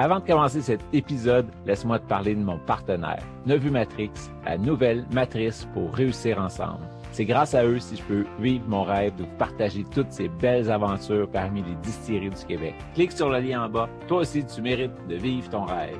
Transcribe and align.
Avant 0.00 0.18
de 0.18 0.24
commencer 0.24 0.62
cet 0.62 0.80
épisode, 0.94 1.46
laisse-moi 1.66 1.98
te 1.98 2.08
parler 2.08 2.34
de 2.34 2.40
mon 2.40 2.58
partenaire, 2.60 3.22
Nevu 3.44 3.70
Matrix, 3.70 4.10
la 4.46 4.56
nouvelle 4.56 5.04
matrice 5.12 5.68
pour 5.74 5.92
réussir 5.94 6.40
ensemble. 6.40 6.88
C'est 7.12 7.26
grâce 7.26 7.54
à 7.54 7.66
eux 7.66 7.78
si 7.78 7.96
je 7.96 8.02
peux 8.04 8.24
vivre 8.38 8.66
mon 8.66 8.82
rêve 8.82 9.14
de 9.16 9.24
vous 9.24 9.36
partager 9.36 9.84
toutes 9.84 10.10
ces 10.10 10.30
belles 10.30 10.70
aventures 10.70 11.30
parmi 11.30 11.62
les 11.62 11.74
distilleries 11.82 12.30
du 12.30 12.46
Québec. 12.46 12.74
Clique 12.94 13.12
sur 13.12 13.28
le 13.28 13.40
lien 13.40 13.66
en 13.66 13.68
bas. 13.68 13.90
Toi 14.08 14.20
aussi, 14.20 14.42
tu 14.46 14.62
mérites 14.62 15.06
de 15.06 15.16
vivre 15.16 15.50
ton 15.50 15.66
rêve. 15.66 15.98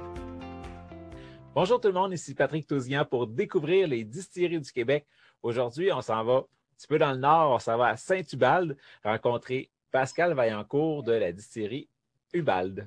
Bonjour 1.54 1.78
tout 1.78 1.88
le 1.88 1.94
monde, 1.94 2.14
ici 2.14 2.34
Patrick 2.34 2.66
Tousian 2.66 3.04
pour 3.04 3.26
découvrir 3.26 3.86
les 3.86 4.04
distilleries 4.04 4.62
du 4.62 4.72
Québec. 4.72 5.06
Aujourd'hui, 5.42 5.92
on 5.92 6.00
s'en 6.00 6.24
va 6.24 6.36
un 6.36 6.44
petit 6.78 6.86
peu 6.86 6.98
dans 6.98 7.12
le 7.12 7.18
nord, 7.18 7.50
on 7.52 7.58
s'en 7.58 7.76
va 7.76 7.88
à 7.88 7.96
Saint-Ubalde 7.98 8.78
rencontrer 9.04 9.68
Pascal 9.90 10.32
Vaillancourt 10.32 11.02
de 11.02 11.12
la 11.12 11.32
distillerie 11.32 11.90
Ubalde. 12.32 12.86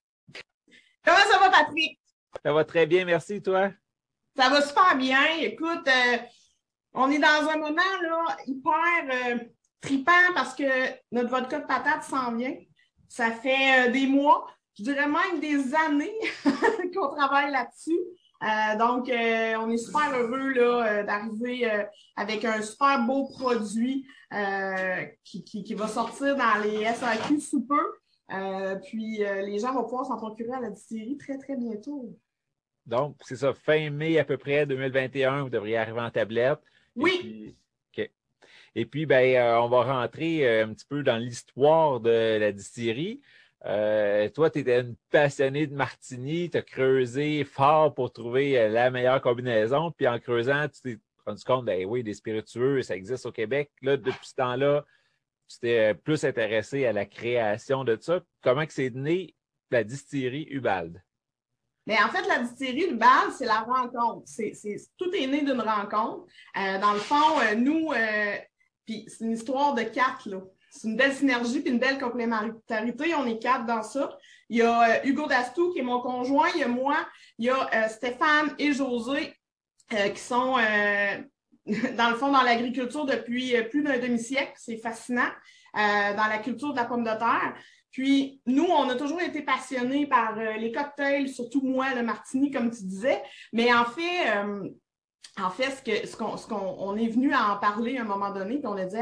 Comment 1.03 1.31
ça 1.31 1.39
va, 1.39 1.49
Patrick? 1.49 1.99
Ça 2.43 2.53
va 2.53 2.63
très 2.63 2.85
bien, 2.85 3.05
merci, 3.05 3.41
toi? 3.41 3.71
Ça 4.37 4.49
va 4.49 4.61
super 4.61 4.95
bien. 4.95 5.25
Écoute, 5.39 5.87
euh, 5.87 6.17
on 6.93 7.09
est 7.11 7.19
dans 7.19 7.49
un 7.49 7.57
moment 7.57 7.75
là, 8.01 8.37
hyper 8.45 9.03
euh, 9.11 9.37
tripant 9.81 10.33
parce 10.33 10.55
que 10.55 10.63
notre 11.11 11.29
vodka 11.29 11.59
de 11.59 11.65
patate 11.65 12.03
s'en 12.03 12.35
vient. 12.35 12.55
Ça 13.09 13.31
fait 13.31 13.89
euh, 13.89 13.91
des 13.91 14.07
mois, 14.07 14.47
je 14.77 14.83
dirais 14.83 15.07
même 15.07 15.39
des 15.39 15.75
années 15.75 16.17
qu'on 16.95 17.09
travaille 17.09 17.51
là-dessus. 17.51 17.99
donc, 18.79 19.09
on 19.09 19.69
est 19.69 19.77
super 19.77 20.13
heureux 20.13 20.49
là, 20.53 21.03
d'arriver 21.03 21.69
avec 22.15 22.45
un 22.45 22.61
super 22.61 23.03
beau 23.05 23.27
produit 23.27 24.07
qui, 25.23 25.43
qui, 25.43 25.63
qui, 25.63 25.73
va 25.73 25.87
sortir 25.87 26.35
dans 26.35 26.63
les 26.63 26.85
SAQ 26.85 27.39
sous 27.39 27.65
peu. 27.65 28.00
Euh, 28.33 28.75
puis 28.75 29.23
euh, 29.23 29.41
les 29.41 29.59
gens 29.59 29.73
vont 29.73 29.83
pouvoir 29.83 30.05
s'en 30.05 30.17
procurer 30.17 30.53
à 30.53 30.59
la 30.59 30.69
distillerie 30.69 31.17
très, 31.17 31.37
très 31.37 31.55
bientôt. 31.55 32.17
Donc, 32.85 33.17
c'est 33.21 33.35
ça, 33.35 33.53
fin 33.53 33.89
mai 33.89 34.17
à 34.17 34.25
peu 34.25 34.37
près 34.37 34.65
2021, 34.65 35.43
vous 35.43 35.49
devriez 35.49 35.77
arriver 35.77 35.99
en 35.99 36.09
tablette. 36.09 36.59
Oui. 36.95 37.11
Et 37.13 37.19
puis, 37.93 38.11
Et 38.75 38.85
puis 38.85 39.05
ben, 39.05 39.35
euh, 39.35 39.61
on 39.61 39.69
va 39.69 39.83
rentrer 39.83 40.61
un 40.61 40.73
petit 40.73 40.85
peu 40.85 41.03
dans 41.03 41.17
l'histoire 41.17 41.99
de 41.99 42.37
la 42.39 42.51
distillerie. 42.51 43.21
toi, 43.63 44.49
tu 44.49 44.59
étais 44.59 44.81
une 44.81 44.95
passionnée 45.09 45.67
de 45.67 45.75
martini, 45.75 46.49
tu 46.49 46.57
as 46.57 46.61
creusé 46.61 47.43
fort 47.43 47.93
pour 47.93 48.11
trouver 48.11 48.69
la 48.69 48.89
meilleure 48.89 49.21
combinaison. 49.21 49.91
Puis 49.91 50.07
en 50.07 50.19
creusant, 50.19 50.67
tu 50.69 50.81
t'es 50.81 50.99
rendu 51.25 51.43
compte, 51.43 51.65
ben 51.65 51.85
oui, 51.85 52.03
des 52.03 52.13
spiritueux, 52.13 52.81
ça 52.81 52.95
existe 52.95 53.25
au 53.25 53.31
Québec. 53.31 53.71
Là, 53.81 53.97
depuis 53.97 54.27
ce 54.27 54.35
temps-là, 54.35 54.85
tu 55.53 55.59
t'es 55.59 55.93
plus 55.93 56.23
intéressé 56.23 56.85
à 56.85 56.93
la 56.93 57.05
création 57.05 57.83
de 57.83 57.97
ça. 57.99 58.21
Comment 58.41 58.65
que 58.65 58.73
c'est 58.73 58.93
né 58.93 59.35
la 59.69 59.83
distillerie 59.83 60.47
Ubald? 60.49 61.01
Mais 61.87 61.97
en 62.01 62.09
fait, 62.09 62.27
la 62.27 62.39
distillerie 62.39 62.91
Ubald, 62.91 63.31
c'est 63.37 63.45
la 63.45 63.61
rencontre. 63.61 64.25
Tout 64.97 65.11
est 65.13 65.27
né 65.27 65.41
d'une 65.41 65.61
rencontre. 65.61 66.25
Euh, 66.57 66.79
dans 66.79 66.93
le 66.93 66.99
fond, 66.99 67.39
euh, 67.39 67.55
nous, 67.55 67.91
euh, 67.91 68.35
puis 68.85 69.05
c'est 69.07 69.25
une 69.25 69.31
histoire 69.31 69.73
de 69.73 69.83
quatre. 69.83 70.29
C'est 70.69 70.87
une 70.87 70.95
belle 70.95 71.13
synergie 71.13 71.59
puis 71.59 71.71
une 71.71 71.79
belle 71.79 71.99
complémentarité. 71.99 73.15
On 73.15 73.25
est 73.25 73.39
quatre 73.39 73.65
dans 73.65 73.83
ça. 73.83 74.17
Il 74.49 74.57
y 74.57 74.61
a 74.61 75.05
Hugo 75.05 75.27
Dastou 75.27 75.73
qui 75.73 75.79
est 75.79 75.83
mon 75.83 76.01
conjoint. 76.01 76.49
Il 76.55 76.61
y 76.61 76.63
a 76.63 76.67
moi. 76.67 76.97
Il 77.37 77.45
y 77.45 77.49
a 77.49 77.89
Stéphane 77.89 78.53
et 78.57 78.71
José 78.71 79.33
qui 79.89 80.21
sont 80.21 80.57
dans 81.97 82.09
le 82.09 82.15
fond, 82.15 82.31
dans 82.31 82.41
l'agriculture 82.41 83.05
depuis 83.05 83.55
euh, 83.55 83.63
plus 83.63 83.83
d'un 83.83 83.97
demi-siècle. 83.97 84.53
C'est 84.57 84.77
fascinant. 84.77 85.29
Euh, 85.77 86.13
dans 86.17 86.27
la 86.27 86.39
culture 86.39 86.73
de 86.73 86.77
la 86.77 86.83
pomme 86.83 87.03
de 87.03 87.17
terre. 87.17 87.53
Puis, 87.91 88.41
nous, 88.45 88.65
on 88.65 88.89
a 88.89 88.95
toujours 88.95 89.21
été 89.21 89.41
passionnés 89.41 90.05
par 90.05 90.37
euh, 90.37 90.57
les 90.57 90.73
cocktails, 90.73 91.29
surtout 91.29 91.61
moi, 91.61 91.93
le 91.95 92.03
martini, 92.03 92.51
comme 92.51 92.71
tu 92.71 92.83
disais. 92.83 93.23
Mais 93.53 93.73
en 93.73 93.85
fait, 93.85 94.29
en 95.41 95.49
fait, 95.49 95.81
ce 95.85 96.07
ce 96.07 96.17
qu'on 96.17 96.35
qu'on 96.35 96.97
est 96.97 97.07
venu 97.07 97.33
à 97.33 97.53
en 97.53 97.57
parler 97.57 97.97
à 97.97 98.01
un 98.01 98.05
moment 98.05 98.31
donné, 98.31 98.57
puis 98.57 98.67
on 98.67 98.75
a 98.75 98.83
dit 98.83 98.97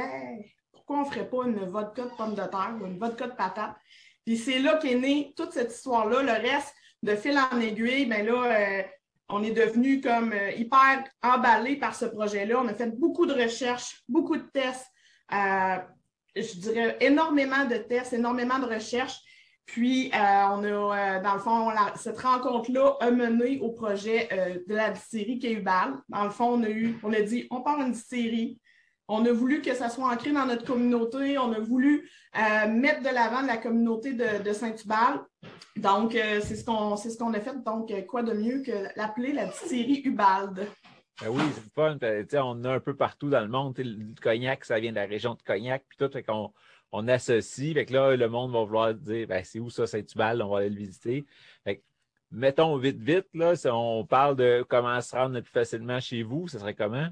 pourquoi 0.71 0.97
on 0.97 1.05
ne 1.05 1.05
ferait 1.05 1.27
pas 1.27 1.45
une 1.45 1.65
vodka 1.65 2.03
de 2.03 2.15
pomme 2.15 2.35
de 2.35 2.43
terre 2.43 2.75
ou 2.79 2.85
une 2.85 2.99
vodka 2.99 3.27
de 3.27 3.35
patate? 3.35 3.75
Puis 4.25 4.37
c'est 4.37 4.59
là 4.59 4.77
qu'est 4.77 4.95
née 4.95 5.33
toute 5.35 5.53
cette 5.53 5.73
histoire-là. 5.73 6.21
Le 6.21 6.47
reste, 6.47 6.75
de 7.01 7.15
fil 7.15 7.35
en 7.35 7.59
aiguille, 7.59 8.05
bien 8.05 8.21
là, 8.21 8.83
on 9.29 9.43
est 9.43 9.51
devenu 9.51 10.01
comme 10.01 10.33
euh, 10.33 10.51
hyper 10.51 11.03
emballé 11.23 11.75
par 11.75 11.95
ce 11.95 12.05
projet-là. 12.05 12.59
On 12.59 12.67
a 12.67 12.73
fait 12.73 12.97
beaucoup 12.97 13.25
de 13.25 13.33
recherches, 13.33 14.01
beaucoup 14.09 14.35
de 14.35 14.47
tests, 14.53 14.87
euh, 15.31 15.77
je 16.35 16.59
dirais 16.59 16.97
énormément 16.99 17.65
de 17.65 17.75
tests, 17.75 18.13
énormément 18.13 18.59
de 18.59 18.65
recherches. 18.65 19.19
Puis, 19.65 20.11
euh, 20.15 20.17
on 20.17 20.63
a, 20.63 21.19
dans 21.19 21.33
le 21.33 21.39
fond, 21.39 21.69
cette 21.95 22.19
rencontre-là 22.19 22.97
a 22.99 23.11
mené 23.11 23.59
au 23.59 23.69
projet 23.69 24.27
de 24.67 24.73
la 24.73 24.89
distillerie 24.89 25.37
Kéubal. 25.37 25.93
Dans 26.07 26.23
le 26.23 26.31
fond, 26.31 26.53
on 26.53 26.63
a 26.63 26.69
eu, 26.69 26.97
on 27.03 27.13
a 27.13 27.21
dit, 27.21 27.45
on 27.51 27.61
part 27.61 27.79
une 27.79 27.91
distillerie, 27.91 28.59
on 29.09 29.25
a 29.25 29.31
voulu 29.31 29.61
que 29.61 29.73
ça 29.73 29.89
soit 29.89 30.07
ancré 30.07 30.31
dans 30.31 30.45
notre 30.45 30.63
communauté. 30.63 31.37
On 31.39 31.51
a 31.51 31.59
voulu 31.59 32.09
euh, 32.37 32.67
mettre 32.69 33.01
de 33.01 33.13
l'avant 33.13 33.41
la 33.41 33.57
communauté 33.57 34.13
de, 34.13 34.53
Saint-Hubal. 34.53 35.21
Donc, 35.75 36.15
euh, 36.15 36.39
c'est 36.41 36.55
ce 36.55 36.63
qu'on 36.63 36.95
ce 36.95 37.09
a 37.09 37.39
fait. 37.41 37.63
Donc, 37.63 37.89
euh, 37.89 38.03
quoi 38.03 38.21
de 38.21 38.33
mieux 38.33 38.61
que 38.61 38.71
l'appeler 38.95 39.33
la 39.33 39.47
distillerie 39.47 40.03
Ubalde? 40.05 40.67
Ben 41.21 41.29
oui, 41.29 41.41
c'est 41.53 41.73
fun. 41.73 41.97
on 42.45 42.63
a 42.63 42.75
un 42.75 42.79
peu 42.79 42.95
partout 42.95 43.29
dans 43.29 43.41
le 43.41 43.47
monde. 43.47 43.75
Le 43.79 44.13
cognac, 44.21 44.63
ça 44.63 44.79
vient 44.79 44.91
de 44.91 44.97
la 44.97 45.05
région 45.05 45.33
de 45.33 45.41
Cognac, 45.41 45.83
puis 45.89 45.97
tout. 45.97 46.09
Fait 46.13 46.25
on 46.91 47.07
associe. 47.07 47.73
Fait 47.73 47.85
que 47.85 47.93
là, 47.93 48.15
le 48.15 48.29
monde 48.29 48.51
va 48.51 48.63
vouloir 48.63 48.93
dire 48.93 49.27
ben, 49.27 49.43
c'est 49.43 49.59
où 49.59 49.71
ça, 49.71 49.87
Saint-Hubal? 49.87 50.43
On 50.43 50.49
va 50.49 50.59
aller 50.59 50.69
le 50.69 50.77
visiter. 50.77 51.25
Mettons 52.31 52.77
vite, 52.77 53.01
vite, 53.01 53.27
là, 53.33 53.55
si 53.55 53.67
on 53.67 54.05
parle 54.05 54.35
de 54.35 54.63
comment 54.69 55.01
se 55.01 55.15
rendre 55.15 55.39
plus 55.39 55.51
facilement 55.51 55.99
chez 55.99 56.21
vous, 56.21 56.47
ce 56.47 56.59
serait 56.59 56.75
comment? 56.75 57.07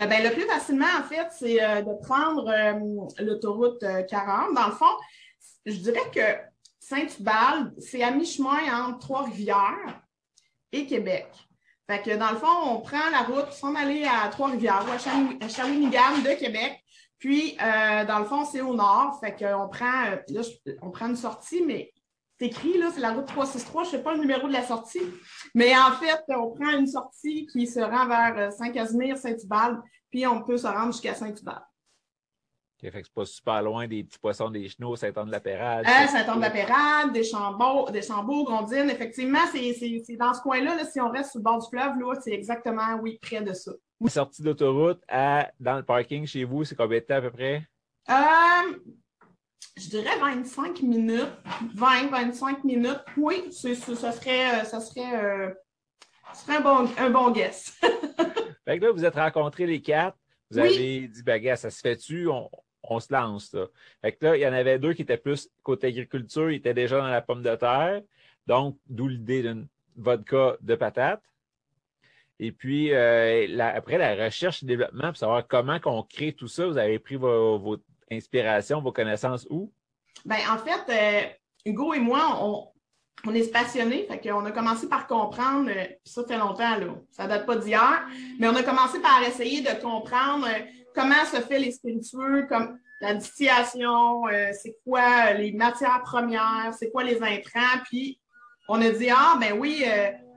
Euh, 0.00 0.06
ben, 0.06 0.22
le 0.22 0.30
plus 0.30 0.46
facilement, 0.46 0.86
en 0.98 1.02
fait, 1.02 1.28
c'est 1.32 1.62
euh, 1.62 1.82
de 1.82 1.94
prendre 2.02 2.48
euh, 2.48 3.24
l'autoroute 3.24 3.84
40. 4.08 4.54
Dans 4.54 4.66
le 4.66 4.72
fond, 4.72 4.94
je 5.66 5.76
dirais 5.76 6.10
que 6.14 6.38
Saint-Hubald, 6.80 7.74
c'est 7.78 8.02
à 8.02 8.10
mi-chemin 8.10 8.86
entre 8.86 8.98
Trois-Rivières 9.00 10.02
et 10.72 10.86
Québec. 10.86 11.28
Fait 11.88 12.02
que 12.02 12.16
dans 12.16 12.30
le 12.30 12.36
fond, 12.36 12.70
on 12.70 12.80
prend 12.80 13.10
la 13.10 13.22
route 13.22 13.52
sans 13.52 13.74
aller 13.74 14.04
à 14.04 14.28
Trois-Rivières 14.28 14.84
ou 14.88 15.44
à 15.44 15.48
Shawinigan 15.48 16.18
de 16.24 16.38
Québec. 16.38 16.82
Puis, 17.18 17.56
dans 17.58 18.18
le 18.18 18.24
fond, 18.24 18.44
c'est 18.44 18.62
au 18.62 18.74
nord. 18.74 19.20
Fait 19.20 19.32
qu'on 19.32 19.68
prend, 19.68 20.10
là, 20.28 20.42
on 20.80 20.90
prend 20.90 21.06
une 21.06 21.16
sortie, 21.16 21.62
mais 21.62 21.92
c'est 22.38 22.46
écrit, 22.46 22.78
là, 22.78 22.90
c'est 22.92 23.00
la 23.00 23.12
route 23.12 23.26
363, 23.26 23.84
je 23.84 23.88
ne 23.88 23.90
sais 23.92 24.02
pas 24.02 24.14
le 24.14 24.20
numéro 24.20 24.48
de 24.48 24.52
la 24.52 24.62
sortie. 24.62 25.02
Mais 25.54 25.76
en 25.76 25.92
fait, 25.92 26.22
on 26.28 26.50
prend 26.50 26.70
une 26.70 26.86
sortie 26.86 27.46
qui 27.46 27.66
se 27.66 27.80
rend 27.80 28.06
vers 28.06 28.34
euh, 28.36 28.50
Saint-Casimir, 28.50 29.16
Saint-Hubald, 29.16 29.78
puis 30.10 30.26
on 30.26 30.42
peut 30.42 30.56
se 30.56 30.66
rendre 30.66 30.92
jusqu'à 30.92 31.14
Saint-Hubald. 31.14 31.62
Okay, 32.78 32.90
fait 32.90 33.02
que 33.02 33.06
c'est 33.06 33.14
pas 33.14 33.24
super 33.24 33.62
loin 33.62 33.86
des 33.86 34.02
petits 34.02 34.18
poissons 34.18 34.50
des 34.50 34.68
chenaux, 34.68 34.96
Saint-Anne-de-la-Pérade. 34.96 35.86
Euh, 35.86 36.06
Saint-Anne-de-la-Pérade, 36.08 37.12
des 37.12 37.22
Chambeaux, 37.22 37.88
des 37.90 38.02
Chambeaux, 38.02 38.44
Grondines. 38.44 38.90
Effectivement, 38.90 39.46
c'est 39.52 40.16
dans 40.16 40.34
ce 40.34 40.42
coin-là, 40.42 40.74
là, 40.74 40.84
si 40.84 41.00
on 41.00 41.10
reste 41.10 41.30
sur 41.30 41.38
le 41.38 41.44
bord 41.44 41.60
du 41.60 41.68
fleuve, 41.68 41.96
là, 42.00 42.14
c'est 42.20 42.32
exactement, 42.32 42.98
oui, 43.00 43.20
près 43.22 43.40
de 43.40 43.52
ça. 43.52 43.70
La 44.00 44.10
sortie 44.10 44.42
d'autoroute 44.42 45.00
dans 45.08 45.76
le 45.76 45.84
parking 45.84 46.26
chez 46.26 46.42
vous, 46.42 46.64
c'est 46.64 46.74
combien 46.74 46.98
de 46.98 47.04
temps 47.04 47.14
à 47.14 47.20
peu 47.20 47.30
près? 47.30 47.62
Euh, 48.10 48.78
je 49.76 49.88
dirais 49.88 50.18
25 50.20 50.82
minutes, 50.82 51.32
20, 51.74 52.10
25 52.10 52.64
minutes. 52.64 53.00
Oui, 53.16 53.52
ce 53.52 53.74
serait, 53.74 54.64
ça 54.64 54.80
serait, 54.80 55.54
serait 56.34 56.56
un, 56.56 56.60
bon, 56.60 56.88
un 56.98 57.10
bon 57.10 57.30
guess. 57.30 57.78
fait 58.64 58.78
que 58.78 58.84
là, 58.84 58.92
vous 58.92 59.04
êtes 59.04 59.14
rencontrés 59.14 59.66
les 59.66 59.80
quatre. 59.80 60.16
Vous 60.50 60.58
avez 60.58 61.08
dit, 61.08 61.22
ben, 61.22 61.56
ça 61.56 61.70
se 61.70 61.80
fait-tu? 61.80 62.28
On, 62.28 63.00
se 63.00 63.12
lance. 63.12 63.54
Là. 63.54 63.66
Fait 64.02 64.12
que 64.12 64.24
là, 64.26 64.36
il 64.36 64.40
y 64.40 64.46
en 64.46 64.52
avait 64.52 64.78
deux 64.78 64.92
qui 64.92 65.02
étaient 65.02 65.16
plus 65.16 65.48
côté 65.62 65.86
agriculture, 65.86 66.50
ils 66.50 66.56
étaient 66.56 66.74
déjà 66.74 66.98
dans 66.98 67.08
la 67.08 67.22
pomme 67.22 67.42
de 67.42 67.54
terre. 67.54 68.02
Donc, 68.46 68.76
d'où 68.86 69.08
l'idée 69.08 69.42
d'une 69.42 69.66
vodka 69.96 70.56
de 70.60 70.74
patate. 70.74 71.22
Et 72.38 72.50
puis, 72.52 72.92
euh, 72.92 73.46
après, 73.60 73.98
la 73.98 74.24
recherche 74.24 74.62
et 74.62 74.66
développement, 74.66 75.08
pour 75.08 75.16
savoir 75.16 75.46
comment 75.46 75.78
on 75.84 76.02
crée 76.02 76.32
tout 76.32 76.48
ça, 76.48 76.66
vous 76.66 76.76
avez 76.76 76.98
pris 76.98 77.14
vos, 77.14 77.78
inspirations, 78.12 78.80
vos 78.80 78.92
connaissances 78.92 79.46
où? 79.50 79.72
Bien, 80.24 80.38
en 80.52 80.58
fait, 80.58 80.82
euh, 80.88 81.28
Hugo 81.64 81.94
et 81.94 82.00
moi, 82.00 82.38
on, 82.40 83.34
est 83.34 83.52
passionné, 83.52 84.06
fait 84.08 84.30
a 84.30 84.50
commencé 84.50 84.88
par 84.88 85.06
comprendre, 85.06 85.70
euh, 85.70 85.84
ça 86.04 86.24
fait 86.24 86.38
longtemps, 86.38 86.76
là, 86.76 86.94
ça 87.10 87.26
date 87.26 87.46
pas 87.46 87.56
d'hier, 87.56 88.06
mais 88.38 88.48
on 88.48 88.56
a 88.56 88.62
commencé 88.62 89.00
par 89.00 89.22
essayer 89.22 89.60
de 89.60 89.80
comprendre 89.80 90.46
euh, 90.46 90.60
comment 90.94 91.24
se 91.24 91.40
fait 91.40 91.58
les 91.58 91.72
spiritueux, 91.72 92.46
comme 92.48 92.78
la 93.00 93.14
distillation, 93.14 94.22
c'est 94.52 94.76
quoi 94.84 95.32
les 95.32 95.50
matières 95.50 96.02
premières, 96.04 96.72
c'est 96.78 96.88
quoi 96.92 97.02
les 97.02 97.20
intrants, 97.20 97.80
puis 97.86 98.20
on 98.68 98.80
a 98.80 98.90
dit, 98.90 99.10
ah, 99.10 99.36
ben 99.40 99.58
oui, 99.58 99.84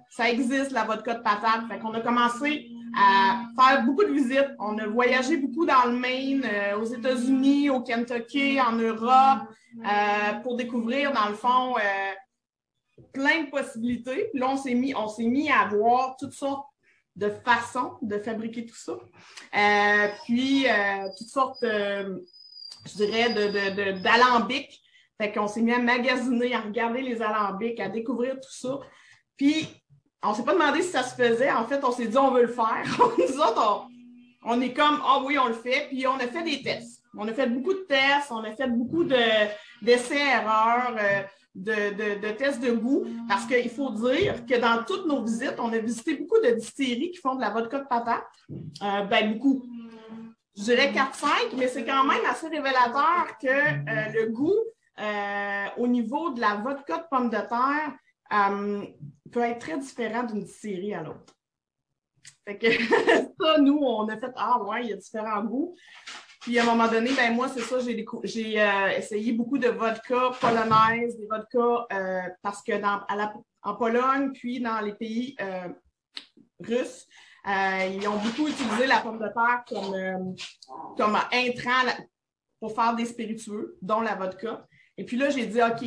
ça 0.09 0.31
existe, 0.31 0.71
la 0.71 0.83
vodka 0.83 1.13
de 1.13 1.21
patate. 1.21 1.67
Fait 1.69 1.77
qu'on 1.77 1.93
a 1.93 2.01
commencé 2.01 2.71
à 2.95 3.43
faire 3.59 3.83
beaucoup 3.83 4.03
de 4.03 4.11
visites. 4.11 4.51
On 4.59 4.77
a 4.77 4.87
voyagé 4.87 5.37
beaucoup 5.37 5.65
dans 5.65 5.85
le 5.85 5.97
Maine, 5.97 6.45
aux 6.79 6.85
États-Unis, 6.85 7.69
au 7.69 7.81
Kentucky, 7.81 8.59
en 8.61 8.73
Europe, 8.73 9.43
pour 10.43 10.55
découvrir, 10.55 11.11
dans 11.11 11.29
le 11.29 11.35
fond, 11.35 11.75
plein 13.13 13.43
de 13.43 13.49
possibilités. 13.49 14.29
Puis 14.31 14.39
là, 14.39 14.49
on 14.49 14.57
s'est 14.57 14.73
mis, 14.73 14.93
mis 15.19 15.51
à 15.51 15.67
voir 15.67 16.15
toutes 16.17 16.33
sortes 16.33 16.67
de 17.15 17.29
façons 17.29 17.93
de 18.01 18.19
fabriquer 18.19 18.65
tout 18.65 18.75
ça. 18.75 18.93
Euh, 18.93 20.07
puis 20.25 20.67
euh, 20.67 21.07
toutes 21.17 21.29
sortes, 21.29 21.63
euh, 21.63 22.19
je 22.85 22.95
dirais, 22.95 23.33
de, 23.33 24.01
d'alambics. 24.01 24.81
Fait 25.17 25.31
qu'on 25.31 25.47
s'est 25.47 25.61
mis 25.61 25.71
à 25.71 25.79
magasiner, 25.79 26.53
à 26.53 26.61
regarder 26.61 27.01
les 27.01 27.21
alambics, 27.21 27.79
à 27.79 27.87
découvrir 27.87 28.35
tout 28.35 28.51
ça. 28.51 28.79
Puis 29.37 29.67
on 30.25 30.33
s'est 30.33 30.43
pas 30.43 30.53
demandé 30.53 30.81
si 30.81 30.89
ça 30.89 31.03
se 31.03 31.15
faisait. 31.15 31.51
En 31.51 31.65
fait, 31.65 31.83
on 31.83 31.91
s'est 31.91 32.07
dit 32.07 32.17
on 32.17 32.31
veut 32.31 32.43
le 32.43 32.47
faire. 32.47 32.83
Nous 33.17 33.39
autres, 33.39 33.87
on, 34.43 34.59
est 34.61 34.73
comme 34.73 34.99
ah 35.03 35.21
oui, 35.25 35.37
on 35.37 35.47
le 35.47 35.53
fait. 35.53 35.87
Puis 35.89 36.05
on 36.07 36.15
a 36.15 36.27
fait 36.27 36.43
des 36.43 36.61
tests. 36.61 37.01
On 37.17 37.27
a 37.27 37.33
fait 37.33 37.47
beaucoup 37.47 37.73
de 37.73 37.85
tests, 37.87 38.31
on 38.31 38.43
a 38.43 38.53
fait 38.55 38.67
beaucoup 38.67 39.05
de, 39.05 39.15
d'essais-erreurs 39.81 40.95
de, 41.55 42.31
tests 42.31 42.61
de 42.61 42.71
goût 42.71 43.05
parce 43.27 43.45
qu'il 43.45 43.69
faut 43.69 43.91
dire 43.91 44.45
que 44.45 44.59
dans 44.59 44.83
toutes 44.83 45.07
nos 45.07 45.23
visites, 45.23 45.55
on 45.59 45.71
a 45.71 45.77
visité 45.77 46.15
beaucoup 46.15 46.39
de 46.41 46.51
distilleries 46.51 47.11
qui 47.11 47.19
font 47.19 47.35
de 47.35 47.41
la 47.41 47.49
vodka 47.49 47.79
de 47.79 47.87
patate. 47.87 48.23
Euh, 48.51 49.03
ben, 49.03 49.33
beaucoup. 49.33 49.65
Je 50.57 50.63
dirais 50.63 50.91
4-5, 50.91 51.55
mais 51.57 51.67
c'est 51.67 51.83
quand 51.85 52.03
même 52.05 52.25
assez 52.29 52.47
révélateur 52.47 53.37
que 53.41 53.47
euh, 53.47 54.11
le 54.13 54.31
goût 54.31 54.53
euh, 54.99 55.65
au 55.77 55.87
niveau 55.87 56.31
de 56.31 56.39
la 56.39 56.55
vodka 56.55 56.97
de 56.97 57.03
pomme 57.09 57.29
de 57.29 57.37
terre 57.37 57.93
peut 59.35 59.41
être 59.41 59.59
très 59.59 59.77
différent 59.77 60.23
d'une 60.23 60.43
distillerie 60.43 60.93
à 60.93 61.03
l'autre. 61.03 61.35
Fait 62.47 62.57
que 62.57 62.67
ça, 63.39 63.57
nous, 63.59 63.79
on 63.81 64.07
a 64.07 64.17
fait 64.17 64.31
Ah 64.37 64.63
ouais, 64.63 64.83
il 64.83 64.89
y 64.91 64.93
a 64.93 64.95
différents 64.95 65.43
goûts. 65.43 65.75
Puis 66.39 66.57
à 66.57 66.63
un 66.63 66.65
moment 66.65 66.87
donné, 66.87 67.11
ben 67.11 67.35
moi, 67.35 67.49
c'est 67.49 67.61
ça, 67.61 67.79
j'ai 67.79 68.61
euh, 68.61 68.87
essayé 68.95 69.33
beaucoup 69.33 69.57
de 69.57 69.67
vodka 69.67 70.31
polonaise, 70.39 71.17
des 71.17 71.27
vodkas, 71.27 71.85
euh, 71.91 72.21
parce 72.41 72.61
que 72.61 72.79
dans, 72.79 73.01
en 73.63 73.75
Pologne, 73.75 74.31
puis 74.31 74.61
dans 74.61 74.79
les 74.79 74.93
pays 74.93 75.35
euh, 75.41 75.67
russes, 76.59 77.05
ils 77.45 78.07
ont 78.07 78.17
beaucoup 78.17 78.47
utilisé 78.47 78.87
la 78.87 79.01
pomme 79.01 79.19
de 79.19 79.27
terre 79.27 79.63
comme, 79.67 80.35
comme 80.95 81.17
intrant 81.33 81.91
pour 82.59 82.73
faire 82.73 82.95
des 82.95 83.05
spiritueux, 83.05 83.77
dont 83.81 84.01
la 84.01 84.15
vodka. 84.15 84.65
Et 84.97 85.03
puis 85.03 85.17
là, 85.17 85.29
j'ai 85.29 85.45
dit, 85.45 85.61
OK, 85.61 85.83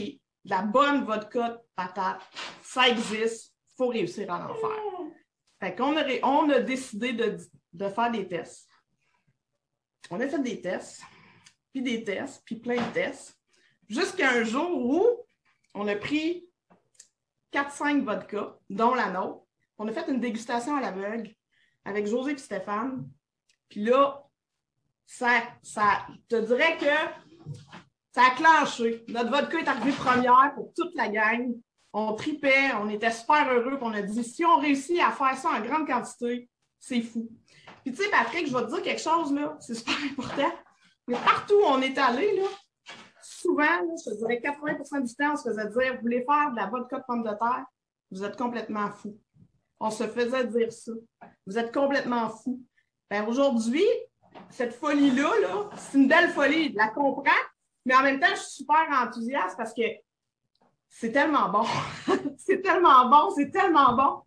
la 0.49 0.63
bonne 0.63 1.05
vodka 1.05 1.51
de 1.51 1.59
patate, 1.77 2.21
ça 2.63 2.89
existe, 2.89 3.55
il 3.71 3.77
faut 3.77 3.89
réussir 3.89 4.33
à 4.33 4.51
en 4.51 4.55
faire. 4.55 4.71
Fait 5.61 5.75
qu'on 5.75 5.97
a, 5.97 6.05
on 6.23 6.51
a 6.51 6.61
décidé 6.61 7.13
de 7.13 7.89
faire 7.89 8.11
des 8.11 8.27
tests 8.27 8.69
on 10.11 10.21
a 10.21 10.29
fait 10.29 10.43
des 10.43 10.61
tests, 10.61 11.03
puis 11.73 11.83
des 11.83 12.05
tests, 12.05 12.43
puis 12.45 12.57
plein 12.57 12.77
de 12.77 12.93
tests, 12.93 13.39
jusqu'à 13.89 14.31
un 14.31 14.45
jour 14.45 14.71
où 14.79 15.05
on 15.75 15.87
a 15.89 15.97
pris 15.97 16.49
4-5 17.53 18.05
vodkas, 18.05 18.57
dont 18.71 18.95
la 18.95 19.11
nôtre. 19.11 19.45
On 19.79 19.87
a 19.87 19.93
fait 19.93 20.11
une 20.11 20.21
dégustation 20.21 20.77
à 20.77 20.81
l'aveugle 20.81 21.35
avec 21.85 22.07
José 22.07 22.33
et 22.33 22.39
Stéphane. 22.39 23.09
Puis 23.69 23.85
là, 23.85 24.25
ça, 25.07 25.43
ça, 25.63 26.07
te 26.29 26.37
dirais 26.37 26.77
que 26.79 27.55
ça 28.15 28.23
a 28.23 28.31
clenché. 28.31 29.05
Notre 29.09 29.31
vodka 29.31 29.59
est 29.59 29.69
arrivé 29.69 29.93
première 29.93 30.53
pour 30.55 30.73
toute 30.75 30.95
la 30.95 31.09
gang. 31.09 31.55
On 31.93 32.15
tripait, 32.15 32.73
on 32.81 32.89
était 32.89 33.11
super 33.11 33.51
heureux. 33.51 33.79
On 33.81 33.93
a 33.93 34.03
dit, 34.03 34.25
si 34.25 34.45
on 34.45 34.59
réussit 34.59 35.01
à 35.01 35.11
faire 35.11 35.37
ça 35.37 35.51
en 35.51 35.61
grande 35.61 35.87
quantité, 35.87 36.49
c'est 36.79 37.01
fou. 37.01 37.29
Puis 37.85 37.93
tu 37.93 38.03
sais, 38.03 38.11
Patrick, 38.11 38.47
je 38.47 38.57
vais 38.57 38.65
te 38.65 38.71
dire 38.71 38.83
quelque 38.83 39.01
chose, 39.01 39.33
là, 39.33 39.57
c'est 39.61 39.75
super 39.75 39.97
important. 40.11 40.53
Mais 41.07 41.17
partout 41.17 41.55
où 41.55 41.65
on 41.65 41.81
est 41.81 41.97
allé, 41.97 42.37
là, 42.37 42.47
souvent, 43.23 43.97
je 44.05 44.11
te 44.11 44.17
dirais 44.19 44.41
80% 44.43 45.07
du 45.07 45.15
temps, 45.15 45.33
on 45.33 45.37
se 45.37 45.49
faisait 45.49 45.69
dire, 45.69 45.95
vous 45.95 46.03
voulez 46.03 46.25
faire 46.25 46.51
de 46.51 46.57
la 46.57 46.67
vodka 46.67 46.99
de 46.99 47.05
pomme 47.07 47.23
de 47.23 47.31
terre? 47.31 47.65
Vous 48.11 48.25
êtes 48.25 48.37
complètement 48.37 48.91
fou. 48.91 49.19
On 49.81 49.91
se 49.91 50.07
faisait 50.07 50.47
dire 50.47 50.73
ça. 50.73 50.93
Vous 51.47 51.59
êtes 51.59 51.73
complètement 51.73 52.29
fou. 52.29 52.61
Ben, 53.11 53.27
aujourd'hui, 53.27 53.87
cette 54.51 54.75
folie-là, 54.75 55.31
-là, 55.41 55.71
c'est 55.77 55.99
une 55.99 56.09
belle 56.09 56.31
folie. 56.31 56.73
Je 56.73 56.77
la 56.77 56.89
comprends, 56.89 57.45
mais 57.89 57.95
en 57.95 58.03
même 58.03 58.21
temps, 58.21 58.27
je 58.31 58.41
suis 58.41 58.65
super 58.65 58.87
enthousiaste 58.93 59.57
parce 59.57 59.73
que 59.73 59.83
c'est 60.91 61.11
tellement 61.11 61.49
bon. 61.49 61.65
c'est 62.37 62.61
tellement 62.61 63.09
bon, 63.09 63.31
c'est 63.35 63.51
tellement 63.51 63.95
bon. 63.95 64.23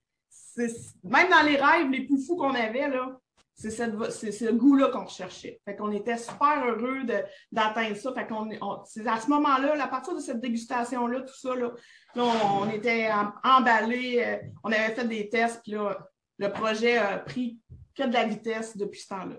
Même 1.03 1.29
dans 1.29 1.45
les 1.45 1.57
rêves 1.57 1.91
les 1.91 2.07
plus 2.07 2.25
fous 2.25 2.35
qu'on 2.35 2.55
avait, 2.55 2.89
là, 2.89 3.19
c'est 3.53 3.69
ce 3.69 4.51
goût-là 4.51 4.89
qu'on 4.89 5.05
recherchait. 5.05 5.61
Fait 5.63 5.75
qu'on 5.75 5.91
était 5.91 6.17
super 6.17 6.65
heureux 6.65 7.03
d'atteindre 7.51 7.95
ça. 7.95 8.11
Fait 8.13 8.25
qu'on 8.25 8.49
c'est 8.85 9.05
à 9.05 9.19
ce 9.19 9.29
moment-là, 9.29 9.79
à 9.79 9.87
partir 9.87 10.15
de 10.15 10.19
cette 10.19 10.39
dégustation-là, 10.39 11.21
tout 11.21 11.37
ça, 11.37 11.53
là, 11.53 11.71
on, 12.15 12.67
était 12.67 13.11
emballés, 13.43 14.23
euh, 14.25 14.37
on 14.63 14.71
avait 14.71 14.95
fait 14.95 15.07
des 15.07 15.29
tests, 15.29 15.61
puis 15.61 15.73
là, 15.73 15.99
le 16.39 16.51
projet 16.51 16.97
a 16.97 17.19
pris 17.19 17.59
que 17.95 18.07
de 18.07 18.13
la 18.13 18.25
vitesse 18.25 18.75
depuis 18.75 19.01
ce 19.01 19.09
temps-là. 19.09 19.35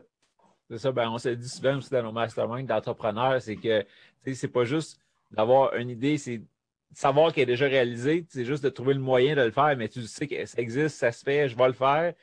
C'est 0.73 0.79
ça, 0.79 0.91
ben, 0.91 1.11
on 1.11 1.19
s'est 1.19 1.37
dit 1.37 1.51
souvent 1.51 1.77
aussi 1.77 1.91
dans 1.91 2.03
nos 2.03 2.13
masterminds 2.13 2.67
d'entrepreneurs, 2.67 3.43
c'est 3.43 3.57
que 3.57 3.85
c'est 4.25 4.49
pas 4.49 4.65
juste 4.65 4.99
d'avoir 5.31 5.75
une 5.77 5.91
idée, 5.91 6.17
c'est 6.17 6.39
de 6.39 6.47
savoir 6.95 7.31
qu'elle 7.31 7.43
est 7.43 7.53
déjà 7.53 7.67
réalisée, 7.67 8.25
c'est 8.31 8.47
juste 8.47 8.65
de 8.65 8.71
trouver 8.71 8.95
le 8.95 9.01
moyen 9.01 9.37
de 9.37 9.43
le 9.43 9.51
faire, 9.51 9.77
mais 9.77 9.89
tu 9.89 10.01
sais 10.03 10.27
que 10.27 10.47
ça 10.47 10.63
existe, 10.63 10.97
ça 10.97 11.13
se 11.13 11.23
fait, 11.23 11.47
je 11.47 11.57
vais 11.59 11.67
le 11.67 11.75
faire 11.75 12.15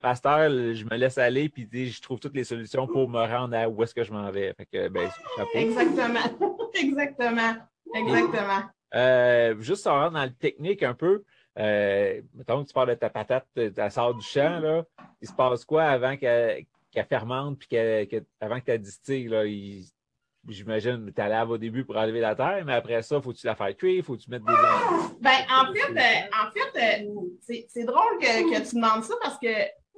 pasteur, 0.00 0.50
je 0.50 0.84
me 0.84 0.96
laisse 0.96 1.18
aller, 1.18 1.48
puis 1.48 1.68
je 1.72 2.02
trouve 2.02 2.18
toutes 2.18 2.34
les 2.34 2.42
solutions 2.42 2.88
pour 2.88 3.08
me 3.08 3.20
rendre 3.20 3.56
à 3.56 3.68
où 3.68 3.82
est-ce 3.82 3.94
que 3.94 4.02
je 4.02 4.12
m'en 4.12 4.28
vais. 4.30 4.52
Fait 4.54 4.66
que, 4.66 4.88
ben, 4.88 5.08
Exactement. 5.54 6.50
Exactement. 6.74 7.54
Exactement. 7.94 8.62
Euh, 8.94 9.54
juste 9.60 9.84
ça 9.84 9.92
rentre 9.92 10.14
dans 10.14 10.24
le 10.24 10.34
technique 10.34 10.82
un 10.82 10.94
peu. 10.94 11.22
Euh, 11.58 12.20
mettons 12.34 12.62
que 12.62 12.68
tu 12.68 12.74
parles 12.74 12.90
de 12.90 12.94
ta 12.94 13.08
patate, 13.08 13.46
ta 13.74 13.88
sort 13.88 14.14
du 14.14 14.26
champ, 14.26 14.58
là. 14.58 14.82
Il 15.22 15.28
se 15.28 15.32
passe 15.32 15.64
quoi 15.64 15.84
avant 15.84 16.16
qu'elle 16.16 16.66
fermente, 17.02 17.58
puis 17.58 17.78
avant 18.40 18.60
que 18.60 18.72
tu 18.72 18.78
distille, 18.78 19.28
J'imagine 20.48 21.06
que 21.06 21.10
tu 21.10 21.28
laves 21.28 21.50
au 21.50 21.58
début 21.58 21.84
pour 21.84 21.96
enlever 21.96 22.20
la 22.20 22.34
terre, 22.34 22.62
mais 22.66 22.74
après 22.74 23.00
ça, 23.02 23.20
faut-tu 23.20 23.46
la 23.46 23.54
faire 23.54 23.74
cuire? 23.76 24.04
Faut-tu 24.04 24.28
mettre 24.30 24.44
des. 24.44 24.52
Ben, 25.20 25.38
en 25.50 25.72
fait, 25.72 25.90
euh, 25.90 26.26
en 26.38 26.50
fait 26.50 27.06
euh, 27.06 27.64
c'est 27.68 27.84
drôle 27.84 28.18
que, 28.20 28.52
que, 28.52 28.68
tu 28.68 28.74
demandes 28.74 29.04
ça 29.04 29.14
parce 29.22 29.38
que 29.38 29.48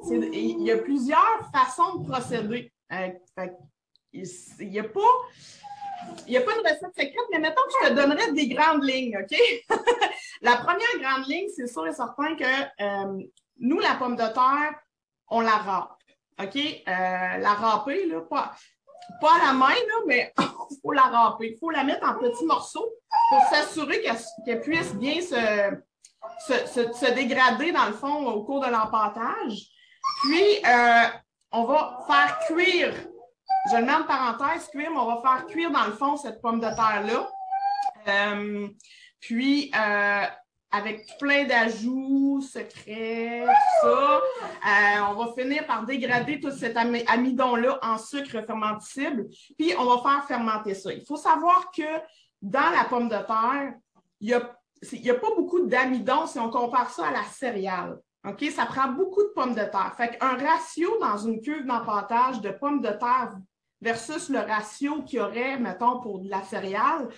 il 0.08 0.62
y 0.62 0.70
a 0.70 0.78
plusieurs 0.78 1.50
façons 1.52 1.96
de 1.96 2.08
procéder. 2.08 2.72
Euh, 2.92 3.08
il 4.12 4.70
n'y 4.70 4.78
a 4.78 4.84
pas. 4.84 5.00
Il 6.26 6.30
n'y 6.30 6.36
a 6.36 6.42
pas 6.42 6.52
de 6.52 6.60
recette 6.60 6.94
secrète, 6.94 7.26
mais 7.32 7.40
mettons 7.40 7.62
que 7.62 7.86
je 7.86 7.88
te 7.88 7.94
donnerais 7.94 8.32
des 8.32 8.46
grandes 8.48 8.84
lignes, 8.84 9.18
OK? 9.18 9.36
la 10.42 10.56
première 10.56 11.00
grande 11.00 11.26
ligne, 11.26 11.48
c'est 11.56 11.66
sûr 11.66 11.86
et 11.88 11.92
certain 11.92 12.36
que 12.36 13.24
nous, 13.58 13.80
la 13.80 13.94
pomme 13.94 14.14
de 14.14 14.32
terre, 14.32 14.78
on 15.28 15.40
la 15.40 15.56
râpe. 15.56 15.95
OK? 16.40 16.56
Euh, 16.56 17.38
la 17.38 17.54
râper, 17.54 18.06
là, 18.06 18.20
pas, 18.20 18.52
pas 19.20 19.34
à 19.36 19.46
la 19.46 19.52
main, 19.52 19.68
là, 19.68 20.02
mais 20.06 20.32
il 20.38 20.76
faut 20.82 20.92
la 20.92 21.02
râper. 21.02 21.52
Il 21.54 21.58
faut 21.58 21.70
la 21.70 21.84
mettre 21.84 22.06
en 22.06 22.14
petits 22.18 22.44
morceaux 22.44 22.88
pour 23.30 23.42
s'assurer 23.48 24.02
qu'elle 24.44 24.60
puisse 24.60 24.94
bien 24.94 25.20
se, 25.20 25.76
se, 26.46 26.92
se, 26.92 27.12
dégrader, 27.12 27.72
dans 27.72 27.86
le 27.86 27.92
fond, 27.92 28.26
au 28.26 28.44
cours 28.44 28.60
de 28.60 28.70
l'empâtage. 28.70 29.66
Puis, 30.24 30.64
euh, 30.64 31.06
on 31.52 31.64
va 31.64 31.98
faire 32.06 32.38
cuire 32.46 32.94
je 33.70 33.76
le 33.76 33.84
mets 33.84 33.92
en 33.92 34.04
parenthèse, 34.04 34.68
cuire, 34.68 34.90
mais 34.90 34.98
on 34.98 35.06
va 35.06 35.20
faire 35.22 35.46
cuire 35.46 35.70
dans 35.70 35.86
le 35.86 35.92
fond 35.92 36.16
cette 36.16 36.40
pomme 36.40 36.60
de 36.60 36.68
terre-là. 36.68 37.28
Euh, 38.08 38.68
puis, 39.20 39.72
euh, 39.74 40.24
avec 40.76 41.06
plein 41.18 41.44
d'ajouts 41.44 42.40
secrets, 42.40 43.44
tout 43.44 43.88
ça, 43.88 44.20
euh, 44.20 45.00
on 45.10 45.14
va 45.14 45.32
finir 45.32 45.66
par 45.66 45.84
dégrader 45.84 46.38
tout 46.38 46.50
cet 46.50 46.76
amidon-là 46.76 47.78
en 47.82 47.98
sucre 47.98 48.44
fermenticible, 48.44 49.26
puis 49.58 49.72
on 49.78 49.84
va 49.84 50.02
faire 50.02 50.24
fermenter 50.26 50.74
ça. 50.74 50.92
Il 50.92 51.04
faut 51.06 51.16
savoir 51.16 51.70
que 51.70 51.82
dans 52.42 52.70
la 52.70 52.84
pomme 52.84 53.08
de 53.08 53.16
terre, 53.16 53.74
il 54.20 54.28
n'y 54.28 54.34
a, 54.34 55.14
a, 55.14 55.18
pas 55.18 55.34
beaucoup 55.36 55.60
d'amidon 55.66 56.26
si 56.26 56.38
on 56.38 56.50
compare 56.50 56.90
ça 56.90 57.08
à 57.08 57.12
la 57.12 57.24
céréale. 57.24 57.98
Ça 58.50 58.66
prend 58.66 58.88
beaucoup 58.88 59.22
de 59.22 59.32
pommes 59.34 59.54
de 59.54 59.62
terre. 59.62 59.94
Fait 59.96 60.18
qu'un 60.18 60.36
ratio 60.36 60.98
dans 61.00 61.16
une 61.16 61.40
cuve 61.40 61.64
d'empâtage 61.64 62.40
de 62.40 62.50
pommes 62.50 62.80
de 62.80 62.88
terre 62.88 63.32
versus 63.80 64.28
le 64.28 64.38
ratio 64.38 65.02
qu'il 65.02 65.18
y 65.18 65.22
aurait, 65.22 65.58
mettons, 65.58 66.00
pour 66.00 66.20
de 66.20 66.28
la 66.28 66.42
céréale. 66.42 67.08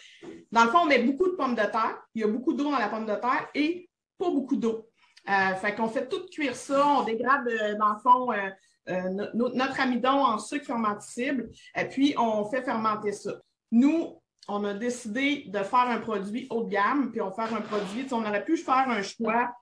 Dans 0.50 0.64
le 0.64 0.70
fond, 0.70 0.80
on 0.82 0.86
met 0.86 1.02
beaucoup 1.02 1.28
de 1.28 1.36
pommes 1.36 1.54
de 1.54 1.62
terre. 1.62 1.98
Il 2.14 2.22
y 2.22 2.24
a 2.24 2.28
beaucoup 2.28 2.52
d'eau 2.52 2.64
dans 2.64 2.78
la 2.78 2.88
pomme 2.88 3.06
de 3.06 3.14
terre 3.14 3.48
et 3.54 3.88
pas 4.18 4.30
beaucoup 4.30 4.56
d'eau. 4.56 4.88
Euh, 5.28 5.54
fait 5.56 5.74
qu'on 5.74 5.88
fait 5.88 6.08
tout 6.08 6.26
cuire 6.30 6.56
ça, 6.56 6.86
on 6.86 7.04
dégrade, 7.04 7.46
euh, 7.48 7.76
dans 7.76 7.92
le 7.92 7.98
fond, 7.98 8.32
euh, 8.32 9.28
notre 9.34 9.80
amidon 9.80 10.08
en 10.08 10.38
sucre 10.38 10.64
fermenticible, 10.64 11.50
et 11.76 11.84
puis 11.84 12.14
on 12.16 12.46
fait 12.46 12.62
fermenter 12.62 13.12
ça. 13.12 13.32
Nous, 13.70 14.18
on 14.48 14.64
a 14.64 14.72
décidé 14.72 15.44
de 15.48 15.58
faire 15.58 15.90
un 15.90 15.98
produit 15.98 16.46
haut 16.48 16.64
de 16.64 16.70
gamme, 16.70 17.10
puis 17.10 17.20
on 17.20 17.28
va 17.28 17.46
faire 17.46 17.54
un 17.54 17.60
produit, 17.60 18.06
on 18.12 18.24
aurait 18.24 18.44
pu 18.44 18.56
faire 18.56 18.88
un 18.88 19.02
choix 19.02 19.52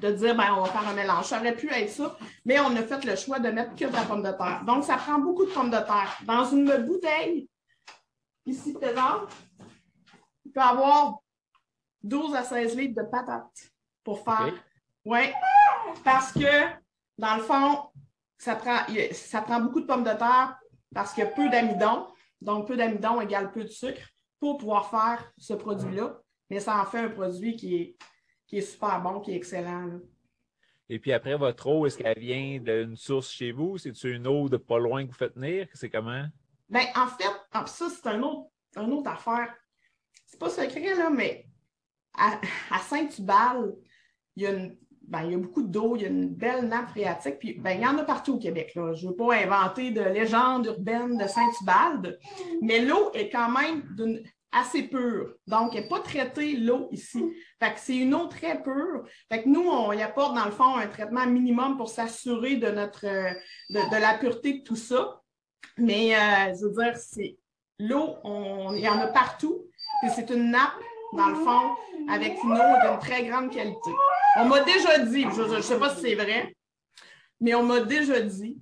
de 0.00 0.12
dire, 0.12 0.36
ben, 0.36 0.54
on 0.56 0.62
va 0.62 0.68
faire 0.68 0.88
un 0.88 0.94
mélange. 0.94 1.26
Ça 1.26 1.38
aurait 1.38 1.56
pu 1.56 1.72
être 1.72 1.90
ça, 1.90 2.16
mais 2.44 2.58
on 2.60 2.74
a 2.76 2.82
fait 2.82 3.04
le 3.04 3.16
choix 3.16 3.38
de 3.38 3.48
mettre 3.50 3.74
que 3.74 3.84
de 3.84 3.92
la 3.92 4.02
pomme 4.02 4.22
de 4.22 4.30
terre. 4.30 4.62
Donc, 4.66 4.84
ça 4.84 4.96
prend 4.96 5.18
beaucoup 5.18 5.44
de 5.44 5.50
pommes 5.50 5.70
de 5.70 5.76
terre. 5.76 6.18
Dans 6.24 6.44
une 6.44 6.76
bouteille, 6.84 7.48
ici 8.46 8.72
présente, 8.72 9.30
il 10.44 10.52
peut 10.52 10.60
y 10.60 10.62
avoir 10.62 11.18
12 12.02 12.34
à 12.34 12.42
16 12.42 12.76
litres 12.76 13.02
de 13.02 13.08
patates 13.08 13.72
pour 14.04 14.22
faire. 14.24 14.52
Oui, 15.04 15.20
parce 16.04 16.32
que, 16.32 16.66
dans 17.16 17.36
le 17.36 17.42
fond, 17.42 17.90
ça 18.36 18.54
prend, 18.54 18.80
ça 19.12 19.42
prend 19.42 19.60
beaucoup 19.60 19.80
de 19.80 19.86
pommes 19.86 20.04
de 20.04 20.10
terre 20.10 20.58
parce 20.94 21.12
qu'il 21.12 21.24
y 21.24 21.26
a 21.26 21.30
peu 21.30 21.48
d'amidon. 21.48 22.06
Donc, 22.40 22.68
peu 22.68 22.76
d'amidon 22.76 23.20
égale 23.20 23.50
peu 23.50 23.64
de 23.64 23.68
sucre 23.68 24.02
pour 24.38 24.58
pouvoir 24.58 24.90
faire 24.90 25.32
ce 25.36 25.54
produit-là. 25.54 26.18
Mais 26.50 26.60
ça 26.60 26.80
en 26.80 26.84
fait 26.84 27.00
un 27.00 27.10
produit 27.10 27.56
qui 27.56 27.76
est 27.76 27.96
qui 28.48 28.58
est 28.58 28.62
super 28.62 29.00
bon, 29.00 29.20
qui 29.20 29.32
est 29.32 29.36
excellent. 29.36 30.00
Et 30.88 30.98
puis 30.98 31.12
après, 31.12 31.36
votre 31.36 31.66
eau, 31.66 31.86
est-ce 31.86 31.98
qu'elle 31.98 32.18
vient 32.18 32.58
d'une 32.58 32.96
source 32.96 33.30
chez 33.30 33.52
vous? 33.52 33.76
C'est-tu 33.76 34.14
une 34.14 34.26
eau 34.26 34.48
de 34.48 34.56
pas 34.56 34.78
loin 34.78 35.04
que 35.04 35.10
vous 35.10 35.18
faites 35.18 35.34
venir? 35.34 35.68
C'est 35.74 35.90
comment? 35.90 36.24
Ben, 36.70 36.84
en 36.96 37.06
fait, 37.06 37.24
ah, 37.52 37.66
ça, 37.66 37.88
c'est 37.90 38.08
un 38.08 38.22
autre, 38.22 38.48
une 38.76 38.92
autre 38.92 39.10
affaire. 39.10 39.54
C'est 40.24 40.40
pas 40.40 40.48
secret, 40.48 40.94
là, 40.94 41.10
mais 41.10 41.46
à, 42.14 42.40
Saint-Hubal, 42.80 43.74
il 44.36 44.42
y 44.42 44.46
a 44.46 44.52
ben, 45.02 45.22
il 45.22 45.32
y 45.32 45.34
a 45.34 45.38
beaucoup 45.38 45.62
d'eau, 45.62 45.96
il 45.96 46.02
y 46.02 46.04
a 46.04 46.08
une 46.08 46.28
belle 46.28 46.68
nappe 46.68 46.90
phréatique, 46.90 47.38
puis 47.38 47.54
ben, 47.54 47.70
il 47.70 47.80
y 47.80 47.86
en 47.86 47.96
a 47.96 48.04
partout 48.04 48.34
au 48.34 48.38
Québec. 48.38 48.74
Là. 48.74 48.92
Je 48.92 49.06
ne 49.06 49.10
veux 49.10 49.16
pas 49.16 49.36
inventer 49.36 49.90
de 49.90 50.02
légende 50.02 50.66
urbaine 50.66 51.16
de 51.16 51.26
Saint-Hubald, 51.26 52.18
mais 52.60 52.84
l'eau 52.84 53.10
est 53.14 53.30
quand 53.30 53.50
même 53.50 53.84
d'une 53.96 54.22
assez 54.52 54.82
pure. 54.84 55.34
Donc, 55.46 55.74
elle 55.74 55.82
n'est 55.82 55.88
pas 55.88 56.00
traitée 56.00 56.56
l'eau 56.56 56.88
ici. 56.90 57.22
Fait 57.60 57.74
que 57.74 57.80
c'est 57.80 57.96
une 57.96 58.14
eau 58.14 58.26
très 58.26 58.62
pure. 58.62 59.04
Fait 59.30 59.42
que 59.42 59.48
nous, 59.48 59.68
on 59.68 59.92
y 59.92 60.02
apporte 60.02 60.34
dans 60.34 60.44
le 60.44 60.50
fond 60.50 60.76
un 60.76 60.86
traitement 60.86 61.26
minimum 61.26 61.76
pour 61.76 61.88
s'assurer 61.88 62.56
de 62.56 62.70
notre 62.70 63.06
euh, 63.06 63.32
de, 63.70 64.00
la 64.00 64.16
pureté 64.18 64.60
de 64.60 64.64
tout 64.64 64.76
ça. 64.76 65.20
Mais 65.76 66.14
euh, 66.14 66.54
je 66.54 66.66
veux 66.66 66.82
dire, 66.82 66.96
c'est 66.96 67.36
l'eau, 67.78 68.16
il 68.74 68.80
y 68.80 68.88
en 68.88 68.98
a 68.98 69.08
partout. 69.08 69.64
C'est 70.14 70.30
une 70.30 70.50
nappe, 70.50 70.80
dans 71.12 71.28
le 71.28 71.34
fond, 71.34 71.74
avec 72.08 72.42
une 72.42 72.52
eau 72.52 72.80
d'une 72.82 72.98
très 73.00 73.24
grande 73.24 73.50
qualité. 73.50 73.90
On 74.36 74.44
m'a 74.44 74.60
déjà 74.60 74.98
dit, 74.98 75.22
je 75.22 75.56
ne 75.56 75.60
sais 75.60 75.78
pas 75.78 75.94
si 75.94 76.02
c'est 76.02 76.14
vrai, 76.14 76.54
mais 77.40 77.54
on 77.54 77.64
m'a 77.64 77.80
déjà 77.80 78.20
dit 78.20 78.58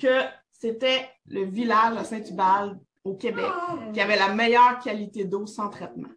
que 0.00 0.22
c'était 0.52 1.08
le 1.26 1.44
village 1.44 1.96
à 1.96 2.04
Saint-Hubald 2.04 2.78
au 3.04 3.14
Québec 3.14 3.50
qui 3.92 4.00
avait 4.00 4.16
la 4.16 4.34
meilleure 4.34 4.78
qualité 4.78 5.24
d'eau 5.24 5.46
sans 5.46 5.68
traitement. 5.70 6.08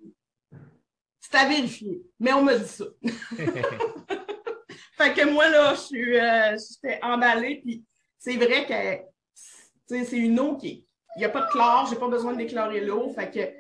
C'est 1.20 1.36
à 1.36 1.48
vérifier, 1.48 2.04
mais 2.20 2.34
on 2.34 2.44
me 2.44 2.58
dit 2.58 2.68
ça. 2.68 2.86
fait 4.98 5.14
que 5.14 5.30
moi, 5.32 5.50
là, 5.50 5.74
je 5.74 5.80
suis 5.80 6.20
euh, 6.20 6.58
j'étais 6.58 7.00
emballée, 7.02 7.62
puis 7.64 7.84
c'est 8.20 8.36
vrai 8.36 8.66
que 8.66 9.14
c'est 9.86 10.18
une 10.18 10.40
eau 10.40 10.58
qui. 10.58 10.86
Il 11.16 11.20
n'y 11.20 11.26
a 11.26 11.30
pas 11.30 11.42
de 11.42 11.52
chlore, 11.52 11.88
j'ai 11.90 11.96
pas 11.96 12.08
besoin 12.08 12.34
d'éclairer 12.34 12.82
l'eau. 12.82 13.10
Fait 13.14 13.30
que 13.30 13.54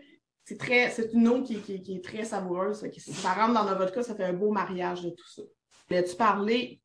c'est 0.44 0.58
très. 0.58 0.90
C'est 0.90 1.14
une 1.14 1.28
eau 1.28 1.42
qui, 1.42 1.62
qui, 1.62 1.96
est 1.96 2.04
très 2.04 2.26
savoureuse. 2.26 2.82
que 2.82 3.00
si 3.00 3.14
ça 3.14 3.34
rentre 3.34 3.54
dans 3.54 3.64
notre 3.64 3.94
cas, 3.94 4.04
ça 4.04 4.16
fait 4.16 4.26
un 4.26 4.34
beau 4.34 4.52
mariage 4.52 5.04
de 5.04 5.12
tout 5.12 5.30
ça. 5.30 5.44
As-tu 5.92 6.16
parlé 6.16 6.82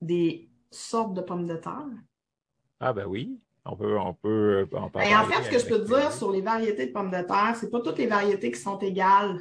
des 0.00 0.50
sortes 0.70 1.14
de 1.14 1.22
pommes 1.22 1.46
de 1.46 1.56
terre? 1.56 1.88
Ah 2.80 2.92
ben 2.92 3.06
oui. 3.06 3.40
On 3.64 3.76
peut, 3.76 3.96
on 3.96 4.12
peut 4.14 4.66
en 4.72 4.90
parler. 4.90 5.10
Ben, 5.10 5.20
en 5.20 5.24
fait, 5.24 5.44
ce 5.44 5.50
que 5.50 5.58
je 5.58 5.66
peux 5.66 5.84
te 5.84 5.86
dire 5.86 6.12
sur 6.12 6.32
les 6.32 6.40
variétés 6.40 6.86
de 6.86 6.92
pommes 6.92 7.10
de 7.10 7.22
terre, 7.22 7.54
c'est 7.54 7.70
pas 7.70 7.80
toutes 7.80 7.98
les 7.98 8.08
variétés 8.08 8.50
qui 8.50 8.60
sont 8.60 8.78
égales 8.78 9.38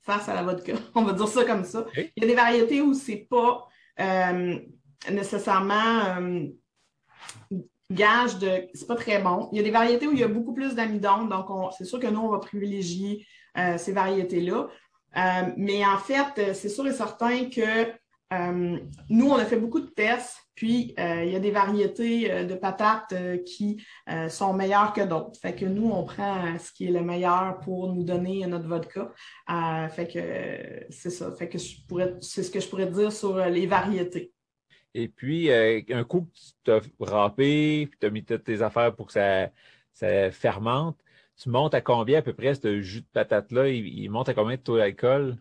face 0.00 0.28
à 0.28 0.34
la 0.34 0.42
vodka. 0.42 0.72
On 0.94 1.02
va 1.02 1.12
dire 1.12 1.28
ça 1.28 1.44
comme 1.44 1.64
ça. 1.64 1.86
Il 1.96 2.10
y 2.16 2.24
a 2.24 2.26
des 2.26 2.34
variétés 2.34 2.80
où 2.80 2.94
c'est 2.94 3.26
pas 3.28 3.68
euh, 4.00 4.58
nécessairement 5.10 6.18
euh, 6.18 6.46
gage 7.90 8.38
de. 8.38 8.68
C'est 8.72 8.88
pas 8.88 8.96
très 8.96 9.20
bon. 9.20 9.50
Il 9.52 9.58
y 9.58 9.60
a 9.60 9.64
des 9.64 9.70
variétés 9.70 10.06
où 10.06 10.12
il 10.12 10.20
y 10.20 10.24
a 10.24 10.28
beaucoup 10.28 10.54
plus 10.54 10.74
d'amidon, 10.74 11.26
donc 11.26 11.46
c'est 11.76 11.84
sûr 11.84 12.00
que 12.00 12.06
nous, 12.06 12.20
on 12.20 12.30
va 12.30 12.38
privilégier 12.38 13.26
euh, 13.58 13.76
ces 13.76 13.92
variétés-là. 13.92 14.68
mais 15.58 15.84
en 15.84 15.98
fait, 15.98 16.54
c'est 16.54 16.70
sûr 16.70 16.86
et 16.86 16.92
certain 16.94 17.50
que 17.50 17.92
nous, 19.08 19.28
on 19.28 19.36
a 19.36 19.44
fait 19.44 19.58
beaucoup 19.58 19.80
de 19.80 19.86
tests 19.86 20.42
puis, 20.54 20.94
euh, 20.98 21.24
il 21.24 21.32
y 21.32 21.36
a 21.36 21.40
des 21.40 21.50
variétés 21.50 22.30
euh, 22.30 22.44
de 22.44 22.54
patates 22.54 23.12
euh, 23.12 23.38
qui 23.38 23.84
sont 24.28 24.52
meilleures 24.52 24.92
que 24.92 25.00
d'autres. 25.00 25.38
Fait 25.40 25.54
que 25.54 25.64
nous, 25.64 25.90
on 25.90 26.04
prend 26.04 26.58
ce 26.58 26.72
qui 26.72 26.86
est 26.86 26.90
le 26.90 27.02
meilleur 27.02 27.58
pour 27.60 27.92
nous 27.92 28.04
donner 28.04 28.46
notre 28.46 28.68
vodka. 28.68 29.10
fait 29.88 30.06
que 30.06 30.92
c'est 30.92 31.10
ça. 31.10 31.32
Que 31.32 31.58
c'est 32.20 32.42
ce 32.42 32.50
que 32.50 32.60
je 32.60 32.68
pourrais 32.68 32.86
dire 32.86 33.12
sur 33.12 33.36
les 33.36 33.66
variétés. 33.66 34.32
Et 34.94 35.08
puis, 35.08 35.50
un 35.50 36.04
coup 36.04 36.22
que 36.22 36.38
tu 36.38 36.52
t'as 36.64 36.80
râpé, 37.00 37.88
puis 37.90 37.98
tu 37.98 38.06
as 38.06 38.10
mis 38.10 38.24
toutes 38.24 38.44
tes 38.44 38.60
affaires 38.60 38.94
pour 38.94 39.06
que 39.06 39.14
ça, 39.14 40.30
fermente, 40.30 40.98
tu 41.42 41.48
montes 41.48 41.74
à 41.74 41.80
combien 41.80 42.18
à 42.18 42.22
peu 42.22 42.34
près 42.34 42.54
ce 42.54 42.80
jus 42.82 43.00
de 43.00 43.06
patate-là? 43.12 43.68
Il, 43.68 44.08
monte 44.10 44.28
à 44.28 44.34
combien 44.34 44.56
de 44.56 44.62
taux 44.62 44.76
d'alcool? 44.76 45.38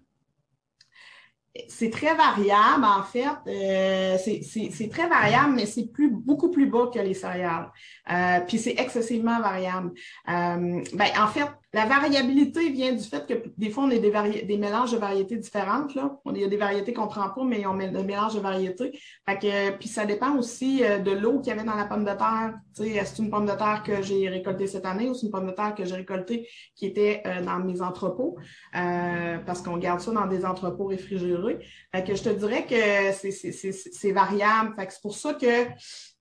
C'est 1.68 1.90
très 1.90 2.16
variable, 2.16 2.86
en 2.86 3.04
fait. 3.04 3.26
Euh, 3.48 4.18
c'est 4.18 4.90
très 4.90 5.08
variable, 5.08 5.54
mais 5.56 5.66
c'est 5.66 5.92
plus, 5.92 6.10
beaucoup 6.10 6.50
plus 6.50 6.68
bas 6.68 6.90
que 6.94 7.00
les 7.00 7.14
céréales. 7.14 7.70
Euh, 8.10 8.40
puis 8.48 8.58
c'est 8.58 8.76
excessivement 8.78 9.40
variable. 9.42 9.92
Euh, 10.30 10.82
ben, 10.94 11.10
en 11.20 11.28
fait, 11.28 11.48
la 11.74 11.86
variabilité 11.86 12.70
vient 12.70 12.92
du 12.92 13.04
fait 13.04 13.26
que 13.26 13.50
des 13.58 13.70
fois, 13.70 13.86
on 13.86 13.92
a 13.92 13.98
des, 13.98 14.42
des 14.44 14.58
mélanges 14.58 14.92
de 14.92 14.98
variétés 14.98 15.38
différentes. 15.38 15.96
Là. 15.96 16.18
Il 16.26 16.42
y 16.42 16.44
a 16.44 16.48
des 16.48 16.58
variétés 16.58 16.92
qu'on 16.92 17.06
ne 17.06 17.10
prend 17.10 17.30
pas, 17.30 17.44
mais 17.46 17.66
on 17.66 17.74
met 17.74 17.88
des 17.88 18.04
mélanges 18.04 18.36
de 18.36 18.42
variétés. 18.42 18.92
Fait 19.28 19.40
que, 19.40 19.78
puis 19.78 19.88
ça 19.88 20.06
dépend 20.06 20.36
aussi 20.36 20.84
euh, 20.84 21.00
de 21.00 21.12
l'eau 21.12 21.40
qu'il 21.40 21.54
y 21.54 21.56
avait 21.56 21.64
dans 21.64 21.76
la 21.76 21.86
pomme 21.86 22.04
de 22.04 22.12
terre. 22.12 22.56
Est-ce 22.78 23.22
une 23.22 23.30
pomme 23.30 23.46
de 23.46 23.54
terre 23.54 23.84
que 23.86 24.02
j'ai 24.02 24.28
récoltée 24.28 24.68
cette 24.68 24.86
année 24.86 25.10
ou 25.10 25.14
c'est 25.14 25.28
une 25.28 25.32
pomme 25.32 25.48
de 25.48 25.54
terre 25.54 25.74
que 25.74 25.86
j'ai 25.86 25.96
récoltée 25.96 26.50
qui 26.76 26.88
était 26.88 27.22
euh, 27.26 27.42
dans 27.42 27.60
mes 27.60 27.82
entrepôts? 27.82 28.38
Euh, 28.76 29.38
parce 29.46 29.62
qu'on 29.62 29.78
garde 29.78 30.02
ça 30.02 30.12
dans 30.12 30.28
des 30.28 30.44
entrepôts 30.44 30.88
réfrigérés. 30.88 31.60
Fait 31.96 32.04
que 32.04 32.16
je 32.16 32.24
te 32.24 32.30
dirais 32.30 32.66
que 32.66 33.14
c'est 33.14 34.12
variable. 34.12 34.76
C'est 34.78 35.02
pour 35.02 35.16
ça 35.16 35.36
que 35.36 35.68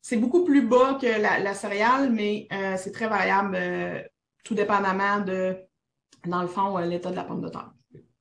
c'est 0.01 0.17
beaucoup 0.17 0.45
plus 0.45 0.63
bas 0.63 0.97
que 1.01 1.21
la, 1.21 1.41
la 1.41 1.55
céréale, 1.55 2.13
mais 2.13 2.47
c'est 2.77 2.93
très 2.93 3.09
variable 3.09 3.57
tout 4.45 4.55
dépendamment 4.55 5.21
de, 5.21 5.57
dans 6.27 6.43
le 6.43 6.49
fond, 6.49 6.79
euh, 6.79 6.87
l'état 6.87 7.11
de 7.11 7.17
la 7.17 7.25
pomme 7.25 7.41
de 7.41 7.49
terre. 7.49 7.73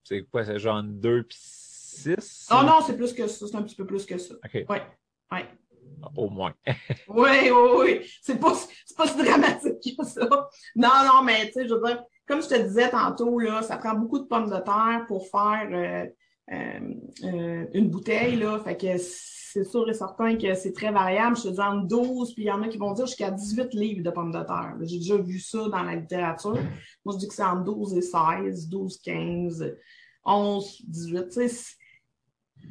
C'est 0.03 0.23
quoi, 0.23 0.43
c'est 0.43 0.59
genre 0.59 0.81
2 0.83 1.23
puis 1.23 1.37
6? 1.39 2.49
Oh 2.51 2.63
non, 2.63 2.79
c'est 2.85 2.95
plus 2.95 3.13
que 3.13 3.27
ça, 3.27 3.47
c'est 3.47 3.55
un 3.55 3.63
petit 3.63 3.75
peu 3.75 3.85
plus 3.85 4.05
que 4.05 4.17
ça. 4.17 4.33
OK. 4.35 4.65
Oui. 4.69 4.77
Ouais. 5.31 5.45
Au 6.15 6.29
moins. 6.29 6.53
oui, 7.07 7.51
oui, 7.51 7.69
oui. 7.79 8.11
C'est 8.21 8.39
pas, 8.39 8.53
pas 8.95 9.07
si 9.07 9.17
dramatique 9.17 9.97
que 9.97 10.05
ça. 10.05 10.27
Non, 10.75 10.89
non, 11.05 11.23
mais 11.23 11.47
tu 11.47 11.53
sais, 11.53 11.67
je 11.67 11.73
veux 11.73 11.81
dire, 11.85 12.03
comme 12.25 12.41
je 12.41 12.47
te 12.47 12.61
disais 12.61 12.89
tantôt, 12.89 13.39
là, 13.39 13.61
ça 13.61 13.77
prend 13.77 13.95
beaucoup 13.95 14.19
de 14.19 14.25
pommes 14.25 14.49
de 14.49 14.59
terre 14.59 15.05
pour 15.07 15.27
faire 15.27 15.67
euh, 15.71 16.05
euh, 17.23 17.65
une 17.73 17.89
bouteille, 17.89 18.37
là. 18.37 18.59
Fait 18.59 18.77
que 18.77 18.97
c'est 19.51 19.63
sûr 19.63 19.89
et 19.89 19.93
certain 19.93 20.35
que 20.37 20.53
c'est 20.53 20.73
très 20.73 20.91
variable. 20.91 21.35
Je 21.37 21.43
te 21.43 21.47
dis 21.49 21.59
entre 21.59 21.87
12, 21.87 22.33
puis 22.33 22.43
il 22.43 22.47
y 22.47 22.51
en 22.51 22.61
a 22.61 22.67
qui 22.67 22.77
vont 22.77 22.93
dire 22.93 23.05
jusqu'à 23.05 23.31
18 23.31 23.73
livres 23.73 24.03
de 24.03 24.09
pommes 24.11 24.31
de 24.31 24.43
terre. 24.43 24.75
J'ai 24.81 24.97
déjà 24.97 25.17
vu 25.17 25.39
ça 25.39 25.67
dans 25.69 25.83
la 25.83 25.95
littérature. 25.95 26.57
Moi, 27.05 27.13
je 27.13 27.17
dis 27.17 27.27
que 27.27 27.33
c'est 27.33 27.43
entre 27.43 27.63
12 27.63 27.97
et 27.97 28.01
16, 28.01 28.69
12, 28.69 28.97
15, 29.01 29.75
11, 30.25 30.81
18. 30.87 31.29
Tu 31.29 31.49
sais, 31.49 31.75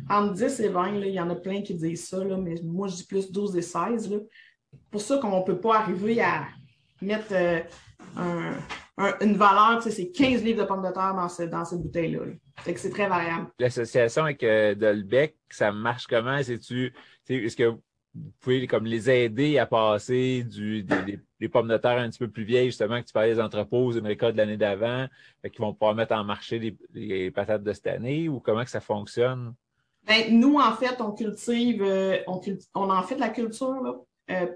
entre 0.09 0.35
10 0.35 0.61
et 0.61 0.69
20, 0.69 0.95
il 0.97 1.13
y 1.13 1.21
en 1.21 1.31
a 1.31 1.35
plein 1.35 1.63
qui 1.63 1.75
disent 1.75 2.09
ça, 2.09 2.25
mais 2.25 2.55
moi, 2.63 2.89
je 2.89 2.97
dis 2.97 3.07
plus 3.07 3.33
12 3.33 3.57
et 3.57 3.63
16. 3.63 4.11
C'est 4.11 4.81
pour 4.91 5.01
ça 5.01 5.19
qu'on 5.19 5.41
ne 5.41 5.45
peut 5.45 5.61
pas 5.61 5.79
arriver 5.79 6.21
à 6.21 6.47
mettre 7.01 7.33
une 9.21 9.37
valeur, 9.37 9.83
c'est 9.83 10.11
15 10.11 10.43
livres 10.43 10.63
de 10.63 10.67
pommes 10.67 10.87
de 10.87 10.93
terre 10.93 11.15
dans 11.15 11.29
cette 11.65 11.81
bouteille-là. 11.81 12.21
Fait 12.59 12.75
que 12.75 12.81
c'est 12.81 12.91
très 12.91 13.09
variable. 13.09 13.47
L'association 13.59 14.25
avec 14.25 14.41
Dolbec, 14.79 15.37
ça 15.51 15.73
marche 15.73 16.07
comment? 16.07 16.37
Est-ce 16.37 17.57
que 17.57 17.75
vous 18.15 18.33
pouvez 18.41 18.67
comme 18.67 18.87
les 18.87 19.11
aider 19.11 19.59
à 19.59 19.67
passer 19.67 20.43
du, 20.43 20.83
des, 20.83 21.49
pommes 21.49 21.69
de 21.69 21.77
terre 21.77 21.99
un 21.99 22.09
petit 22.09 22.19
peu 22.19 22.29
plus 22.29 22.45
vieilles, 22.45 22.67
justement, 22.67 23.01
que 23.01 23.07
tu 23.07 23.13
parlais 23.13 23.35
des 23.35 23.41
entrepôts, 23.41 23.93
des 23.93 24.01
récoltes 24.01 24.35
de 24.35 24.39
l'année 24.39 24.57
d'avant, 24.57 25.07
qui 25.43 25.59
vont 25.59 25.73
pouvoir 25.73 25.95
mettre 25.95 26.15
en 26.15 26.25
marché 26.25 26.77
les, 26.95 27.31
patates 27.31 27.63
de 27.63 27.73
cette 27.73 27.87
année, 27.87 28.29
ou 28.29 28.41
comment 28.41 28.65
que 28.65 28.71
ça 28.71 28.81
fonctionne? 28.81 29.55
Ben, 30.07 30.39
nous, 30.39 30.59
en 30.59 30.73
fait, 30.73 31.01
on 31.01 31.13
cultive, 31.13 31.83
euh, 31.83 32.19
on, 32.27 32.41
on, 32.75 32.91
en 32.91 33.03
fait 33.03 33.17
de 33.17 33.21
la 33.21 33.29
culture, 33.29 33.83
là. 33.83 33.95
Euh, 34.31 34.47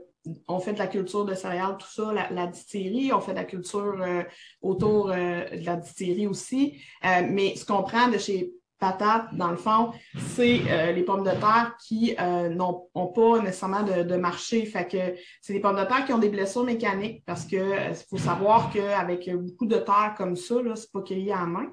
on 0.49 0.61
fait 0.61 0.73
de 0.73 0.79
la 0.79 0.87
culture 0.87 1.25
de 1.25 1.35
céréales, 1.35 1.76
tout 1.79 1.88
ça, 1.88 2.12
la, 2.31 2.47
distillerie, 2.47 3.12
on 3.12 3.21
fait 3.21 3.33
de 3.33 3.38
la 3.38 3.45
culture 3.45 3.97
euh, 4.00 4.23
autour 4.61 5.09
de 5.09 5.64
la 5.64 5.76
distillerie 5.76 6.26
aussi. 6.26 6.81
mais 7.02 7.57
ce 7.57 7.64
qu'on 7.64 7.83
prend 7.83 8.09
de 8.09 8.19
chez 8.19 8.52
patates, 8.83 9.33
dans 9.37 9.52
le 9.52 9.57
fond, 9.57 9.93
c'est 10.35 10.61
euh, 10.69 10.91
les 10.91 11.05
pommes 11.05 11.23
de 11.23 11.31
terre 11.31 11.76
qui 11.79 12.17
euh, 12.19 12.49
n'ont 12.49 12.88
pas 13.14 13.38
nécessairement 13.38 13.85
de, 13.85 14.17
marché. 14.17 14.67
Fait 14.67 14.88
que 14.88 15.14
c'est 15.41 15.52
des 15.52 15.61
pommes 15.61 15.76
de 15.76 15.85
terre 15.85 16.05
qui 16.05 16.12
ont 16.12 16.19
des 16.19 16.29
blessures 16.29 16.64
mécaniques 16.64 17.23
parce 17.25 17.47
que 17.47 17.57
euh, 17.57 17.95
faut 18.11 18.19
savoir 18.19 18.73
qu'avec 18.73 19.31
beaucoup 19.37 19.67
de 19.67 19.76
terre 19.76 20.14
comme 20.17 20.35
ça, 20.35 20.57
c'est 20.75 20.91
pas 20.91 21.02
cueilli 21.02 21.31
à 21.31 21.37
la 21.37 21.47
main. 21.47 21.71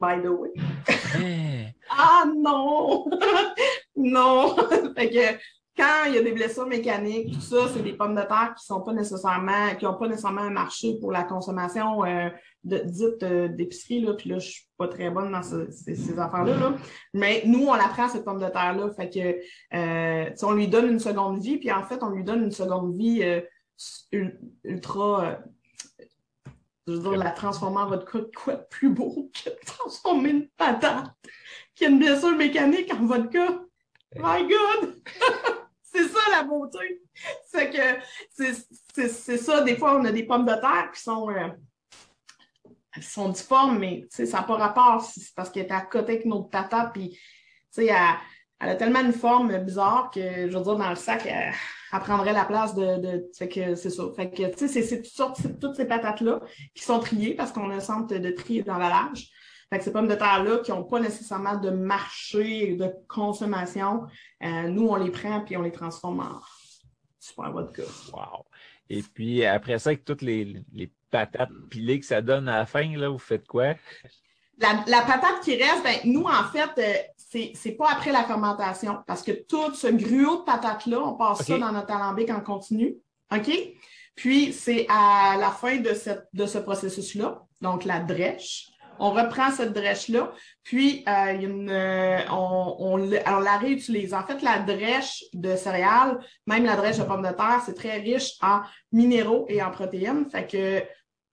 By 0.00 0.22
the 0.22 0.28
way. 0.28 0.50
Eh. 1.22 1.66
ah 1.90 2.24
non! 2.34 3.04
non! 3.96 4.56
fait 4.96 5.10
que 5.10 5.38
quand 5.78 6.06
il 6.08 6.14
y 6.14 6.18
a 6.18 6.22
des 6.22 6.32
blessures 6.32 6.66
mécaniques, 6.66 7.34
tout 7.34 7.40
ça, 7.40 7.68
c'est 7.72 7.82
des 7.82 7.92
pommes 7.92 8.16
de 8.16 8.22
terre 8.22 8.52
qui 8.58 8.66
sont 8.66 8.80
pas 8.80 8.92
nécessairement, 8.92 9.76
qui 9.78 9.84
n'ont 9.84 9.94
pas 9.94 10.08
nécessairement 10.08 10.40
un 10.40 10.50
marché 10.50 10.98
pour 11.00 11.12
la 11.12 11.22
consommation 11.22 12.04
euh, 12.04 12.30
dite 12.64 13.22
euh, 13.22 13.46
d'épicerie, 13.46 14.00
là. 14.00 14.14
Puis 14.14 14.28
là, 14.28 14.40
je 14.40 14.50
suis 14.50 14.68
pas 14.76 14.88
très 14.88 15.08
bonne 15.08 15.30
dans 15.30 15.42
ces, 15.44 16.18
affaires-là, 16.18 16.56
là. 16.56 16.74
Mais 17.14 17.44
nous, 17.46 17.68
on 17.68 17.74
la 17.74 17.86
prend, 17.86 18.08
cette 18.08 18.24
pomme 18.24 18.40
de 18.40 18.48
terre-là. 18.48 18.90
Fait 18.90 19.08
que, 19.08 19.38
euh, 19.76 20.30
on 20.42 20.52
lui 20.52 20.66
donne 20.66 20.88
une 20.88 20.98
seconde 20.98 21.40
vie, 21.40 21.58
puis 21.58 21.70
en 21.70 21.84
fait, 21.84 22.02
on 22.02 22.10
lui 22.10 22.24
donne 22.24 22.42
une 22.42 22.50
seconde 22.50 22.96
vie 22.96 23.22
ultra, 24.64 25.38
je 26.88 26.92
veux 26.92 26.98
dire, 26.98 27.16
la 27.16 27.30
transformer 27.30 27.78
en 27.78 27.86
vodka 27.86 28.18
quoi 28.34 28.54
de 28.54 28.66
plus 28.68 28.90
beau 28.90 29.30
que 29.32 29.50
de 29.50 29.56
transformer 29.64 30.30
une 30.30 30.48
patate 30.48 31.06
qui 31.76 31.84
a 31.84 31.88
une 31.88 32.00
blessure 32.00 32.36
mécanique 32.36 32.92
en 32.92 33.06
vodka. 33.06 33.60
My 34.16 34.48
God! 34.48 34.96
c'est 35.98 36.08
ça 36.08 36.18
la 36.30 36.42
beauté. 36.44 37.02
C'est 37.46 37.70
que 37.70 38.54
c'est 39.14 39.36
ça, 39.38 39.62
des 39.62 39.76
fois, 39.76 39.98
on 39.98 40.04
a 40.04 40.12
des 40.12 40.24
pommes 40.24 40.44
de 40.44 40.54
terre 40.54 40.90
qui 40.94 41.00
sont, 41.02 41.28
euh, 41.30 41.48
sont 43.00 43.30
difformes, 43.30 43.78
mais 43.78 44.06
ça 44.10 44.24
n'a 44.24 44.42
pas 44.42 44.56
rapport. 44.56 45.02
C'est 45.02 45.34
parce 45.34 45.50
qu'elle 45.50 45.66
est 45.66 45.72
à 45.72 45.80
côté 45.80 46.12
avec 46.12 46.24
notre 46.26 46.50
tata, 46.50 46.90
puis 46.92 47.18
elle, 47.76 47.90
elle, 48.60 48.68
a 48.70 48.74
tellement 48.76 49.00
une 49.00 49.12
forme 49.12 49.56
bizarre 49.58 50.10
que, 50.12 50.20
je 50.20 50.56
veux 50.56 50.64
dire, 50.64 50.76
dans 50.76 50.90
le 50.90 50.96
sac, 50.96 51.26
elle, 51.26 51.52
prendrait 52.00 52.32
la 52.32 52.44
place 52.44 52.74
de. 52.74 52.98
de 52.98 53.46
que 53.46 53.74
c'est 53.74 53.90
ça. 53.90 54.04
Fait 54.14 54.30
que, 54.30 54.54
tu 54.54 54.68
sais, 54.68 54.82
c'est 54.82 55.02
toutes, 55.60 55.74
ces 55.74 55.84
patates-là 55.86 56.40
qui 56.74 56.84
sont 56.84 56.98
triées 56.98 57.34
parce 57.34 57.52
qu'on 57.52 57.70
a 57.70 57.74
un 57.74 57.80
centre 57.80 58.16
de 58.16 58.30
tri 58.30 58.62
d'emballage. 58.62 59.30
Fait 59.70 59.78
que 59.78 59.84
ces 59.84 59.92
pommes 59.92 60.08
de 60.08 60.14
terre-là 60.14 60.58
qui 60.58 60.70
n'ont 60.70 60.84
pas 60.84 60.98
nécessairement 60.98 61.56
de 61.56 61.70
marché 61.70 62.74
de 62.76 62.90
consommation, 63.06 64.06
euh, 64.42 64.68
nous, 64.68 64.88
on 64.88 64.96
les 64.96 65.10
prend 65.10 65.40
puis 65.40 65.56
on 65.56 65.62
les 65.62 65.72
transforme 65.72 66.20
en 66.20 66.40
super 67.18 67.52
vodka. 67.52 67.82
Wow! 68.12 68.46
Et 68.88 69.02
puis 69.02 69.44
après 69.44 69.78
ça, 69.78 69.90
avec 69.90 70.04
toutes 70.04 70.22
les, 70.22 70.62
patates 71.10 71.48
pilées 71.70 72.00
que 72.00 72.06
ça 72.06 72.20
donne 72.20 72.48
à 72.48 72.58
la 72.58 72.66
fin, 72.66 72.86
là, 72.96 73.08
vous 73.08 73.18
faites 73.18 73.46
quoi? 73.46 73.74
La, 74.58 75.02
patate 75.02 75.40
qui 75.42 75.56
reste, 75.56 75.82
ben, 75.82 75.96
nous, 76.04 76.24
en 76.24 76.44
fait, 76.44 76.70
euh, 76.78 77.52
c'est 77.54 77.72
pas 77.72 77.92
après 77.92 78.12
la 78.12 78.24
fermentation 78.24 78.98
parce 79.06 79.22
que 79.22 79.32
tout 79.32 79.74
ce 79.74 79.86
gruau 79.86 80.40
de 80.40 80.44
patates-là, 80.44 81.00
on 81.00 81.14
passe 81.14 81.46
ça 81.46 81.58
dans 81.58 81.72
notre 81.72 81.92
alambic 81.92 82.28
en 82.30 82.40
continu. 82.40 82.96
OK? 83.32 83.50
Puis, 84.14 84.52
c'est 84.52 84.86
à 84.88 85.36
la 85.38 85.50
fin 85.50 85.76
de, 85.76 85.94
cette, 85.94 86.26
de 86.32 86.44
ce 86.44 86.58
processus-là, 86.58 87.42
donc 87.60 87.84
la 87.84 88.00
drèche, 88.00 88.68
on 88.98 89.10
reprend 89.10 89.50
cette 89.50 89.72
drèche-là, 89.72 90.32
puis 90.62 91.04
euh, 91.08 91.68
euh, 91.68 92.18
on, 92.30 92.96
la 92.96 93.58
réutilise. 93.58 94.14
En 94.14 94.22
fait, 94.22 94.42
la 94.42 94.60
drèche 94.60 95.24
de 95.32 95.56
céréales, 95.56 96.18
même 96.46 96.64
la 96.64 96.76
drèche 96.76 96.98
de 96.98 97.04
pommes 97.04 97.22
de 97.22 97.32
terre, 97.32 97.62
c'est 97.64 97.74
très 97.74 97.98
riche 97.98 98.36
en 98.42 98.60
minéraux 98.92 99.46
et 99.48 99.62
en 99.62 99.70
protéines. 99.70 100.28
Fait 100.30 100.46
que 100.46 100.82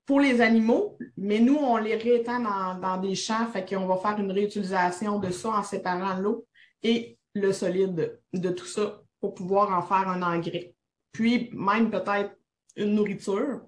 pour 0.06 0.19
les 0.19 0.41
animaux, 0.41 0.97
mais 1.17 1.39
nous, 1.39 1.56
on 1.56 1.78
les 1.78 1.95
réétend 1.95 2.39
dans, 2.80 2.97
des 2.97 3.15
champs, 3.15 3.47
fait 3.47 3.67
qu'on 3.67 3.88
va 3.88 3.97
faire 3.97 4.19
une 4.19 4.32
réutilisation 4.32 5.19
de 5.19 5.32
ça 5.32 5.49
en 5.49 5.63
séparant 5.63 6.19
l'eau 6.19 6.45
et 6.84 7.17
le 7.34 7.51
solide 7.51 8.19
de 8.32 8.49
tout 8.49 8.67
ça 8.67 9.01
pour 9.19 9.34
pouvoir 9.34 9.78
en 9.78 9.82
faire 9.82 10.08
un 10.08 10.21
engrais. 10.21 10.75
Puis 11.12 11.49
même 11.54 11.89
peut-être 11.89 12.38
une 12.75 12.93
nourriture 12.93 13.62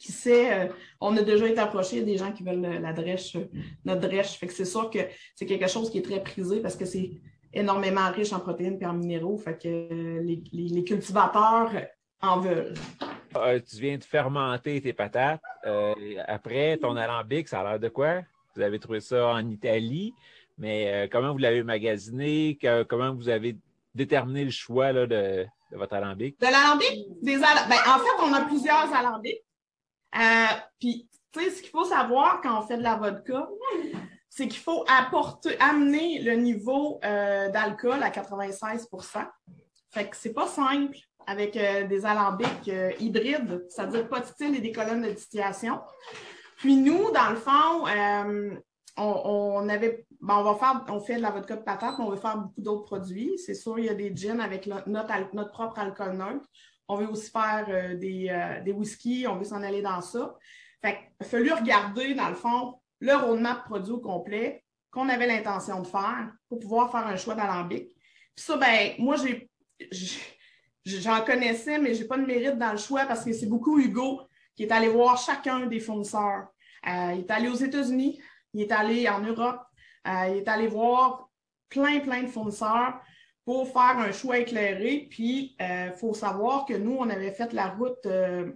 qui 0.00 0.12
sait, 0.12 0.52
euh, 0.52 0.72
on 1.00 1.14
a 1.16 1.22
déjà 1.22 1.46
été 1.46 1.60
approché, 1.60 2.00
des 2.02 2.16
gens 2.16 2.32
qui 2.32 2.42
veulent 2.42 2.62
la 2.62 2.92
drèche, 2.92 3.36
euh, 3.36 3.44
notre 3.84 4.00
drèche. 4.00 4.38
Fait 4.38 4.46
que 4.46 4.52
c'est 4.52 4.64
sûr 4.64 4.90
que 4.90 4.98
c'est 5.34 5.44
quelque 5.44 5.68
chose 5.68 5.90
qui 5.90 5.98
est 5.98 6.02
très 6.02 6.22
prisé 6.22 6.60
parce 6.60 6.74
que 6.74 6.86
c'est 6.86 7.10
énormément 7.52 8.10
riche 8.10 8.32
en 8.32 8.40
protéines 8.40 8.78
et 8.80 8.86
en 8.86 8.94
minéraux. 8.94 9.36
Fait 9.36 9.60
que 9.60 9.68
euh, 9.68 10.22
les, 10.22 10.84
cultivateurs 10.84 11.70
en 12.22 12.40
veulent. 12.40 12.74
tu 13.68 13.76
viens 13.76 13.98
de 13.98 14.04
fermenter 14.04 14.80
tes 14.80 14.94
patates. 14.94 15.42
après, 16.26 16.78
ton 16.78 16.96
alambic, 16.96 17.48
ça 17.48 17.60
a 17.60 17.64
l'air 17.64 17.80
de 17.80 17.88
quoi? 17.88 18.22
Vous 18.56 18.62
avez 18.62 18.78
trouvé 18.78 19.00
ça 19.00 19.28
en 19.28 19.48
Italie, 19.48 20.12
mais 20.58 21.08
comment 21.12 21.32
vous 21.32 21.38
l'avez 21.38 21.62
magasiné? 21.62 22.58
comment 22.88 23.14
vous 23.14 23.28
avez 23.28 23.56
déterminé 23.94 24.44
le 24.44 24.50
choix 24.50 24.92
de, 24.92 25.46
votre 25.72 25.94
alambic? 25.94 26.38
De 26.40 26.46
l'alambic? 26.46 27.22
Des 27.22 27.36
ben, 27.36 27.80
en 27.86 27.98
fait, 27.98 28.22
on 28.22 28.32
a 28.34 28.42
plusieurs 28.42 28.92
alambics. 28.92 29.42
Euh, 30.16 30.56
puis, 30.78 31.08
tu 31.32 31.40
sais, 31.40 31.50
ce 31.50 31.62
qu'il 31.62 31.70
faut 31.70 31.84
savoir 31.84 32.40
quand 32.42 32.58
on 32.58 32.66
fait 32.66 32.78
de 32.78 32.82
la 32.82 32.96
vodka, 32.96 33.48
c'est 34.28 34.48
qu'il 34.48 34.60
faut 34.60 34.84
apporter, 34.88 35.58
amener 35.60 36.22
le 36.22 36.34
niveau 36.34 37.00
euh, 37.04 37.48
d'alcool 37.50 38.02
à 38.02 38.10
96% 38.10 39.26
Fait 39.90 40.08
que 40.08 40.16
c'est 40.16 40.32
pas 40.32 40.46
simple 40.46 40.96
avec 41.26 41.56
euh, 41.56 41.86
des 41.86 42.04
alambics 42.06 42.70
hybrides, 42.98 43.66
c'est-à-dire 43.68 44.08
pas 44.08 44.20
de 44.20 44.26
style 44.26 44.54
et 44.56 44.60
des 44.60 44.72
colonnes 44.72 45.02
de 45.02 45.10
distillation. 45.10 45.80
Puis 46.56 46.76
nous, 46.76 47.10
dans 47.12 47.30
le 47.30 47.36
fond, 47.36 47.84
on, 48.96 49.68
avait, 49.68 50.04
ben, 50.20 50.38
on 50.38 50.42
va 50.42 50.54
faire, 50.56 50.84
on 50.88 51.00
fait 51.00 51.16
de 51.16 51.22
la 51.22 51.30
vodka 51.30 51.56
de 51.56 51.62
patate, 51.62 51.98
mais 51.98 52.04
on 52.04 52.10
veut 52.10 52.16
faire 52.16 52.36
beaucoup 52.36 52.60
d'autres 52.60 52.84
produits. 52.84 53.38
C'est 53.38 53.54
sûr, 53.54 53.78
il 53.78 53.86
y 53.86 53.88
a 53.88 53.94
des 53.94 54.14
gins 54.14 54.40
avec 54.40 54.66
notre, 54.66 54.88
notre 54.88 55.52
propre 55.52 55.78
alcool 55.78 56.16
neutre. 56.16 56.46
On 56.90 56.96
veut 56.96 57.08
aussi 57.08 57.30
faire 57.30 57.66
euh, 57.68 57.94
des, 57.94 58.28
euh, 58.28 58.60
des 58.62 58.72
whiskies, 58.72 59.24
on 59.28 59.36
veut 59.36 59.44
s'en 59.44 59.62
aller 59.62 59.80
dans 59.80 60.00
ça. 60.00 60.36
Fait 60.82 60.96
qu'il 60.96 61.06
a 61.20 61.24
fallu 61.24 61.52
regarder, 61.52 62.14
dans 62.14 62.28
le 62.28 62.34
fond, 62.34 62.80
le 62.98 63.14
roadmap 63.14 63.64
produit 63.64 63.92
au 63.92 64.00
complet 64.00 64.64
qu'on 64.90 65.08
avait 65.08 65.28
l'intention 65.28 65.82
de 65.82 65.86
faire 65.86 66.32
pour 66.48 66.58
pouvoir 66.58 66.90
faire 66.90 67.06
un 67.06 67.14
choix 67.14 67.36
d'alambic. 67.36 67.94
Puis 68.34 68.44
ça, 68.44 68.56
ben, 68.56 68.94
moi, 68.98 69.14
j'en 70.84 71.24
connaissais, 71.24 71.78
mais 71.78 71.94
j'ai 71.94 72.06
pas 72.06 72.18
de 72.18 72.26
mérite 72.26 72.58
dans 72.58 72.72
le 72.72 72.78
choix 72.78 73.06
parce 73.06 73.24
que 73.24 73.32
c'est 73.32 73.46
beaucoup 73.46 73.78
Hugo 73.78 74.22
qui 74.56 74.64
est 74.64 74.72
allé 74.72 74.88
voir 74.88 75.16
chacun 75.16 75.66
des 75.66 75.78
fournisseurs. 75.78 76.48
Euh, 76.88 77.12
il 77.14 77.20
est 77.20 77.30
allé 77.30 77.48
aux 77.48 77.54
États-Unis, 77.54 78.20
il 78.52 78.62
est 78.62 78.72
allé 78.72 79.08
en 79.08 79.20
Europe, 79.20 79.62
il 80.04 80.38
est 80.38 80.48
allé 80.48 80.66
voir 80.66 81.30
plein, 81.68 82.00
plein 82.00 82.24
de 82.24 82.28
fournisseurs 82.28 83.00
pour 83.50 83.66
faire 83.66 83.98
un 83.98 84.12
choix 84.12 84.38
éclairé. 84.38 85.08
Puis, 85.10 85.56
il 85.58 85.64
euh, 85.64 85.92
faut 85.94 86.14
savoir 86.14 86.66
que 86.66 86.74
nous, 86.74 86.96
on 86.96 87.10
avait 87.10 87.32
fait 87.32 87.52
la 87.52 87.70
route, 87.70 87.98
euh, 88.06 88.52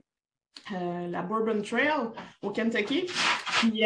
euh, 0.71 1.09
la 1.09 1.23
Bourbon 1.23 1.61
Trail 1.63 1.91
au 2.43 2.53
Kentucky. 2.53 3.07
Puis, 3.59 3.83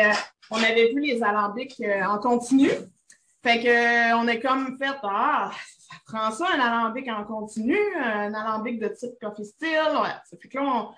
on 0.51 0.57
avait 0.57 0.93
vu 0.93 1.01
les 1.01 1.23
alambics 1.23 1.83
en 2.07 2.19
continu. 2.19 2.69
Fait 3.43 3.59
que 3.59 4.15
on 4.17 4.29
est 4.29 4.39
comme 4.39 4.77
fait, 4.77 4.99
ah, 5.03 5.51
ça 5.79 5.97
prend 6.05 6.31
ça, 6.31 6.45
un 6.55 6.61
alambic 6.61 7.09
en 7.09 7.25
continu, 7.25 7.79
un 7.97 8.35
alambic 8.35 8.79
de 8.79 8.89
type 8.89 9.13
coffee 9.19 9.47
still. 9.47 9.97
Ouais. 10.03 10.11
Fait 10.43 10.49
que 10.49 10.59
là, 10.59 10.93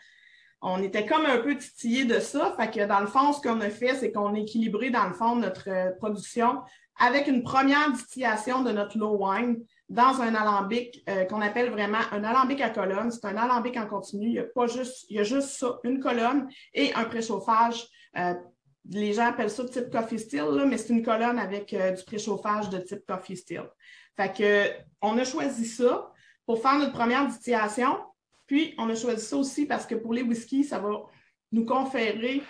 on, 0.60 0.72
on 0.72 0.82
était 0.82 1.06
comme 1.06 1.24
un 1.24 1.38
peu 1.38 1.56
titillé 1.56 2.04
de 2.04 2.18
ça. 2.18 2.52
Fait 2.58 2.68
que 2.68 2.84
dans 2.84 2.98
le 2.98 3.06
fond, 3.06 3.32
ce 3.32 3.40
qu'on 3.40 3.60
a 3.60 3.70
fait, 3.70 3.94
c'est 3.94 4.10
qu'on 4.10 4.34
a 4.34 4.38
équilibré, 4.40 4.90
dans 4.90 5.06
le 5.06 5.14
fond, 5.14 5.36
notre 5.36 5.96
production 5.98 6.62
avec 6.98 7.28
une 7.28 7.44
première 7.44 7.92
distillation 7.92 8.64
de 8.64 8.72
notre 8.72 8.98
low 8.98 9.16
wine 9.24 9.64
dans 9.90 10.22
un 10.22 10.36
alambic 10.36 11.02
euh, 11.08 11.24
qu'on 11.24 11.40
appelle 11.40 11.70
vraiment 11.70 11.98
un 12.12 12.22
alambic 12.22 12.60
à 12.60 12.70
colonne. 12.70 13.10
C'est 13.10 13.24
un 13.24 13.36
alambic 13.36 13.76
en 13.76 13.86
continu. 13.86 14.28
Il 14.28 14.34
y 14.34 14.38
a 14.38 14.44
pas 14.44 14.68
juste, 14.68 15.04
il 15.10 15.16
y 15.16 15.18
a 15.18 15.24
juste 15.24 15.48
ça, 15.48 15.80
une 15.82 15.98
colonne 15.98 16.48
et 16.72 16.94
un 16.94 17.04
préchauffage. 17.04 17.88
Euh, 18.16 18.34
les 18.88 19.12
gens 19.12 19.26
appellent 19.26 19.50
ça 19.50 19.64
type 19.64 19.90
coffee 19.90 20.20
still, 20.20 20.64
mais 20.68 20.78
c'est 20.78 20.92
une 20.92 21.02
colonne 21.02 21.40
avec 21.40 21.74
euh, 21.74 21.90
du 21.90 22.04
préchauffage 22.04 22.70
de 22.70 22.78
type 22.78 23.04
coffee 23.04 23.36
still. 23.36 23.64
Fait 24.16 24.32
que, 24.32 24.70
on 25.02 25.18
a 25.18 25.24
choisi 25.24 25.66
ça 25.66 26.12
pour 26.46 26.62
faire 26.62 26.78
notre 26.78 26.92
première 26.92 27.26
distillation. 27.26 27.98
Puis, 28.46 28.74
on 28.78 28.88
a 28.90 28.94
choisi 28.94 29.26
ça 29.26 29.36
aussi 29.36 29.66
parce 29.66 29.86
que 29.86 29.96
pour 29.96 30.14
les 30.14 30.22
whiskies, 30.22 30.64
ça 30.64 30.78
va 30.78 31.02
nous 31.50 31.64
conférer 31.64 32.42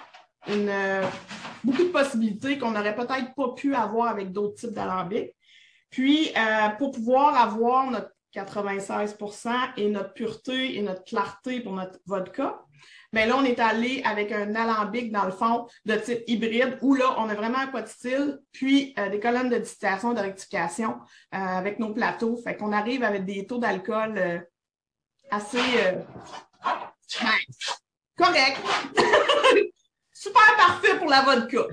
beaucoup 1.64 1.84
de 1.84 1.92
possibilités 1.92 2.58
qu'on 2.58 2.70
n'aurait 2.70 2.94
peut-être 2.94 3.34
pas 3.34 3.52
pu 3.54 3.74
avoir 3.74 4.08
avec 4.08 4.30
d'autres 4.30 4.54
types 4.54 4.72
d'alambics. 4.72 5.34
Puis, 5.90 6.30
euh, 6.36 6.68
pour 6.78 6.92
pouvoir 6.92 7.36
avoir 7.36 7.90
notre 7.90 8.10
96% 8.32 9.50
et 9.76 9.88
notre 9.88 10.14
pureté 10.14 10.76
et 10.76 10.82
notre 10.82 11.04
clarté 11.04 11.60
pour 11.60 11.72
notre 11.72 11.98
vodka, 12.06 12.64
mais 13.12 13.26
là, 13.26 13.36
on 13.36 13.44
est 13.44 13.58
allé 13.58 14.02
avec 14.04 14.30
un 14.30 14.54
alambic, 14.54 15.10
dans 15.10 15.24
le 15.24 15.32
fond, 15.32 15.66
de 15.84 15.96
type 15.96 16.22
hybride, 16.28 16.78
où 16.80 16.94
là, 16.94 17.16
on 17.18 17.28
a 17.28 17.34
vraiment 17.34 17.58
un 17.58 17.66
pot 17.66 17.80
de 17.80 17.86
style, 17.86 18.38
puis 18.52 18.94
euh, 18.98 19.08
des 19.08 19.18
colonnes 19.18 19.48
de 19.48 19.58
distillation, 19.58 20.14
de 20.14 20.20
rectification 20.20 20.98
euh, 21.34 21.38
avec 21.38 21.80
nos 21.80 21.92
plateaux. 21.92 22.36
Fait 22.36 22.56
qu'on 22.56 22.72
arrive 22.72 23.02
avec 23.02 23.24
des 23.24 23.46
taux 23.46 23.58
d'alcool 23.58 24.14
euh, 24.16 24.38
assez 25.30 25.58
corrects. 28.16 28.58
Super 30.12 30.56
parfait 30.56 30.98
pour 30.98 31.08
la 31.08 31.22
vodka. 31.22 31.66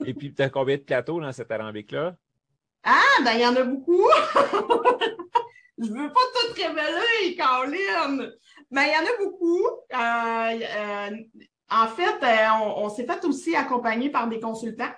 Et 0.04 0.12
puis, 0.12 0.34
tu 0.34 0.42
as 0.42 0.50
combien 0.50 0.76
de 0.76 0.82
plateaux 0.82 1.20
dans 1.20 1.32
cet 1.32 1.50
alambic-là? 1.50 2.14
Ah, 2.88 3.22
ben, 3.24 3.32
il 3.32 3.40
y 3.40 3.46
en 3.46 3.56
a 3.56 3.64
beaucoup. 3.64 4.08
Je 5.78 5.90
veux 5.90 6.08
pas 6.08 6.20
tout 6.34 6.54
révéler, 6.54 7.34
Caroline. 7.36 8.32
Mais 8.70 8.88
il 8.88 8.94
y 8.94 8.96
en 8.96 9.12
a 9.12 9.24
beaucoup. 9.24 9.66
Euh, 9.92 10.60
euh, 10.62 11.16
en 11.68 11.88
fait, 11.88 12.22
euh, 12.22 12.64
on, 12.76 12.88
s'est 12.88 13.04
fait 13.04 13.24
aussi 13.24 13.56
accompagner 13.56 14.08
par 14.10 14.28
des 14.28 14.38
consultants. 14.38 14.92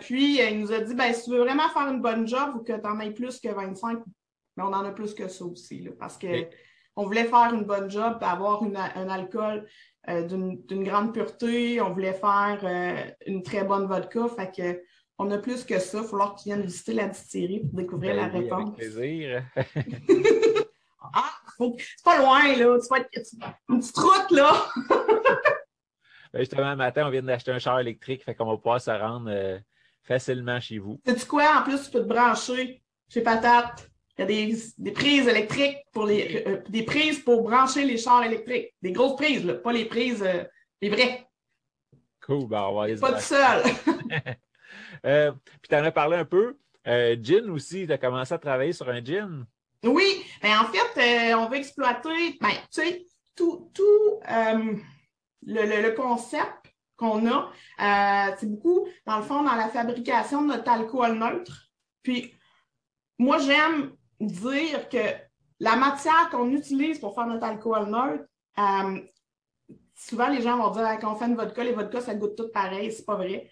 puis, 0.00 0.40
il 0.40 0.60
nous 0.60 0.72
a 0.72 0.78
dit, 0.78 0.94
ben, 0.94 1.12
si 1.12 1.24
tu 1.24 1.30
veux 1.30 1.40
vraiment 1.40 1.68
faire 1.68 1.88
une 1.88 2.00
bonne 2.00 2.28
job 2.28 2.54
ou 2.54 2.58
que 2.60 2.72
tu 2.72 2.86
en 2.86 3.00
aies 3.00 3.10
plus 3.10 3.40
que 3.40 3.48
25, 3.48 3.98
mais 4.56 4.62
on 4.62 4.72
en 4.72 4.84
a 4.84 4.92
plus 4.92 5.14
que 5.14 5.26
ça 5.26 5.44
aussi, 5.44 5.88
parce 5.98 6.16
que 6.16 6.48
on 6.94 7.06
voulait 7.06 7.24
faire 7.24 7.52
une 7.52 7.64
bonne 7.64 7.90
job, 7.90 8.18
avoir 8.20 8.62
un 8.62 9.08
alcool 9.08 9.66
d'une 10.06 10.84
grande 10.84 11.12
pureté. 11.12 11.80
On 11.80 11.92
voulait 11.92 12.12
faire 12.12 13.10
une 13.26 13.42
très 13.42 13.64
bonne 13.64 13.88
vodka. 13.88 14.28
Fait 14.28 14.52
que 14.54 14.80
on 15.18 15.30
a 15.30 15.38
plus 15.38 15.64
que 15.64 15.78
ça. 15.78 15.98
Il 15.98 16.02
va 16.02 16.08
falloir 16.08 16.34
que 16.34 16.42
tu 16.42 16.48
viennes 16.48 16.62
visiter 16.62 16.92
la 16.92 17.08
distillerie 17.08 17.60
pour 17.60 17.74
découvrir 17.74 18.14
ben 18.14 18.22
la 18.22 18.28
réponse. 18.28 18.62
Avec 18.62 18.74
plaisir. 18.74 19.44
ah, 21.14 21.30
c'est 21.58 22.04
pas 22.04 22.18
loin, 22.18 22.56
là. 22.56 22.78
Tu 22.80 22.88
vas 22.88 22.98
être 22.98 23.10
une 23.68 23.80
petite 23.80 23.96
route, 23.96 24.30
là. 24.30 24.66
ben 26.32 26.40
justement, 26.40 26.64
un 26.64 26.76
matin, 26.76 27.06
on 27.06 27.10
vient 27.10 27.22
d'acheter 27.22 27.52
un 27.52 27.58
char 27.58 27.80
électrique, 27.80 28.24
fait 28.24 28.34
qu'on 28.34 28.46
va 28.46 28.56
pouvoir 28.56 28.80
se 28.80 28.90
rendre 28.90 29.30
euh, 29.30 29.58
facilement 30.02 30.60
chez 30.60 30.78
vous. 30.78 31.00
Sais-tu 31.06 31.26
quoi? 31.26 31.60
En 31.60 31.62
plus, 31.62 31.84
tu 31.84 31.90
peux 31.90 32.02
te 32.02 32.08
brancher 32.08 32.82
chez 33.08 33.22
Patate. 33.22 33.88
Il 34.16 34.20
y 34.20 34.24
a 34.24 34.26
des, 34.26 34.56
des 34.78 34.92
prises 34.92 35.26
électriques 35.26 35.78
pour 35.92 36.06
les 36.06 36.44
euh, 36.46 36.62
des 36.68 36.84
prises 36.84 37.18
pour 37.18 37.42
brancher 37.42 37.84
les 37.84 37.98
chars 37.98 38.22
électriques. 38.24 38.72
Des 38.80 38.92
grosses 38.92 39.16
prises, 39.16 39.44
là, 39.44 39.54
pas 39.54 39.72
les 39.72 39.86
prises 39.86 40.22
euh, 40.22 40.44
les 40.80 40.88
vraies. 40.88 41.26
Cool, 42.24 42.46
ben 42.48 42.62
on 42.62 42.80
va 42.80 42.96
Pas 42.96 43.12
tout 43.14 43.20
seul. 43.20 43.62
Euh, 45.04 45.32
puis 45.60 45.68
tu 45.68 45.74
en 45.74 45.84
as 45.84 45.92
parlé 45.92 46.16
un 46.16 46.24
peu. 46.24 46.56
Euh, 46.86 47.16
gin 47.20 47.48
aussi, 47.50 47.86
tu 47.86 47.92
as 47.92 47.98
commencé 47.98 48.34
à 48.34 48.38
travailler 48.38 48.72
sur 48.72 48.88
un 48.88 49.02
gin. 49.02 49.46
Oui, 49.84 50.24
ben, 50.42 50.58
en 50.58 50.64
fait, 50.66 51.32
euh, 51.32 51.36
on 51.36 51.48
veut 51.48 51.56
exploiter, 51.56 52.38
ben, 52.40 52.50
tu 52.72 52.82
sais, 52.82 53.06
tout, 53.36 53.70
tout 53.74 54.20
le, 55.46 55.90
concept 55.90 56.72
qu'on 56.96 57.26
a, 57.26 57.50
c'est 58.38 58.50
beaucoup, 58.50 58.86
dans 59.06 59.18
le 59.18 59.22
fond, 59.22 59.42
dans 59.42 59.54
la 59.54 59.68
fabrication 59.68 60.42
de 60.42 60.48
notre 60.48 60.70
alcool 60.70 61.18
neutre. 61.18 61.68
Puis, 62.02 62.34
moi, 63.18 63.38
j'aime 63.38 63.92
dire 64.20 64.88
que 64.88 64.98
la 65.60 65.76
matière 65.76 66.30
qu'on 66.30 66.50
utilise 66.50 66.98
pour 66.98 67.14
faire 67.14 67.26
notre 67.26 67.44
alcool 67.44 67.90
neutre, 67.90 68.24
souvent 69.94 70.28
les 70.28 70.42
gens 70.42 70.58
vont 70.58 70.70
dire 70.70 70.98
qu'on 70.98 71.14
fait 71.14 71.26
une 71.26 71.36
vodka, 71.36 71.64
les 71.64 71.72
vodkas, 71.72 72.02
ça 72.02 72.14
goûte 72.14 72.36
tout 72.36 72.48
pareil, 72.48 72.92
c'est 72.92 73.04
pas 73.04 73.16
vrai. 73.16 73.50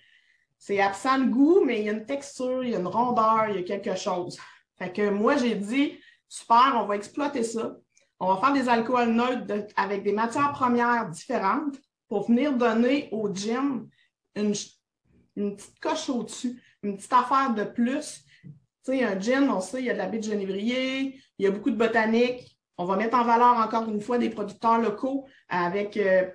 C'est 0.64 0.78
absent 0.78 1.18
de 1.18 1.24
goût, 1.24 1.64
mais 1.64 1.80
il 1.80 1.86
y 1.86 1.88
a 1.88 1.92
une 1.92 2.06
texture, 2.06 2.62
il 2.62 2.70
y 2.70 2.76
a 2.76 2.78
une 2.78 2.86
rondeur, 2.86 3.48
il 3.48 3.56
y 3.56 3.58
a 3.58 3.62
quelque 3.64 3.96
chose. 3.96 4.38
Fait 4.78 4.92
que 4.92 5.10
moi, 5.10 5.36
j'ai 5.36 5.56
dit, 5.56 5.98
super, 6.28 6.74
on 6.76 6.86
va 6.86 6.94
exploiter 6.94 7.42
ça. 7.42 7.74
On 8.20 8.32
va 8.32 8.40
faire 8.40 8.52
des 8.52 8.68
alcools 8.68 9.10
neutres 9.10 9.66
avec 9.74 10.04
des 10.04 10.12
matières 10.12 10.52
premières 10.52 11.08
différentes 11.08 11.74
pour 12.08 12.28
venir 12.28 12.56
donner 12.56 13.08
au 13.10 13.28
gym 13.34 13.88
une, 14.36 14.52
petite 14.52 15.80
coche 15.80 16.08
au-dessus, 16.08 16.62
une 16.84 16.96
petite 16.96 17.12
affaire 17.12 17.52
de 17.54 17.64
plus. 17.64 18.22
Tu 18.44 18.52
sais, 18.84 19.02
un 19.02 19.18
gin, 19.18 19.50
on 19.50 19.60
sait, 19.60 19.80
il 19.80 19.86
y 19.86 19.90
a 19.90 19.94
de 19.94 19.98
la 19.98 20.06
baie 20.06 20.18
de 20.18 20.24
genévrier, 20.30 21.20
il 21.38 21.44
y 21.44 21.48
a 21.48 21.50
beaucoup 21.50 21.72
de 21.72 21.76
botanique. 21.76 22.56
On 22.78 22.84
va 22.84 22.94
mettre 22.94 23.18
en 23.18 23.24
valeur 23.24 23.56
encore 23.56 23.88
une 23.88 24.00
fois 24.00 24.16
des 24.16 24.30
producteurs 24.30 24.78
locaux 24.78 25.26
avec 25.48 25.96
euh, 25.96 26.30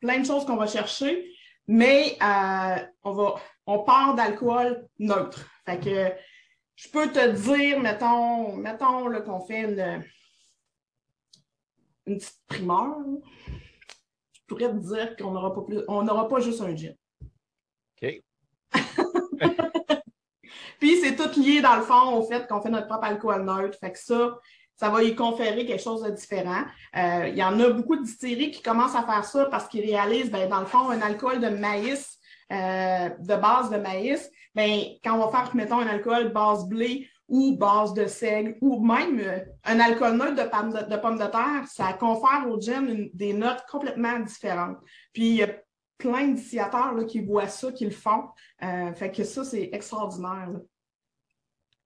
plein 0.00 0.18
de 0.18 0.26
choses 0.26 0.44
qu'on 0.44 0.56
va 0.56 0.66
chercher, 0.66 1.24
mais 1.68 2.18
euh, 2.20 2.84
on 3.04 3.12
va 3.12 3.36
on 3.70 3.84
part 3.84 4.16
d'alcool 4.16 4.88
neutre. 4.98 5.48
Fait 5.64 5.78
que 5.78 6.12
je 6.74 6.88
peux 6.88 7.08
te 7.12 7.30
dire, 7.30 7.78
mettons, 7.78 8.56
mettons 8.56 9.12
qu'on 9.22 9.40
fait 9.40 9.60
une, 9.60 10.04
une 12.06 12.16
petite 12.16 12.40
primeur. 12.48 12.96
Je 14.32 14.40
pourrais 14.48 14.72
te 14.72 14.78
dire 14.78 15.16
qu'on 15.16 15.30
n'aura 15.30 15.54
pas 15.54 15.62
plus, 15.62 15.82
on 15.86 16.02
n'aura 16.02 16.26
pas 16.26 16.40
juste 16.40 16.60
un 16.62 16.74
gin. 16.74 16.96
OK. 18.02 18.22
Puis 20.80 20.96
c'est 21.00 21.14
tout 21.14 21.38
lié 21.38 21.60
dans 21.60 21.76
le 21.76 21.82
fond 21.82 22.16
au 22.16 22.22
fait 22.26 22.48
qu'on 22.48 22.60
fait 22.60 22.70
notre 22.70 22.88
propre 22.88 23.04
alcool 23.04 23.44
neutre. 23.44 23.78
Fait 23.78 23.92
que 23.92 23.98
ça, 23.98 24.36
ça 24.74 24.88
va 24.88 25.04
y 25.04 25.14
conférer 25.14 25.64
quelque 25.64 25.82
chose 25.82 26.02
de 26.02 26.10
différent. 26.10 26.64
Euh, 26.96 27.28
il 27.28 27.36
y 27.36 27.44
en 27.44 27.60
a 27.60 27.70
beaucoup 27.70 27.94
de 27.94 28.02
distilleries 28.02 28.50
qui 28.50 28.62
commencent 28.62 28.96
à 28.96 29.04
faire 29.04 29.24
ça 29.24 29.44
parce 29.44 29.68
qu'ils 29.68 29.84
réalisent, 29.84 30.30
ben, 30.32 30.48
dans 30.48 30.60
le 30.60 30.66
fond, 30.66 30.90
un 30.90 31.02
alcool 31.02 31.38
de 31.40 31.50
maïs 31.50 32.19
euh, 32.52 33.08
de 33.18 33.36
base 33.40 33.70
de 33.70 33.76
maïs, 33.76 34.30
ben, 34.54 34.80
quand 35.04 35.14
on 35.14 35.26
va 35.26 35.30
faire, 35.30 35.54
mettons, 35.54 35.78
un 35.78 35.86
alcool 35.86 36.32
base 36.32 36.66
blé 36.66 37.08
ou 37.28 37.56
base 37.56 37.94
de 37.94 38.06
seigle 38.06 38.56
ou 38.60 38.84
même 38.84 39.20
euh, 39.20 39.38
un 39.64 39.78
alcool 39.78 40.16
neutre 40.16 40.42
de, 40.42 40.48
pomme 40.48 40.72
de, 40.72 40.96
pomme 40.96 41.18
de 41.18 41.30
terre, 41.30 41.64
ça 41.68 41.92
confère 41.92 42.48
au 42.48 42.60
gin 42.60 43.08
des 43.14 43.32
notes 43.32 43.64
complètement 43.70 44.18
différentes. 44.18 44.78
Puis, 45.12 45.28
il 45.28 45.34
y 45.36 45.42
a 45.44 45.48
plein 45.96 46.26
d'initiateurs 46.26 47.06
qui 47.06 47.20
voient 47.20 47.46
ça, 47.46 47.70
qui 47.70 47.84
le 47.84 47.92
font. 47.92 48.24
Euh, 48.62 48.92
fait 48.94 49.12
que 49.12 49.22
ça, 49.22 49.44
c'est 49.44 49.70
extraordinaire. 49.72 50.50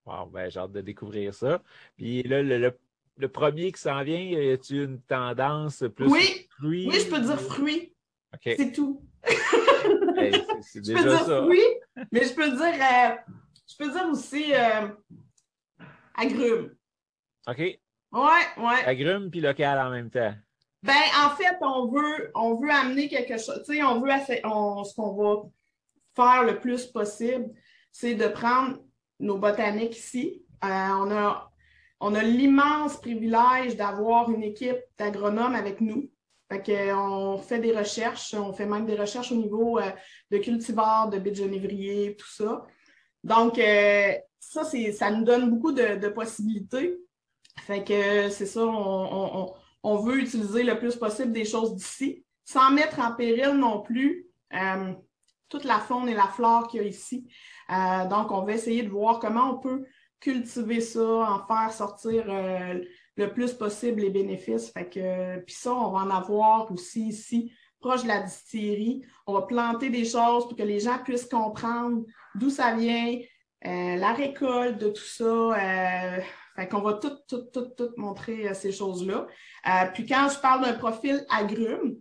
Wow, 0.07 0.27
ben, 0.27 0.50
j'ai 0.50 0.61
hâte 0.61 0.72
de 0.72 0.81
découvrir 0.81 1.35
ça. 1.35 1.62
Puis 1.96 2.22
là, 2.22 2.42
le, 2.42 3.29
premier 3.29 3.72
qui 3.72 3.81
s'en 3.81 4.03
vient, 4.03 4.18
y 4.18 4.53
a-tu 4.53 4.85
une 4.85 5.00
tendance 5.03 5.85
plus 5.94 6.09
oui, 6.09 6.46
fruits? 6.50 6.88
Oui, 6.88 7.00
je 7.00 7.11
peux 7.11 7.20
dire 7.20 7.40
C'est 8.42 8.73
tout. 8.73 9.03
c'est 10.62 10.81
déjà 10.81 10.99
je 10.99 11.03
peux 11.03 11.09
dire 11.09 11.25
ça. 11.25 11.47
oui, 11.47 11.62
mais 12.12 12.25
je 12.25 12.35
peux 12.35 12.51
dire, 12.51 12.61
euh, 12.61 13.33
je 13.66 13.77
peux 13.79 13.90
dire 13.90 14.09
aussi 14.11 14.55
euh, 14.55 14.88
agrumes. 16.14 16.75
OK. 17.47 17.59
Ouais, 17.59 17.81
ouais. 18.59 18.85
Agrumes 18.87 19.31
puis 19.31 19.40
local 19.40 19.79
en 19.79 19.90
même 19.90 20.11
temps. 20.11 20.35
Ben, 20.83 21.03
en 21.25 21.31
fait, 21.31 21.57
on 21.62 21.87
veut, 21.88 22.31
on 22.35 22.57
veut 22.57 22.70
amener 22.70 23.09
quelque 23.09 23.38
chose. 23.38 23.62
Tu 23.66 23.77
sais, 23.77 23.83
on 23.83 24.01
veut, 24.01 24.11
on, 24.44 24.85
ce 24.85 24.94
qu'on 24.94 25.14
va 25.14 25.42
faire 26.14 26.44
le 26.44 26.61
plus 26.61 26.87
possible, 26.87 27.51
c'est 27.90 28.14
de 28.14 28.29
prendre 28.29 28.79
nos 29.18 29.38
botaniques 29.38 29.97
ici. 29.97 30.44
Euh, 30.62 30.68
on 30.68 31.11
a, 31.11 31.51
on 32.01 32.14
a 32.14 32.23
l'immense 32.23 32.99
privilège 32.99 33.77
d'avoir 33.77 34.31
une 34.31 34.42
équipe 34.42 34.77
d'agronomes 34.99 35.55
avec 35.55 35.81
nous. 35.81 36.11
Fait 36.50 36.92
on 36.92 37.38
fait 37.38 37.59
des 37.59 37.72
recherches, 37.72 38.35
on 38.35 38.52
fait 38.52 38.66
même 38.66 38.85
des 38.85 38.96
recherches 38.96 39.33
au 39.33 39.37
niveau 39.37 39.78
euh, 39.78 39.90
de 40.30 40.38
cultivars, 40.38 41.09
de 41.09 41.18
bits 41.18 41.35
genévrier, 41.35 42.16
tout 42.16 42.30
ça. 42.30 42.66
Donc, 43.22 43.59
euh, 43.59 44.12
ça, 44.38 44.64
ça 44.64 45.11
nous 45.11 45.24
donne 45.24 45.50
beaucoup 45.50 45.72
de, 45.72 46.09
possibilités. 46.09 46.98
Fait 47.61 47.83
que 47.83 48.28
c'est 48.28 48.46
ça, 48.46 48.64
on, 48.66 49.96
veut 49.96 50.18
utiliser 50.18 50.64
le 50.64 50.78
plus 50.78 50.96
possible 50.96 51.33
des 51.33 51.46
choses 51.46 51.74
d'ici, 51.74 52.24
sans 52.44 52.70
mettre 52.70 53.00
en 53.00 53.14
péril 53.14 53.57
non 53.57 53.80
plus 53.80 54.26
euh, 54.52 54.92
toute 55.48 55.64
la 55.64 55.78
faune 55.78 56.09
et 56.09 56.14
la 56.14 56.28
flore 56.28 56.68
qu'il 56.68 56.83
y 56.83 56.85
a 56.85 56.87
ici. 56.87 57.26
donc, 58.11 58.30
on 58.33 58.42
va 58.42 58.52
essayer 58.52 58.83
de 58.83 58.90
voir 58.90 59.18
comment 59.18 59.54
on 59.54 59.59
peut 59.59 59.85
cultiver 60.25 60.81
ça, 60.81 61.05
en 61.05 61.47
faire 61.47 61.71
sortir 61.71 62.25
le 63.17 63.33
plus 63.33 63.53
possible 63.53 64.01
les 64.01 64.11
bénéfices. 64.11 64.71
Fait 64.73 64.89
que, 64.89 65.39
puis 65.41 65.55
ça, 65.55 65.73
on 65.73 65.91
va 65.91 65.99
en 66.01 66.11
avoir 66.11 66.73
aussi 66.73 67.09
ici, 67.09 67.53
proche 67.79 68.05
de 68.05 68.09
la 68.09 68.23
distillerie. 68.23 69.05
On 69.27 69.35
va 69.35 69.43
planter 69.43 69.91
des 69.91 70.07
choses 70.07 70.49
pour 70.49 70.57
que 70.57 70.63
les 70.63 70.81
gens 70.81 70.99
puissent 71.05 71.29
comprendre 71.29 72.05
d'où 72.35 72.49
ça 72.49 72.75
vient, 72.75 73.19
euh, 73.67 73.97
la 73.97 74.15
récolte 74.15 74.79
de 74.79 74.89
tout 74.89 75.05
ça. 75.05 75.25
Euh, 75.25 76.21
fait 76.57 76.69
qu'on 76.69 76.81
va 76.81 76.95
tout, 76.95 77.17
tout, 77.29 77.43
tout, 77.53 77.69
tout 77.77 77.91
montrer 77.99 78.49
euh, 78.49 78.55
ces 78.55 78.73
choses-là. 78.73 79.27
puis 79.93 80.07
quand 80.07 80.29
je 80.33 80.41
parle 80.41 80.65
d'un 80.65 80.75
profil 80.75 81.25
agrume, 81.29 81.97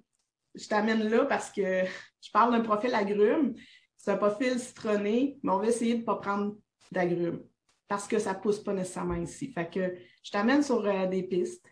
je 0.56 0.68
t'amène 0.68 1.10
là 1.10 1.26
parce 1.26 1.52
que 1.52 1.84
je 2.22 2.32
parle 2.32 2.54
d'un 2.54 2.62
profil 2.62 2.94
agrume. 2.94 3.54
C'est 3.98 4.12
un 4.12 4.18
profil 4.18 4.60
citronné, 4.60 5.40
mais 5.44 5.52
on 5.52 5.60
va 5.60 5.68
essayer 5.68 5.96
de 5.96 6.02
ne 6.02 6.06
pas 6.06 6.16
prendre 6.16 6.56
d'agrumes 6.92 7.44
parce 7.88 8.08
que 8.08 8.20
ça 8.20 8.34
ne 8.34 8.40
pousse 8.40 8.60
pas 8.60 8.74
nécessairement 8.74 9.16
ici. 9.16 9.52
Fait 9.52 9.70
que 9.70 9.96
je 10.24 10.32
t'amène 10.32 10.64
sur 10.64 10.86
euh, 10.86 11.06
des 11.08 11.24
pistes. 11.24 11.66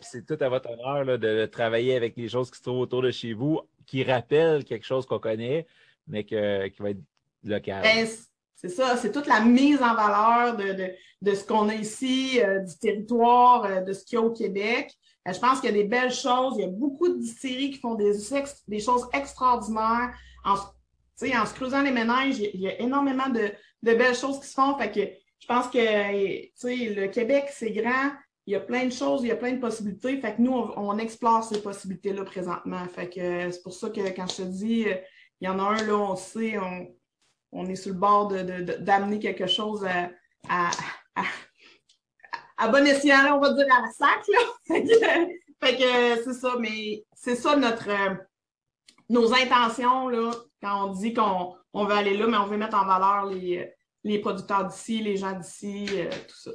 C'est 0.00 0.26
tout 0.26 0.36
à 0.40 0.48
votre 0.48 0.70
honneur 0.70 1.04
là, 1.04 1.18
de 1.18 1.46
travailler 1.46 1.96
avec 1.96 2.16
les 2.16 2.28
choses 2.28 2.50
qui 2.50 2.58
se 2.58 2.62
trouvent 2.62 2.80
autour 2.80 3.02
de 3.02 3.10
chez 3.10 3.32
vous, 3.32 3.60
qui 3.86 4.04
rappellent 4.04 4.64
quelque 4.64 4.86
chose 4.86 5.06
qu'on 5.06 5.18
connaît, 5.18 5.66
mais 6.06 6.24
que, 6.24 6.68
qui 6.68 6.82
va 6.82 6.90
être 6.90 7.02
local. 7.44 7.82
Ben, 7.82 8.06
c'est 8.54 8.68
ça, 8.68 8.96
c'est 8.96 9.10
toute 9.10 9.26
la 9.26 9.40
mise 9.40 9.82
en 9.82 9.94
valeur 9.94 10.56
de, 10.56 10.72
de, 10.72 10.92
de 11.20 11.34
ce 11.34 11.44
qu'on 11.44 11.68
a 11.68 11.74
ici, 11.74 12.40
euh, 12.40 12.60
du 12.60 12.78
territoire, 12.78 13.64
euh, 13.64 13.80
de 13.80 13.92
ce 13.92 14.04
qu'il 14.04 14.14
y 14.14 14.22
a 14.22 14.24
au 14.24 14.30
Québec. 14.30 14.92
Euh, 15.26 15.32
je 15.32 15.40
pense 15.40 15.60
qu'il 15.60 15.70
y 15.70 15.72
a 15.72 15.76
des 15.76 15.88
belles 15.88 16.12
choses. 16.12 16.54
Il 16.58 16.60
y 16.60 16.64
a 16.64 16.70
beaucoup 16.70 17.08
de 17.08 17.18
distilleries 17.18 17.72
qui 17.72 17.78
font 17.78 17.96
des, 17.96 18.12
des 18.68 18.78
choses 18.78 19.08
extraordinaires. 19.12 20.14
En, 20.44 20.54
en 20.54 21.46
se 21.46 21.54
creusant 21.54 21.82
les 21.82 21.90
ménages, 21.90 22.38
il 22.38 22.60
y 22.60 22.68
a, 22.68 22.80
énormément 22.80 23.28
de, 23.28 23.50
de, 23.82 23.94
belles 23.94 24.14
choses 24.14 24.38
qui 24.38 24.46
se 24.46 24.54
font. 24.54 24.78
Fait 24.78 24.92
que 24.92 25.00
je 25.42 25.46
pense 25.48 25.66
que 25.68 25.78
le 25.78 27.06
Québec, 27.08 27.46
c'est 27.50 27.72
grand. 27.72 28.12
Il 28.46 28.52
y 28.52 28.56
a 28.56 28.60
plein 28.60 28.86
de 28.86 28.92
choses, 28.92 29.22
il 29.22 29.28
y 29.28 29.32
a 29.32 29.36
plein 29.36 29.52
de 29.52 29.60
possibilités. 29.60 30.20
Fait 30.20 30.36
que 30.36 30.40
nous, 30.40 30.52
on, 30.52 30.98
explore 30.98 31.42
ces 31.42 31.60
possibilités-là 31.60 32.24
présentement. 32.24 32.86
Fait 32.86 33.08
que 33.08 33.50
c'est 33.50 33.62
pour 33.62 33.72
ça 33.72 33.90
que 33.90 34.00
quand 34.14 34.30
je 34.30 34.36
te 34.36 34.42
dis, 34.42 34.86
il 35.40 35.46
y 35.46 35.48
en 35.48 35.58
a 35.58 35.62
un, 35.62 35.82
là, 35.84 35.94
on 35.94 36.14
sait, 36.14 36.58
on, 36.58 36.94
on 37.50 37.66
est 37.66 37.74
sur 37.74 37.92
le 37.92 37.98
bord 37.98 38.28
d'amener 38.28 39.16
de, 39.16 39.22
quelque 39.22 39.48
chose 39.48 39.84
à, 39.84 40.10
à, 40.48 40.70
à, 42.56 42.68
bon 42.68 42.86
escient, 42.86 43.36
on 43.36 43.40
va 43.40 43.52
dire 43.52 43.66
à 43.74 43.80
la 43.80 43.90
sac. 43.90 44.24
Là. 44.28 44.76
fait 45.60 45.76
que, 45.76 46.22
c'est 46.22 46.34
ça, 46.34 46.54
mais 46.60 47.04
c'est 47.14 47.36
ça 47.36 47.56
notre 47.56 47.90
euh, 47.90 48.14
nos 49.08 49.34
intentions 49.34 50.08
là, 50.08 50.30
quand 50.62 50.86
on 50.86 50.92
dit 50.92 51.12
qu'on 51.12 51.56
on 51.72 51.84
veut 51.84 51.94
aller 51.94 52.16
là, 52.16 52.28
mais 52.28 52.36
on 52.36 52.46
veut 52.46 52.56
mettre 52.56 52.76
en 52.76 52.86
valeur 52.86 53.26
les, 53.26 53.72
les 54.04 54.18
producteurs 54.18 54.66
d'ici, 54.66 55.02
les 55.02 55.16
gens 55.16 55.38
d'ici, 55.38 55.86
euh, 55.92 56.10
tout 56.28 56.36
ça. 56.36 56.50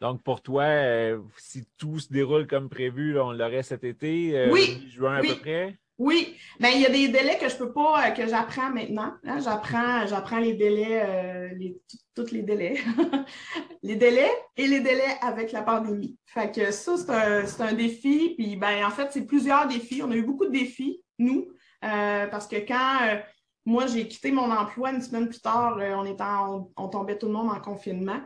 Donc, 0.00 0.22
pour 0.22 0.42
toi, 0.42 0.64
euh, 0.64 1.20
si 1.38 1.66
tout 1.78 1.98
se 1.98 2.12
déroule 2.12 2.46
comme 2.46 2.68
prévu, 2.68 3.18
on 3.18 3.32
l'aurait 3.32 3.62
cet 3.62 3.82
été, 3.82 4.48
oui, 4.50 4.86
juin 4.90 5.16
à 5.16 5.22
peu 5.22 5.36
près? 5.36 5.78
Oui, 5.98 6.36
mais 6.60 6.72
ben, 6.72 6.76
il 6.76 6.82
y 6.82 6.86
a 6.86 6.90
des 6.90 7.08
délais 7.08 7.38
que 7.38 7.48
je 7.48 7.56
peux 7.56 7.72
pas, 7.72 8.08
euh, 8.08 8.10
que 8.10 8.26
j'apprends 8.26 8.70
maintenant. 8.70 9.14
Hein. 9.24 9.38
J'apprends, 9.40 10.06
j'apprends 10.06 10.40
les 10.40 10.52
délais, 10.52 11.02
euh, 11.02 11.48
les, 11.56 11.80
tous 12.14 12.32
les 12.32 12.42
délais. 12.42 12.74
les 13.82 13.96
délais 13.96 14.30
et 14.58 14.66
les 14.66 14.80
délais 14.80 15.16
avec 15.22 15.52
la 15.52 15.62
pandémie. 15.62 16.18
Fait 16.26 16.54
que 16.54 16.70
ça, 16.70 16.98
c'est 16.98 17.10
un, 17.10 17.46
c'est 17.46 17.62
un 17.62 17.72
défi. 17.72 18.34
Puis 18.36 18.56
ben, 18.56 18.84
en 18.84 18.90
fait, 18.90 19.10
c'est 19.10 19.24
plusieurs 19.24 19.68
défis. 19.68 20.02
On 20.02 20.10
a 20.10 20.16
eu 20.16 20.22
beaucoup 20.22 20.44
de 20.44 20.52
défis, 20.52 21.02
nous, 21.18 21.48
euh, 21.82 22.26
parce 22.26 22.46
que 22.46 22.56
quand 22.56 22.98
moi 23.66 23.86
j'ai 23.86 24.08
quitté 24.08 24.32
mon 24.32 24.50
emploi 24.50 24.92
une 24.92 25.02
semaine 25.02 25.28
plus 25.28 25.40
tard, 25.40 25.76
on 25.76 26.04
était 26.04 26.22
on, 26.22 26.72
on, 26.76 26.88
tombait 26.88 27.18
tout 27.18 27.26
le 27.26 27.32
monde 27.32 27.50
en 27.50 27.60
confinement. 27.60 28.20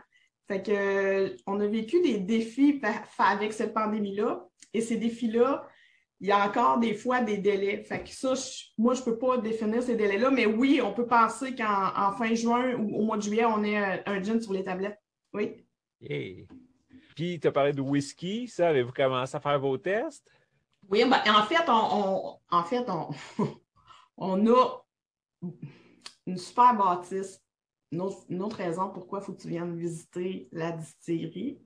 Fait 0.47 0.61
que 0.61 1.35
on 1.47 1.59
a 1.59 1.67
vécu 1.67 2.01
des 2.01 2.19
défis 2.19 2.81
avec 3.17 3.51
cette 3.51 3.73
pandémie-là. 3.73 4.45
Et 4.73 4.81
ces 4.81 4.97
défis-là, 4.97 5.67
il 6.19 6.27
y 6.27 6.31
a 6.31 6.47
encore 6.47 6.79
des 6.79 6.93
fois 6.93 7.21
des 7.21 7.37
délais. 7.37 7.83
Fait 7.83 8.03
que 8.03 8.09
ça, 8.09 8.33
moi, 8.77 8.93
je 8.93 8.99
ne 9.01 9.05
peux 9.05 9.17
pas 9.17 9.37
définir 9.37 9.81
ces 9.81 9.95
délais-là, 9.95 10.29
mais 10.29 10.45
oui, 10.45 10.79
on 10.83 10.93
peut 10.93 11.07
penser 11.07 11.55
qu'en 11.55 12.11
fin 12.13 12.33
juin 12.35 12.75
ou 12.75 12.99
au 12.99 13.03
mois 13.03 13.17
de 13.17 13.23
juillet, 13.23 13.45
on 13.45 13.63
ait 13.63 14.03
un, 14.05 14.23
gin 14.23 14.39
sur 14.39 14.53
les 14.53 14.63
tablettes. 14.63 14.99
Oui. 15.33 15.65
Puis, 17.15 17.39
tu 17.39 17.47
as 17.47 17.51
parlé 17.51 17.73
de 17.73 17.81
whisky, 17.81 18.47
ça, 18.47 18.69
avez-vous 18.69 18.91
commencé 18.91 19.35
à 19.35 19.39
faire 19.39 19.59
vos 19.59 19.77
tests? 19.77 20.31
Oui, 20.89 21.03
ben, 21.05 21.21
en 21.33 21.43
fait, 21.43 21.63
on, 21.67 22.37
en 22.49 22.63
fait, 22.63 22.85
on, 22.87 23.09
on 24.17 24.47
a 24.47 24.80
une 26.27 26.37
super 26.37 26.75
bâtisse. 26.75 27.41
Une 27.91 28.01
autre, 28.01 28.55
raison 28.55 28.89
pourquoi 28.89 29.19
il 29.19 29.25
faut 29.25 29.33
que 29.33 29.41
tu 29.41 29.49
viennes 29.49 29.75
visiter 29.75 30.47
la 30.53 30.71
distillerie. 30.71 31.59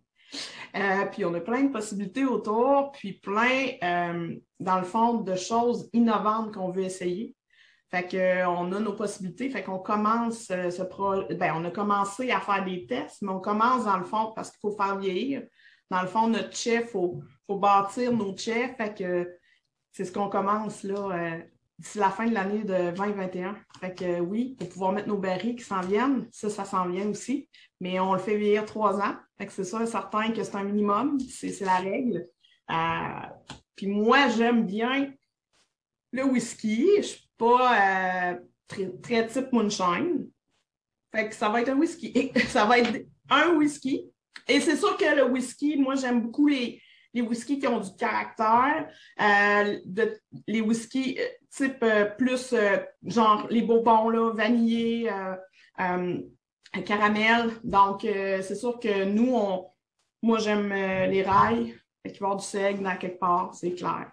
Euh, 0.75 1.05
puis 1.11 1.23
on 1.23 1.33
a 1.35 1.39
plein 1.39 1.65
de 1.65 1.71
possibilités 1.71 2.25
autour, 2.25 2.91
puis 2.93 3.13
plein, 3.13 3.67
euh, 3.83 4.35
dans 4.59 4.79
le 4.79 4.83
fond, 4.83 5.21
de 5.21 5.35
choses 5.35 5.87
innovantes 5.93 6.51
qu'on 6.51 6.71
veut 6.71 6.83
essayer. 6.83 7.35
Fait 7.91 8.07
qu'on 8.09 8.71
a 8.71 8.79
nos 8.79 8.93
possibilités, 8.93 9.51
fait 9.51 9.63
qu'on 9.63 9.77
commence 9.77 10.49
euh, 10.49 10.71
ce 10.71 10.81
projet. 10.81 11.35
Ben, 11.35 11.53
on 11.55 11.63
a 11.63 11.69
commencé 11.69 12.31
à 12.31 12.41
faire 12.41 12.65
des 12.65 12.87
tests, 12.87 13.21
mais 13.21 13.31
on 13.31 13.39
commence 13.39 13.85
dans 13.85 13.97
le 13.97 14.03
fond 14.03 14.33
parce 14.35 14.49
qu'il 14.49 14.59
faut 14.61 14.75
faire 14.75 14.97
vieillir. 14.97 15.43
Dans 15.91 16.01
le 16.01 16.07
fond, 16.07 16.27
notre 16.27 16.55
chef, 16.55 16.85
il 16.85 16.89
faut, 16.89 17.21
faut, 17.45 17.59
bâtir 17.59 18.11
nos 18.11 18.35
chefs. 18.35 18.75
Fait 18.77 18.97
que 18.97 19.31
c'est 19.91 20.05
ce 20.05 20.11
qu'on 20.11 20.29
commence 20.29 20.81
là 20.81 21.37
d'ici 21.77 21.97
la 21.97 22.09
fin 22.09 22.25
de 22.25 22.33
l'année 22.33 22.63
de 22.63 22.91
2021. 22.91 23.57
Fait 23.79 23.93
que 23.93 24.19
oui, 24.19 24.55
pour 24.57 24.69
pouvoir 24.69 24.91
mettre 24.91 25.07
nos 25.07 25.17
barils 25.17 25.55
qui 25.55 25.63
s'en 25.63 25.81
viennent, 25.81 26.27
ça, 26.31 26.49
ça 26.49 26.65
s'en 26.65 26.87
vient 26.87 27.07
aussi. 27.07 27.49
Mais 27.81 27.99
on 27.99 28.13
le 28.13 28.19
fait 28.19 28.37
vieillir 28.37 28.65
trois 28.65 28.99
ans. 28.99 29.15
Fait 29.37 29.45
que 29.45 29.51
c'est 29.51 29.63
ça, 29.63 29.85
certain 29.85 30.31
que 30.31 30.43
c'est 30.43 30.55
un 30.55 30.63
minimum. 30.63 31.19
C'est 31.19 31.59
la 31.61 31.77
règle. 31.77 32.27
Euh, 32.71 33.53
puis 33.75 33.87
moi, 33.87 34.29
j'aime 34.29 34.65
bien 34.65 35.13
le 36.11 36.23
whisky. 36.23 36.87
Je 36.97 37.01
suis 37.01 37.29
pas 37.37 38.31
euh, 38.31 38.35
très 39.01 39.27
type 39.27 39.51
moonshine. 39.51 40.29
Fait 41.13 41.29
que 41.29 41.35
ça 41.35 41.49
va 41.49 41.61
être 41.61 41.69
un 41.69 41.77
whisky. 41.77 42.31
ça 42.47 42.65
va 42.65 42.79
être 42.79 43.05
un 43.29 43.55
whisky. 43.55 44.09
Et 44.47 44.59
c'est 44.61 44.77
sûr 44.77 44.95
que 44.95 45.15
le 45.15 45.25
whisky, 45.25 45.77
moi, 45.77 45.95
j'aime 45.95 46.21
beaucoup 46.21 46.47
les, 46.47 46.81
les 47.15 47.21
whiskies 47.21 47.59
qui 47.59 47.67
ont 47.67 47.79
du 47.79 47.95
caractère, 47.95 48.89
euh, 49.21 49.79
les 50.47 50.61
whiskies 50.61 51.17
euh, 51.17 51.23
type 51.49 51.81
euh, 51.81 52.05
plus 52.05 52.53
genre 53.05 53.47
les 53.49 53.61
bourbons 53.61 54.09
là, 54.09 54.33
vanillés, 54.33 55.09
caramel. 56.85 57.51
Donc, 57.63 58.01
c'est 58.01 58.55
sûr 58.55 58.77
que 58.79 59.05
nous, 59.05 59.33
on, 59.33 59.65
moi, 60.21 60.39
j'aime 60.39 60.69
les 60.69 61.23
rails. 61.23 61.73
Fait 62.03 62.11
qu'il 62.11 62.23
avoir 62.23 62.35
du 62.35 62.45
seigle 62.45 62.83
dans 62.83 62.97
quelque 62.97 63.17
part, 63.17 63.53
c'est 63.55 63.73
clair. 63.73 64.11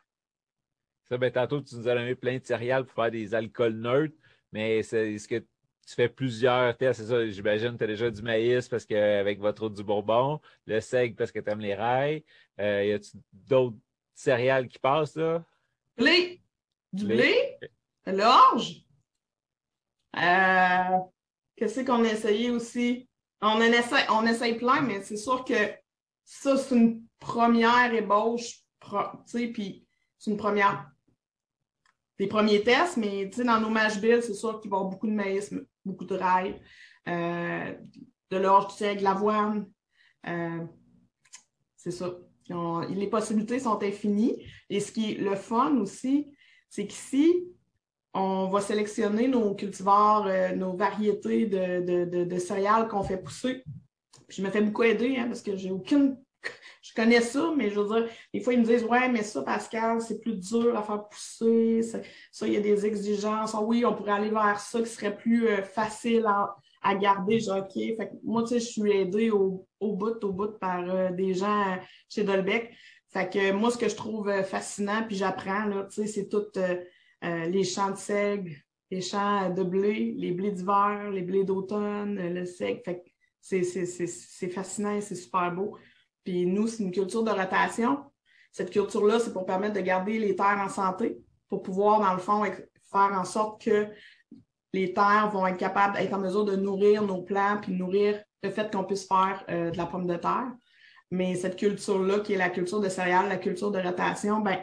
Ça, 1.08 1.18
ben, 1.18 1.30
tantôt, 1.30 1.60
tu 1.60 1.74
nous 1.74 1.88
as 1.88 1.94
donné 1.94 2.14
plein 2.14 2.38
de 2.38 2.44
céréales 2.44 2.86
pour 2.86 2.94
faire 2.94 3.10
des 3.10 3.34
alcools 3.34 3.74
neutres, 3.74 4.14
mais 4.52 4.82
c'est 4.82 5.18
ce 5.18 5.26
que 5.26 5.44
tu 5.86 5.94
fais 5.94 6.08
plusieurs 6.08 6.76
tests, 6.76 7.00
c'est 7.00 7.06
ça, 7.06 7.26
j'imagine, 7.28 7.76
tu 7.76 7.84
as 7.84 7.86
déjà 7.86 8.10
du 8.10 8.22
maïs 8.22 8.68
parce 8.68 8.84
qu'avec 8.84 9.40
votre 9.40 9.64
eau 9.64 9.68
du 9.68 9.82
Bourbon, 9.82 10.40
le 10.66 10.80
seigle 10.80 11.16
parce 11.16 11.32
que 11.32 11.40
tu 11.40 11.50
aimes 11.50 11.60
les 11.60 11.74
rails. 11.74 12.24
Euh, 12.60 12.84
y 12.84 12.92
a-tu 12.92 13.10
d'autres 13.32 13.76
céréales 14.14 14.68
qui 14.68 14.78
passent 14.78 15.16
là? 15.16 15.44
Blé. 15.96 16.40
Du 16.92 17.06
blé, 17.06 17.58
de 18.06 18.12
l'orge? 18.12 18.84
Euh, 20.16 20.98
Qu'est-ce 21.56 21.80
qu'on 21.80 22.04
a 22.04 22.08
essayé 22.08 22.50
aussi? 22.50 23.08
On, 23.40 23.46
en 23.46 23.60
essaie, 23.60 24.06
on 24.10 24.26
essaye 24.26 24.56
plein, 24.56 24.82
mais 24.82 25.00
c'est 25.02 25.16
sûr 25.16 25.44
que 25.44 25.54
ça, 26.24 26.56
c'est 26.56 26.74
une 26.74 27.02
première 27.18 27.92
ébauche, 27.94 28.60
tu 28.80 28.96
sais, 29.26 29.46
puis 29.48 29.86
c'est 30.18 30.30
une 30.30 30.36
première 30.36 30.90
des 32.18 32.26
premiers 32.26 32.62
tests, 32.62 32.98
mais 32.98 33.26
dans 33.26 33.60
nos 33.60 33.70
mash 33.70 34.00
bills, 34.00 34.22
c'est 34.22 34.34
sûr 34.34 34.60
qu'il 34.60 34.70
va 34.70 34.76
y 34.76 34.80
avoir 34.80 34.90
beaucoup 34.90 35.06
de 35.06 35.12
maïs, 35.12 35.52
beaucoup 35.84 36.04
de 36.04 36.14
rails, 36.14 36.60
euh, 37.08 37.74
de 38.30 38.36
l'orge, 38.36 38.68
du 38.68 38.74
seigle, 38.74 39.00
de 39.00 39.04
l'avoine. 39.04 39.70
Euh, 40.26 40.64
c'est 41.76 41.90
ça. 41.90 42.14
les 42.88 43.08
possibilités 43.08 43.58
sont 43.58 43.82
infinies. 43.82 44.44
Et 44.70 44.80
ce 44.80 44.92
qui 44.92 45.12
est 45.12 45.18
le 45.18 45.34
fun 45.34 45.76
aussi, 45.76 46.32
c'est 46.68 46.86
qu'ici, 46.86 47.44
on 48.14 48.48
va 48.48 48.60
sélectionner 48.60 49.28
nos 49.28 49.54
cultivars, 49.54 50.26
euh, 50.26 50.54
nos 50.54 50.76
variétés 50.76 51.46
de, 51.46 52.38
céréales 52.38 52.88
qu'on 52.88 53.02
fait 53.02 53.18
pousser. 53.18 53.64
je 54.28 54.42
me 54.42 54.50
fais 54.50 54.60
beaucoup 54.60 54.82
aider 54.82 55.16
hein, 55.16 55.26
parce 55.28 55.42
que 55.42 55.56
j'ai 55.56 55.70
aucune 55.70 56.16
je 56.92 57.02
connais 57.02 57.22
ça, 57.22 57.52
mais 57.56 57.70
je 57.70 57.80
veux 57.80 57.86
dire, 57.86 58.08
des 58.34 58.40
fois, 58.40 58.52
ils 58.52 58.60
me 58.60 58.64
disent 58.64 58.84
Ouais, 58.84 59.08
mais 59.08 59.22
ça, 59.22 59.42
Pascal, 59.42 60.00
c'est 60.02 60.20
plus 60.20 60.36
dur 60.36 60.76
à 60.76 60.82
faire 60.82 61.08
pousser. 61.08 61.80
Ça, 62.30 62.46
il 62.46 62.52
y 62.52 62.56
a 62.56 62.60
des 62.60 62.84
exigences. 62.84 63.54
Ah 63.54 63.62
oui, 63.62 63.84
on 63.86 63.94
pourrait 63.94 64.12
aller 64.12 64.28
vers 64.28 64.60
ça 64.60 64.80
qui 64.80 64.88
serait 64.88 65.16
plus 65.16 65.48
euh, 65.48 65.62
facile 65.62 66.26
à, 66.82 66.94
garder. 66.94 67.40
Je 67.40 67.50
OK. 67.50 67.72
Fait 67.72 68.10
moi, 68.22 68.42
tu 68.42 68.48
sais, 68.48 68.60
je 68.60 68.66
suis 68.66 68.92
aidée 68.92 69.30
au, 69.30 69.66
bout, 69.80 70.22
au 70.22 70.32
bout 70.32 70.58
par 70.58 70.84
euh, 70.90 71.10
des 71.10 71.32
gens 71.32 71.78
chez 72.10 72.24
Dolbec. 72.24 72.74
Fait 73.08 73.30
que 73.30 73.52
moi, 73.52 73.70
ce 73.70 73.78
que 73.78 73.88
je 73.88 73.96
trouve 73.96 74.28
euh, 74.28 74.42
fascinant, 74.42 75.04
puis 75.06 75.16
j'apprends, 75.16 75.70
tu 75.84 76.02
sais, 76.02 76.06
c'est 76.06 76.28
tout 76.28 76.46
les 77.22 77.64
champs 77.64 77.92
de 77.92 77.96
seigle, 77.96 78.52
les 78.90 79.00
champs 79.00 79.48
de 79.48 79.62
blé, 79.62 80.12
les 80.16 80.32
blés 80.32 80.50
d'hiver, 80.50 81.08
les 81.10 81.22
blés 81.22 81.44
d'automne, 81.44 82.16
le 82.16 82.44
seigle. 82.44 82.82
Fait 82.84 82.96
que 82.96 83.08
c'est 83.40 84.48
fascinant 84.48 85.00
c'est 85.00 85.14
super 85.14 85.52
beau. 85.52 85.76
Puis 86.24 86.46
nous, 86.46 86.66
c'est 86.66 86.82
une 86.82 86.92
culture 86.92 87.22
de 87.22 87.30
rotation. 87.30 87.98
Cette 88.52 88.70
culture-là, 88.70 89.18
c'est 89.18 89.32
pour 89.32 89.46
permettre 89.46 89.74
de 89.74 89.80
garder 89.80 90.18
les 90.18 90.36
terres 90.36 90.60
en 90.62 90.68
santé, 90.68 91.18
pour 91.48 91.62
pouvoir, 91.62 92.00
dans 92.00 92.12
le 92.12 92.18
fond, 92.18 92.44
faire 92.44 93.18
en 93.18 93.24
sorte 93.24 93.62
que 93.62 93.88
les 94.72 94.92
terres 94.92 95.30
vont 95.32 95.46
être 95.46 95.56
capables 95.56 95.96
d'être 95.96 96.12
en 96.12 96.18
mesure 96.18 96.44
de 96.44 96.56
nourrir 96.56 97.02
nos 97.02 97.22
plants, 97.22 97.58
puis 97.60 97.72
nourrir 97.72 98.22
le 98.42 98.50
fait 98.50 98.72
qu'on 98.72 98.84
puisse 98.84 99.06
faire 99.06 99.44
euh, 99.48 99.70
de 99.70 99.76
la 99.76 99.86
pomme 99.86 100.06
de 100.06 100.16
terre. 100.16 100.52
Mais 101.10 101.34
cette 101.34 101.56
culture-là, 101.56 102.20
qui 102.20 102.34
est 102.34 102.38
la 102.38 102.50
culture 102.50 102.80
de 102.80 102.88
céréales, 102.88 103.28
la 103.28 103.36
culture 103.36 103.70
de 103.70 103.78
rotation, 103.78 104.40
ben, 104.40 104.58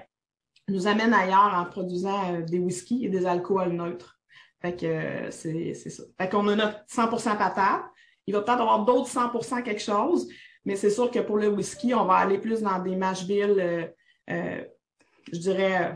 nous 0.67 0.87
amène 0.87 1.13
ailleurs 1.13 1.53
en 1.55 1.65
produisant 1.65 2.33
euh, 2.33 2.41
des 2.41 2.59
whiskies 2.59 3.05
et 3.05 3.09
des 3.09 3.25
alcools 3.25 3.73
neutres. 3.73 4.19
Fait 4.61 4.75
que 4.75 4.85
euh, 4.85 5.31
c'est 5.31 5.73
ça. 5.73 6.03
Fait 6.19 6.29
qu'on 6.29 6.47
a 6.47 6.55
notre 6.55 6.85
100% 6.87 7.37
patate. 7.37 7.83
Il 8.27 8.33
va 8.33 8.41
peut-être 8.41 8.61
avoir 8.61 8.85
d'autres 8.85 9.09
100% 9.09 9.63
quelque 9.63 9.81
chose, 9.81 10.27
Mais 10.65 10.75
c'est 10.75 10.89
sûr 10.89 11.09
que 11.09 11.19
pour 11.19 11.37
le 11.37 11.47
whisky, 11.47 11.93
on 11.93 12.05
va 12.05 12.15
aller 12.15 12.37
plus 12.37 12.61
dans 12.61 12.79
des 12.79 12.95
mash 12.95 13.25
bills, 13.25 13.91
je 14.27 15.37
dirais, 15.37 15.95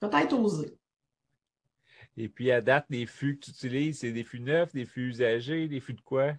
peut-être 0.00 0.32
osés. 0.38 0.76
Et 2.16 2.28
puis, 2.28 2.50
à 2.52 2.60
date, 2.60 2.86
les 2.90 3.06
fûts 3.06 3.38
que 3.38 3.46
tu 3.46 3.50
utilises, 3.50 3.98
c'est 4.00 4.12
des 4.12 4.24
fûts 4.24 4.40
neufs, 4.40 4.72
des 4.72 4.84
fûts 4.84 5.08
usagés, 5.08 5.66
des 5.66 5.80
fûts 5.80 5.94
de 5.94 6.00
quoi? 6.00 6.32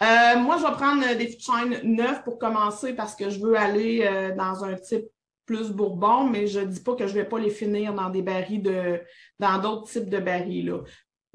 Euh, 0.00 0.38
moi, 0.38 0.56
je 0.56 0.62
vais 0.62 0.72
prendre 0.72 1.02
des 1.16 1.28
fûts 1.28 1.36
de 1.36 1.42
chêne 1.42 1.80
neufs 1.82 2.24
pour 2.24 2.38
commencer 2.38 2.94
parce 2.94 3.14
que 3.14 3.28
je 3.28 3.38
veux 3.40 3.56
aller 3.56 4.02
euh, 4.02 4.34
dans 4.34 4.64
un 4.64 4.74
type 4.76 5.04
plus 5.44 5.70
bourbon, 5.70 6.24
mais 6.24 6.46
je 6.46 6.60
ne 6.60 6.66
dis 6.66 6.80
pas 6.80 6.94
que 6.94 7.06
je 7.06 7.14
ne 7.14 7.20
vais 7.20 7.28
pas 7.28 7.38
les 7.38 7.50
finir 7.50 7.94
dans 7.94 8.10
des 8.10 8.22
barils 8.22 8.62
de 8.62 9.00
dans 9.38 9.58
d'autres 9.58 9.90
types 9.90 10.08
de 10.08 10.18
barils. 10.18 10.66
Là. 10.66 10.82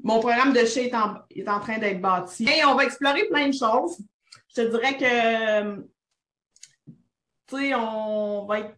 Mon 0.02 0.20
programme 0.20 0.52
de 0.52 0.64
chez 0.64 0.86
est 0.86 0.94
en, 0.94 1.14
est 1.30 1.48
en 1.48 1.60
train 1.60 1.78
d'être 1.78 2.00
bâti. 2.00 2.44
Et 2.44 2.64
on 2.64 2.74
va 2.74 2.84
explorer 2.84 3.26
plein 3.28 3.48
de 3.48 3.54
choses. 3.54 3.98
Je 4.56 4.62
te 4.62 4.68
dirais 4.68 4.96
que 4.96 5.80
tu 7.46 7.56
sais, 7.56 7.74
on 7.74 8.46
va 8.46 8.60
être 8.60 8.76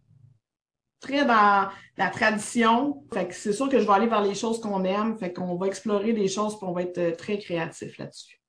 très 0.99 1.25
dans 1.25 1.69
la 1.97 2.09
tradition. 2.09 3.03
Fait 3.13 3.27
que 3.27 3.33
c'est 3.33 3.53
sûr 3.53 3.69
que 3.69 3.79
je 3.79 3.85
vais 3.85 3.93
aller 3.93 4.07
vers 4.07 4.21
les 4.21 4.35
choses 4.35 4.59
qu'on 4.59 4.83
aime. 4.83 5.17
Fait 5.17 5.31
qu'on 5.31 5.55
va 5.55 5.67
explorer 5.67 6.13
des 6.13 6.27
choses 6.27 6.53
et 6.53 6.57
on 6.63 6.73
va 6.73 6.81
être 6.83 6.97
euh, 6.97 7.15
très 7.15 7.37
créatif 7.37 7.97
là-dessus. 7.97 8.41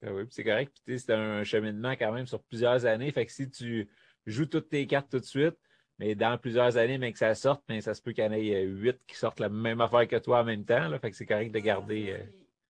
Ben 0.00 0.12
oui, 0.12 0.22
c'est 0.30 0.44
correct. 0.44 0.76
C'est 0.86 1.10
un 1.10 1.42
cheminement 1.44 1.92
quand 1.92 2.12
même 2.12 2.26
sur 2.26 2.42
plusieurs 2.44 2.86
années. 2.86 3.10
Fait 3.12 3.26
que 3.26 3.32
si 3.32 3.50
tu 3.50 3.90
joues 4.26 4.46
toutes 4.46 4.68
tes 4.68 4.86
cartes 4.86 5.10
tout 5.10 5.18
de 5.18 5.24
suite, 5.24 5.56
mais 5.98 6.14
dans 6.14 6.38
plusieurs 6.38 6.76
années, 6.76 6.98
mais 6.98 7.12
que 7.12 7.18
ça 7.18 7.34
sorte, 7.34 7.62
mais 7.68 7.76
ben, 7.76 7.80
ça 7.80 7.94
se 7.94 8.00
peut 8.00 8.12
qu'il 8.12 8.22
y 8.24 8.26
en 8.26 8.32
ait 8.32 8.54
euh, 8.54 8.64
huit 8.64 8.98
qui 9.06 9.16
sortent 9.16 9.40
la 9.40 9.48
même 9.48 9.80
affaire 9.80 10.06
que 10.06 10.16
toi 10.16 10.40
en 10.40 10.44
même 10.44 10.64
temps. 10.64 10.86
Là. 10.88 10.98
Fait 11.00 11.10
que 11.10 11.16
c'est 11.16 11.26
correct 11.26 11.50
de 11.52 11.58
garder. 11.58 12.10
Euh, 12.12 12.24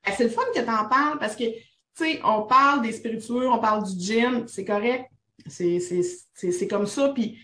ben, 0.07 0.15
c'est 0.17 0.25
le 0.25 0.31
fun 0.31 0.43
que 0.55 0.61
tu 0.61 0.71
en 0.71 0.89
parles 0.89 1.19
parce 1.19 1.37
que, 1.37 1.45
on 2.25 2.43
parle 2.43 2.83
des 2.83 2.93
spiritueux, 2.93 3.49
on 3.49 3.59
parle 3.59 3.85
du 3.85 3.99
gin, 3.99 4.47
c'est 4.47 4.65
correct. 4.65 5.07
C'est 5.47 6.69
comme 6.69 6.87
ça. 6.87 7.11
Puis 7.11 7.39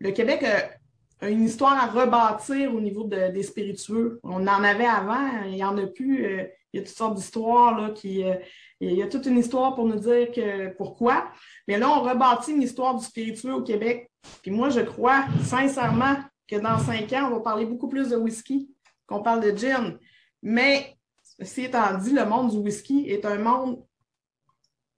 le, 0.00 0.10
Québec 0.10 0.44
a, 0.44 1.28
une 1.28 1.44
histoire 1.44 1.72
à 1.72 1.86
rebâtir 1.86 2.74
au 2.74 2.80
niveau 2.80 3.04
des 3.04 3.42
spiritueux. 3.42 4.20
On 4.22 4.46
en 4.46 4.64
avait 4.64 4.86
avant, 4.86 5.44
il 5.46 5.52
n'y 5.52 5.64
en 5.64 5.76
a 5.78 5.86
plus. 5.86 6.24
Euh, 6.24 6.44
il 6.72 6.80
y 6.80 6.82
a 6.82 6.86
toutes 6.86 6.96
sortes 6.96 7.14
d'histoires 7.14 7.80
là, 7.80 7.90
qui. 7.90 8.24
Euh, 8.24 8.34
il 8.80 8.92
y 8.92 9.02
a 9.02 9.06
toute 9.06 9.24
une 9.24 9.38
histoire 9.38 9.74
pour 9.74 9.86
nous 9.86 9.98
dire 9.98 10.30
que 10.32 10.68
pourquoi. 10.76 11.30
Mais 11.66 11.78
là, 11.78 11.88
on 11.88 12.02
rebâtit 12.02 12.52
une 12.52 12.62
histoire 12.62 12.94
du 12.94 13.04
spiritueux 13.04 13.54
au 13.54 13.62
Québec. 13.62 14.10
Puis 14.42 14.50
moi, 14.50 14.68
je 14.68 14.80
crois 14.80 15.24
sincèrement 15.42 16.16
que 16.46 16.56
dans 16.56 16.78
cinq 16.78 17.12
ans, 17.14 17.28
on 17.30 17.36
va 17.36 17.40
parler 17.40 17.64
beaucoup 17.64 17.88
plus 17.88 18.10
de 18.10 18.16
whisky 18.16 18.68
qu'on 19.06 19.22
parle 19.22 19.40
de 19.40 19.56
gin. 19.56 19.98
Mais, 20.42 20.95
ceci 21.38 21.64
étant 21.64 21.96
dit, 21.98 22.12
le 22.12 22.24
monde 22.24 22.50
du 22.50 22.58
whisky 22.58 23.08
est 23.08 23.24
un 23.24 23.38
monde 23.38 23.84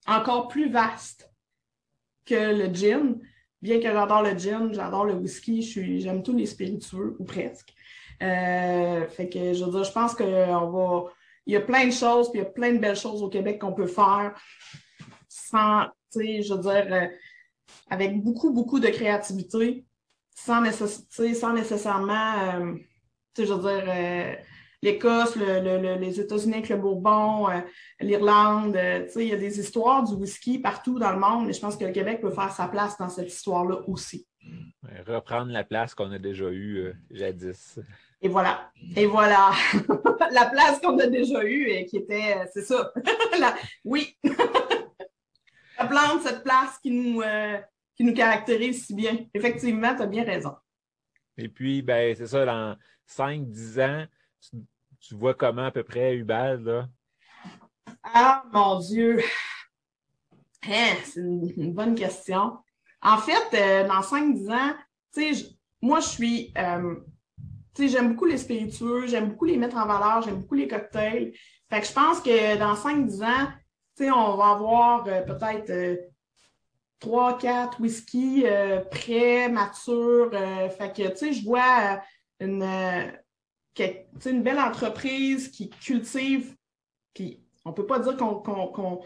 encore 0.07 0.48
plus 0.48 0.70
vaste 0.70 1.33
que 2.24 2.35
le 2.35 2.72
gin 2.72 3.20
bien 3.61 3.79
que 3.79 3.90
j'adore 3.92 4.22
le 4.22 4.38
gin, 4.38 4.72
j'adore 4.72 5.05
le 5.05 5.14
whisky, 5.14 5.62
j'aime 6.01 6.22
tous 6.22 6.37
les 6.37 6.46
spiritueux, 6.46 7.16
ou 7.18 7.24
presque. 7.24 7.74
Euh, 8.22 9.07
fait 9.09 9.29
que 9.29 9.53
je 9.53 9.64
veux 9.64 9.70
dire, 9.70 9.85
je 9.85 9.92
pense 9.92 10.14
qu'on 10.14 10.70
va. 10.70 11.05
Il 11.46 11.55
y 11.55 11.57
a 11.57 11.61
plein 11.61 11.87
de 11.87 11.92
choses, 11.92 12.31
puis 12.31 12.40
il 12.40 12.44
y 12.44 12.46
a 12.46 12.51
plein 12.51 12.72
de 12.72 12.79
belles 12.79 12.96
choses 12.96 13.22
au 13.22 13.29
Québec 13.29 13.61
qu'on 13.61 13.72
peut 13.72 13.87
faire 13.87 14.38
sans, 15.29 15.87
tu 16.12 16.20
sais, 16.20 16.42
je 16.42 16.53
veux 16.53 16.61
dire, 16.61 16.87
euh, 16.92 17.07
avec 17.88 18.22
beaucoup, 18.22 18.53
beaucoup 18.53 18.81
de 18.81 18.88
créativité, 18.88 19.87
sans, 20.35 20.62
sans 20.70 21.53
nécessairement, 21.55 22.38
euh, 22.42 22.74
tu 23.35 23.46
je 23.46 23.53
veux 23.53 23.62
dire, 23.62 24.38
l'Écosse, 24.83 25.37
les 25.37 26.21
États-Unis 26.21 26.55
avec 26.55 26.69
le 26.69 26.77
Bourbon, 26.77 27.49
euh, 27.51 27.61
l'Irlande. 28.01 28.77
Euh, 28.77 29.07
il 29.17 29.29
y 29.29 29.33
a 29.33 29.37
des 29.37 29.59
histoires 29.59 30.05
du 30.05 30.14
whisky 30.14 30.59
partout 30.59 30.99
dans 30.99 31.12
le 31.12 31.19
monde, 31.19 31.47
mais 31.47 31.53
je 31.53 31.61
pense 31.61 31.77
que 31.77 31.85
le 31.85 31.93
Québec 31.93 32.21
peut 32.21 32.31
faire 32.31 32.53
sa 32.53 32.69
place 32.69 32.97
dans 32.99 33.09
cette 33.09 33.29
histoire-là 33.29 33.81
aussi. 33.87 34.27
Reprendre 35.07 35.53
la 35.53 35.64
place 35.64 35.95
qu'on 35.95 36.11
a 36.12 36.19
déjà 36.19 36.51
eue 36.51 36.79
euh, 36.79 36.93
jadis. 37.11 37.79
Et 38.21 38.29
voilà. 38.29 38.71
Et 38.97 39.07
voilà. 39.07 39.51
la 40.31 40.47
place 40.47 40.81
qu'on 40.81 40.99
a 40.99 41.07
déjà 41.07 41.45
eue 41.45 41.69
et 41.69 41.85
qui 41.87 41.99
était, 41.99 42.37
c'est 42.53 42.62
ça. 42.62 42.93
oui. 43.85 44.17
Reprendre 45.79 46.21
cette 46.23 46.43
place 46.43 46.79
qui 46.83 46.91
nous, 46.91 47.23
qui 47.97 48.03
nous 48.03 48.14
caractérise 48.14 48.87
si 48.87 48.95
bien. 48.95 49.17
Effectivement, 49.33 49.95
tu 49.95 50.03
as 50.03 50.07
bien 50.07 50.25
raison. 50.25 50.57
Et 51.37 51.49
puis, 51.49 51.83
ben, 51.83 52.17
c'est 52.17 52.27
ça, 52.27 52.45
dans 52.45 52.77
5-10 53.09 53.81
ans, 53.81 54.07
tu, 55.01 55.14
vois 55.14 55.35
comment 55.35 55.66
à 55.66 55.70
peu 55.70 55.83
près 55.83 56.16
Ubal, 56.16 56.62
là? 56.62 56.88
Ah, 58.03 58.44
mon 58.53 58.79
Dieu! 58.81 59.20
Hein, 60.66 60.96
c'est 61.05 61.20
une, 61.20 61.72
bonne 61.72 61.94
question. 61.94 62.59
En 63.01 63.18
fait, 63.18 63.55
euh, 63.55 63.87
dans 63.87 64.01
5-10 64.01 64.53
ans, 64.53 64.74
tu 65.14 65.35
sais, 65.35 65.46
moi, 65.81 66.01
je 66.01 66.09
suis. 66.09 66.53
Euh, 66.59 66.96
tu 67.74 67.83
sais, 67.83 67.88
j'aime 67.88 68.11
beaucoup 68.11 68.27
les 68.27 68.38
spiritueux, 68.38 69.07
j'aime 69.07 69.31
beaucoup 69.31 69.44
les 69.44 69.57
mettre 69.57 69.77
en 69.77 69.87
valeur, 69.87 70.22
j'aime 70.22 70.40
beaucoup 70.40 70.57
les 70.57 70.66
cocktails. 70.66 71.33
Fait 71.70 71.81
que 71.81 71.87
je 71.87 71.92
pense 71.92 72.20
que 72.20 72.59
dans 72.59 72.74
5-10 72.74 73.24
ans, 73.24 73.46
tu 73.96 74.05
sais, 74.05 74.11
on 74.11 74.37
va 74.37 74.51
avoir 74.51 75.07
euh, 75.07 75.22
peut-être 75.22 76.01
3-4 77.01 77.81
whisky 77.81 78.44
prêts, 78.90 79.48
matures. 79.48 80.33
fait 80.33 80.92
que, 80.92 81.09
tu 81.11 81.16
sais, 81.16 81.33
je 81.33 81.44
vois 81.44 82.01
une 82.40 82.64
une 84.27 84.43
belle 84.43 84.59
entreprise 84.59 85.49
qui 85.49 85.71
cultive, 85.71 86.55
puis 87.14 87.43
on 87.64 87.71
ne 87.71 87.75
peut 87.75 87.87
pas 87.87 87.99
dire 87.99 88.17
qu'on, 88.17 89.01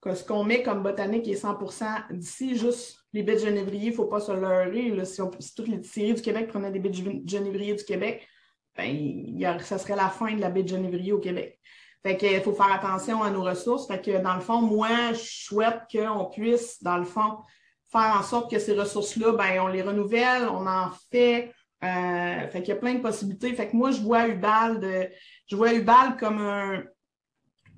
que 0.00 0.14
ce 0.14 0.24
qu'on 0.24 0.44
met 0.44 0.62
comme 0.62 0.82
botanique 0.82 1.28
est 1.28 1.42
100% 1.42 2.12
d'ici, 2.12 2.56
juste 2.56 2.98
les 3.12 3.22
baies 3.22 3.34
de 3.34 3.40
genévrier, 3.40 3.86
il 3.86 3.90
ne 3.90 3.96
faut 3.96 4.06
pas 4.06 4.20
se 4.20 4.32
leurrer. 4.32 4.92
si, 5.04 5.54
toutes 5.54 5.68
les 5.68 5.82
séries 5.82 6.14
du 6.14 6.22
Québec 6.22 6.48
prenaient 6.48 6.70
des 6.70 6.78
baies 6.78 6.90
de 6.90 7.28
genévrier 7.28 7.74
du 7.74 7.84
Québec, 7.84 8.26
ben, 8.76 9.58
ça 9.60 9.78
serait 9.78 9.96
la 9.96 10.08
fin 10.08 10.34
de 10.34 10.40
la 10.40 10.50
baie 10.50 10.62
de 10.62 10.68
genévrier 10.68 11.12
au 11.12 11.18
Québec. 11.18 11.58
Fait 12.02 12.16
qu'il 12.16 12.40
faut 12.42 12.52
faire 12.52 12.72
attention 12.72 13.22
à 13.22 13.30
nos 13.30 13.42
ressources. 13.42 13.88
Fait 13.88 14.00
que 14.00 14.22
dans 14.22 14.34
le 14.34 14.40
fond, 14.40 14.60
moi, 14.60 15.12
je 15.12 15.44
souhaite 15.46 15.80
qu'on 15.90 16.26
puisse, 16.26 16.82
dans 16.82 16.98
le 16.98 17.04
fond, 17.04 17.38
faire 17.90 18.16
en 18.18 18.22
sorte 18.22 18.50
que 18.50 18.58
ces 18.58 18.74
ressources-là, 18.74 19.32
ben, 19.32 19.60
on 19.60 19.68
les 19.68 19.82
renouvelle, 19.82 20.48
on 20.48 20.66
en 20.66 20.90
fait 21.10 21.52
euh, 21.84 22.48
fait 22.48 22.62
qu'il 22.62 22.68
y 22.68 22.76
a 22.76 22.80
plein 22.80 22.94
de 22.94 23.00
possibilités. 23.00 23.54
Fait 23.54 23.68
que 23.68 23.76
moi, 23.76 23.90
je 23.90 24.00
vois 24.00 24.28
Ubal, 24.28 24.80
de, 24.80 25.08
je 25.46 25.56
vois 25.56 25.74
Ubal 25.74 26.16
comme 26.16 26.86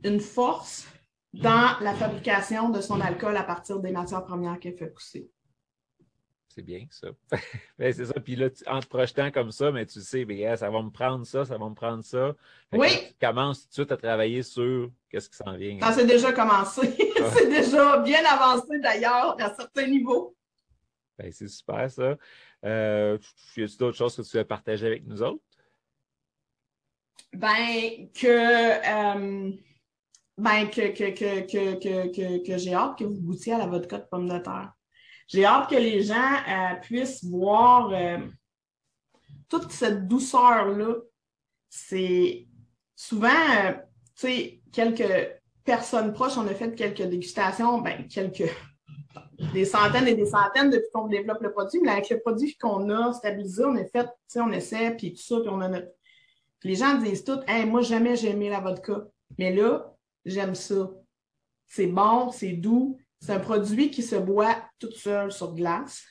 une 0.05 0.21
force 0.21 0.87
dans 1.33 1.79
la 1.81 1.95
fabrication 1.95 2.71
de 2.71 2.81
son 2.81 3.01
alcool 3.01 3.37
à 3.37 3.43
partir 3.43 3.81
des 3.81 3.91
matières 3.91 4.25
premières 4.25 4.59
qu'elle 4.59 4.77
fait 4.77 4.87
pousser. 4.87 5.31
C'est 6.59 6.63
bien 6.63 6.87
ça. 6.91 7.09
Ben, 7.79 7.93
c'est 7.93 8.07
ça. 8.07 8.15
Puis 8.15 8.35
là, 8.35 8.49
en 8.67 8.81
te 8.81 8.87
projetant 8.87 9.31
comme 9.31 9.53
ça, 9.53 9.71
mais 9.71 9.87
tu 9.87 10.01
sais, 10.01 10.25
bien, 10.25 10.57
ça 10.57 10.69
va 10.71 10.83
me 10.83 10.91
prendre 10.91 11.25
ça, 11.25 11.45
ça 11.45 11.57
va 11.57 11.69
me 11.69 11.75
prendre 11.75 12.03
ça. 12.03 12.35
oui. 12.73 12.89
Tu 12.89 13.27
commences 13.27 13.63
tout 13.63 13.69
de 13.69 13.73
suite 13.75 13.93
à 13.93 13.97
travailler 13.97 14.43
sur 14.43 14.91
qu'est-ce 15.09 15.31
qui 15.31 15.37
s'en 15.37 15.57
vient. 15.57 15.79
Ça 15.81 15.93
s'est 15.93 16.07
déjà 16.07 16.33
commencé. 16.33 16.97
c'est 17.35 17.49
déjà 17.49 17.99
bien 17.99 18.25
avancé 18.25 18.81
d'ailleurs 18.81 19.37
à 19.41 19.55
certains 19.55 19.87
niveaux. 19.87 20.35
Ben, 21.19 21.33
c'est 21.33 21.49
super 21.49 21.91
ça. 21.91 22.17
Euh, 22.65 23.19
y 23.57 23.63
a 23.63 23.67
d'autres 23.79 23.97
choses 23.97 24.17
que 24.17 24.23
tu 24.23 24.37
veux 24.37 24.45
partager 24.45 24.87
avec 24.87 25.07
nous 25.07 25.23
autres? 25.23 25.43
Ben, 27.33 28.09
que, 28.15 28.27
euh, 28.27 29.53
ben, 30.37 30.71
que, 30.71 30.93
que, 30.93 31.81
que, 31.81 32.47
que, 32.47 32.59
j'ai 32.59 32.75
hâte 32.75 32.99
que 32.99 33.05
vous 33.05 33.21
goûtiez 33.21 33.55
à 33.55 33.59
la 33.59 33.67
vodka 33.67 33.99
de 33.99 34.05
pomme 34.05 34.29
de 34.29 34.39
terre. 34.39 34.73
J'ai 35.27 35.45
hâte 35.45 35.69
que 35.69 35.77
les 35.77 36.03
gens 36.03 36.37
euh, 36.49 36.75
puissent 36.81 37.25
voir 37.25 37.93
toute 39.49 39.71
cette 39.73 40.07
douceur-là. 40.07 40.95
C'est 41.69 42.47
souvent, 42.95 43.75
tu 44.15 44.27
sais, 44.27 44.63
quelques 44.73 45.39
personnes 45.65 46.15
proches, 46.15 46.39
on 46.39 46.47
a 46.47 46.55
fait 46.55 46.75
quelques 46.75 47.03
dégustations, 47.03 47.83
ben, 47.83 48.09
quelques 48.09 48.51
des 49.53 49.65
centaines 49.65 50.09
et 50.09 50.15
des 50.15 50.27
centaines 50.27 50.71
depuis 50.71 50.91
qu'on 50.93 51.07
développe 51.07 51.41
le 51.41 51.53
produit, 51.53 51.81
mais 51.83 51.91
avec 51.91 52.11
le 52.11 52.21
produit 52.21 52.57
qu'on 52.57 52.91
a 52.91 53.13
stabilisé, 53.13 53.65
on 53.65 53.77
a 53.77 53.85
fait, 53.85 54.09
on 54.37 54.51
essaie, 54.51 54.95
puis 54.97 55.13
tout 55.13 55.23
ça, 55.23 55.41
puis 55.41 55.49
on 55.49 55.61
a 55.61 55.69
notre. 55.69 55.89
les 56.65 56.75
gens 56.75 56.99
disent 56.99 57.25
tout, 57.25 57.39
hey, 57.47 57.65
moi, 57.65 57.83
jamais 57.83 58.17
j'ai 58.17 58.31
aimé 58.31 58.51
la 58.51 58.61
vodka. 58.61 59.07
Mais 59.39 59.55
là, 59.55 59.95
j'aime 60.25 60.55
ça. 60.55 60.91
C'est 61.67 61.87
bon, 61.87 62.31
c'est 62.33 62.53
doux. 62.53 62.99
C'est 63.21 63.33
un 63.33 63.41
produit 63.41 63.91
qui 63.91 64.03
se 64.03 64.17
boit 64.17 64.57
tout 64.79 64.93
seul 64.93 65.31
sur 65.31 65.55
glace, 65.55 66.05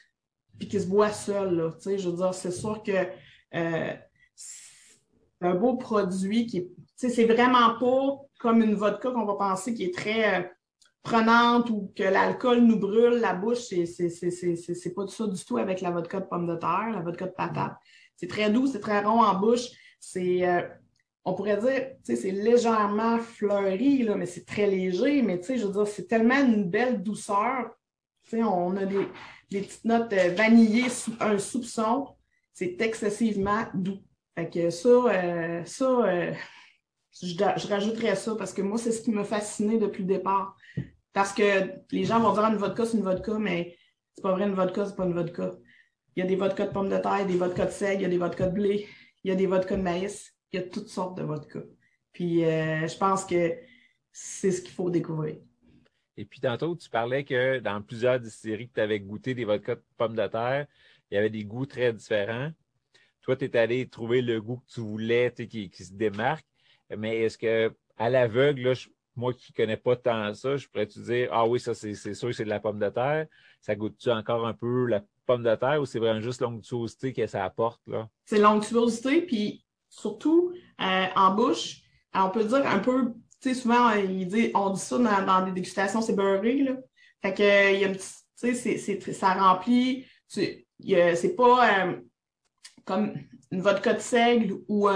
puis 0.59 0.67
qui 0.67 0.79
se 0.79 0.87
boit 0.87 1.11
seul, 1.11 1.55
là. 1.55 1.71
Tu 1.73 1.83
sais, 1.83 1.97
je 1.97 2.09
veux 2.09 2.17
dire, 2.17 2.33
c'est 2.33 2.51
sûr 2.51 2.81
que 2.83 3.07
euh, 3.55 3.93
c'est 4.35 4.97
un 5.41 5.55
beau 5.55 5.75
produit 5.75 6.45
qui 6.45 6.57
est. 6.57 6.67
Tu 6.67 6.69
sais, 6.95 7.09
c'est 7.09 7.25
vraiment 7.25 7.77
pas 7.79 8.21
comme 8.39 8.61
une 8.61 8.75
vodka 8.75 9.11
qu'on 9.11 9.25
va 9.25 9.35
penser 9.35 9.73
qui 9.73 9.85
est 9.85 9.93
très. 9.93 10.51
Prenante 11.03 11.69
ou 11.69 11.93
que 11.95 12.03
l'alcool 12.03 12.59
nous 12.59 12.79
brûle 12.79 13.19
la 13.19 13.33
bouche, 13.33 13.59
c'est 13.59 14.93
pas 14.95 15.07
ça 15.07 15.27
du 15.27 15.45
tout 15.45 15.57
avec 15.57 15.81
la 15.81 15.91
vodka 15.91 16.19
de 16.19 16.25
pomme 16.25 16.47
de 16.47 16.55
terre, 16.55 16.89
la 16.91 17.01
vodka 17.01 17.27
de 17.27 17.31
patate. 17.31 17.77
C'est 18.17 18.27
très 18.27 18.49
doux, 18.49 18.67
c'est 18.67 18.79
très 18.79 19.01
rond 19.01 19.21
en 19.21 19.39
bouche. 19.39 19.67
C'est 19.99 20.47
euh, 20.47 20.61
on 21.27 21.33
pourrait 21.33 21.57
dire, 21.57 21.89
tu 22.05 22.15
sais, 22.15 22.15
c'est 22.15 22.31
légèrement 22.31 23.19
fleuri, 23.19 24.03
là, 24.03 24.15
mais 24.15 24.25
c'est 24.25 24.45
très 24.45 24.65
léger, 24.65 25.21
mais 25.21 25.37
tu 25.37 25.47
sais, 25.47 25.57
je 25.57 25.67
veux 25.67 25.73
dire, 25.73 25.85
c'est 25.85 26.07
tellement 26.07 26.39
une 26.39 26.63
belle 26.63 27.03
douceur. 27.03 27.69
Tu 28.23 28.37
sais, 28.37 28.43
on 28.43 28.77
a 28.77 28.85
des, 28.85 29.09
petites 29.49 29.83
notes 29.83 30.13
euh, 30.13 30.33
vanillées, 30.33 30.87
un 31.19 31.37
soupçon. 31.37 32.07
C'est 32.53 32.81
excessivement 32.81 33.65
doux. 33.73 33.99
Fait 34.35 34.49
que 34.49 34.69
ça, 34.69 34.87
euh, 34.87 35.65
ça, 35.65 35.85
euh, 35.85 36.33
je, 37.21 37.27
je, 37.27 37.67
rajouterais 37.67 38.15
ça 38.15 38.35
parce 38.37 38.53
que 38.53 38.61
moi, 38.61 38.77
c'est 38.77 38.93
ce 38.93 39.01
qui 39.01 39.11
m'a 39.11 39.25
fasciné 39.25 39.77
depuis 39.77 40.03
le 40.03 40.13
départ. 40.13 40.55
Parce 41.17 41.33
que 41.33 41.71
les 41.91 42.03
gens 42.03 42.19
vont 42.19 42.31
dire 42.31 42.43
une 42.43 42.57
vodka, 42.57 42.85
c'est 42.85 42.95
une 42.95 43.03
vodka, 43.03 43.39
mais 43.39 43.75
c'est 44.13 44.21
pas 44.21 44.33
vrai, 44.33 44.45
une 44.45 44.53
vodka, 44.53 44.85
c'est 44.85 44.95
pas 44.95 45.03
une 45.03 45.15
vodka. 45.15 45.55
Il 46.15 46.19
y 46.19 46.23
a 46.23 46.27
des 46.27 46.35
vodkas 46.35 46.67
de 46.67 46.71
pommes 46.71 46.89
de 46.89 46.97
terre, 46.99 47.25
des 47.25 47.37
vodkas 47.37 47.65
de 47.65 47.71
seigle, 47.71 48.01
il 48.01 48.03
y 48.03 48.05
a 48.05 48.09
des 48.09 48.19
vodkas 48.19 48.45
de 48.45 48.51
blé, 48.51 48.87
il 49.23 49.29
y 49.29 49.31
a 49.31 49.35
des 49.35 49.47
vodkas 49.47 49.77
de 49.77 49.81
maïs 49.81 50.31
il 50.51 50.59
y 50.59 50.63
a 50.63 50.67
toutes 50.67 50.89
sortes 50.89 51.17
de 51.17 51.23
vodka. 51.23 51.61
Puis 52.13 52.45
euh, 52.45 52.87
je 52.87 52.95
pense 52.99 53.25
que 53.25 53.57
c'est 54.11 54.51
ce 54.51 54.61
qu'il 54.61 54.75
faut 54.75 54.91
découvrir. 54.91 55.37
Et 56.17 56.25
puis 56.25 56.39
tantôt, 56.39 56.75
tu 56.75 56.87
parlais 56.87 57.23
que 57.23 57.57
dans 57.61 57.81
plusieurs 57.81 58.19
distilleries 58.19 58.69
que 58.69 58.75
tu 58.75 58.81
avais 58.81 58.99
goûté 58.99 59.33
des 59.33 59.43
vodkas 59.43 59.73
de 59.73 59.83
pommes 59.97 60.15
de 60.15 60.27
terre, 60.27 60.67
il 61.09 61.15
y 61.15 61.17
avait 61.17 61.31
des 61.31 61.45
goûts 61.45 61.65
très 61.65 61.93
différents. 61.93 62.51
Toi, 63.21 63.35
tu 63.35 63.45
es 63.45 63.57
allé 63.57 63.89
trouver 63.89 64.21
le 64.21 64.39
goût 64.39 64.57
que 64.57 64.71
tu 64.71 64.81
voulais, 64.81 65.33
qui, 65.35 65.71
qui 65.71 65.83
se 65.83 65.93
démarque. 65.93 66.45
Mais 66.95 67.21
est-ce 67.21 67.39
que 67.39 67.75
à 67.97 68.11
l'aveugle, 68.11 68.75
moi 69.17 69.33
qui 69.33 69.51
ne 69.51 69.55
connais 69.55 69.77
pas 69.77 69.95
tant 69.95 70.33
ça, 70.33 70.55
je 70.55 70.67
pourrais 70.67 70.87
te 70.87 70.99
dire 70.99 71.29
Ah 71.31 71.45
oui, 71.45 71.59
ça 71.59 71.73
c'est 71.73 72.13
sûr 72.13 72.33
c'est 72.33 72.45
de 72.45 72.49
la 72.49 72.59
pomme 72.59 72.79
de 72.79 72.89
terre. 72.89 73.27
Ça 73.59 73.75
goûte-tu 73.75 74.11
encore 74.11 74.47
un 74.47 74.53
peu 74.53 74.85
la 74.85 75.03
pomme 75.25 75.43
de 75.43 75.55
terre 75.55 75.81
ou 75.81 75.85
c'est 75.85 75.99
vraiment 75.99 76.21
juste 76.21 76.41
l'onctuosité 76.41 77.13
que 77.13 77.25
ça 77.27 77.43
apporte? 77.43 77.81
là? 77.87 78.07
C'est 78.25 78.39
l'onctuosité, 78.39 79.21
puis 79.21 79.65
surtout 79.89 80.53
euh, 80.81 81.05
en 81.15 81.33
bouche. 81.33 81.81
on 82.13 82.29
peut 82.29 82.43
dire 82.43 82.65
un 82.65 82.79
peu, 82.79 83.13
tu 83.41 83.49
sais, 83.49 83.53
souvent, 83.55 83.91
dit, 83.95 84.51
on 84.53 84.69
dit 84.69 84.79
ça 84.79 84.97
dans, 84.97 85.45
des 85.45 85.51
dégustations, 85.51 86.01
c'est 86.01 86.15
beurré, 86.15 86.63
là. 86.63 86.77
Fait 87.21 87.33
que, 87.33 87.73
il 87.73 87.81
y 87.81 87.85
a 87.85 87.89
un 87.89 87.93
petit, 87.93 88.13
tu 88.39 88.55
sais, 88.55 89.13
ça 89.13 89.33
remplit, 89.33 90.05
c'est 90.27 91.35
pas 91.35 91.85
euh, 91.85 91.97
comme 92.85 93.13
une 93.51 93.61
vodka 93.61 93.93
de 93.93 93.99
seigle 93.99 94.59
ou 94.67 94.87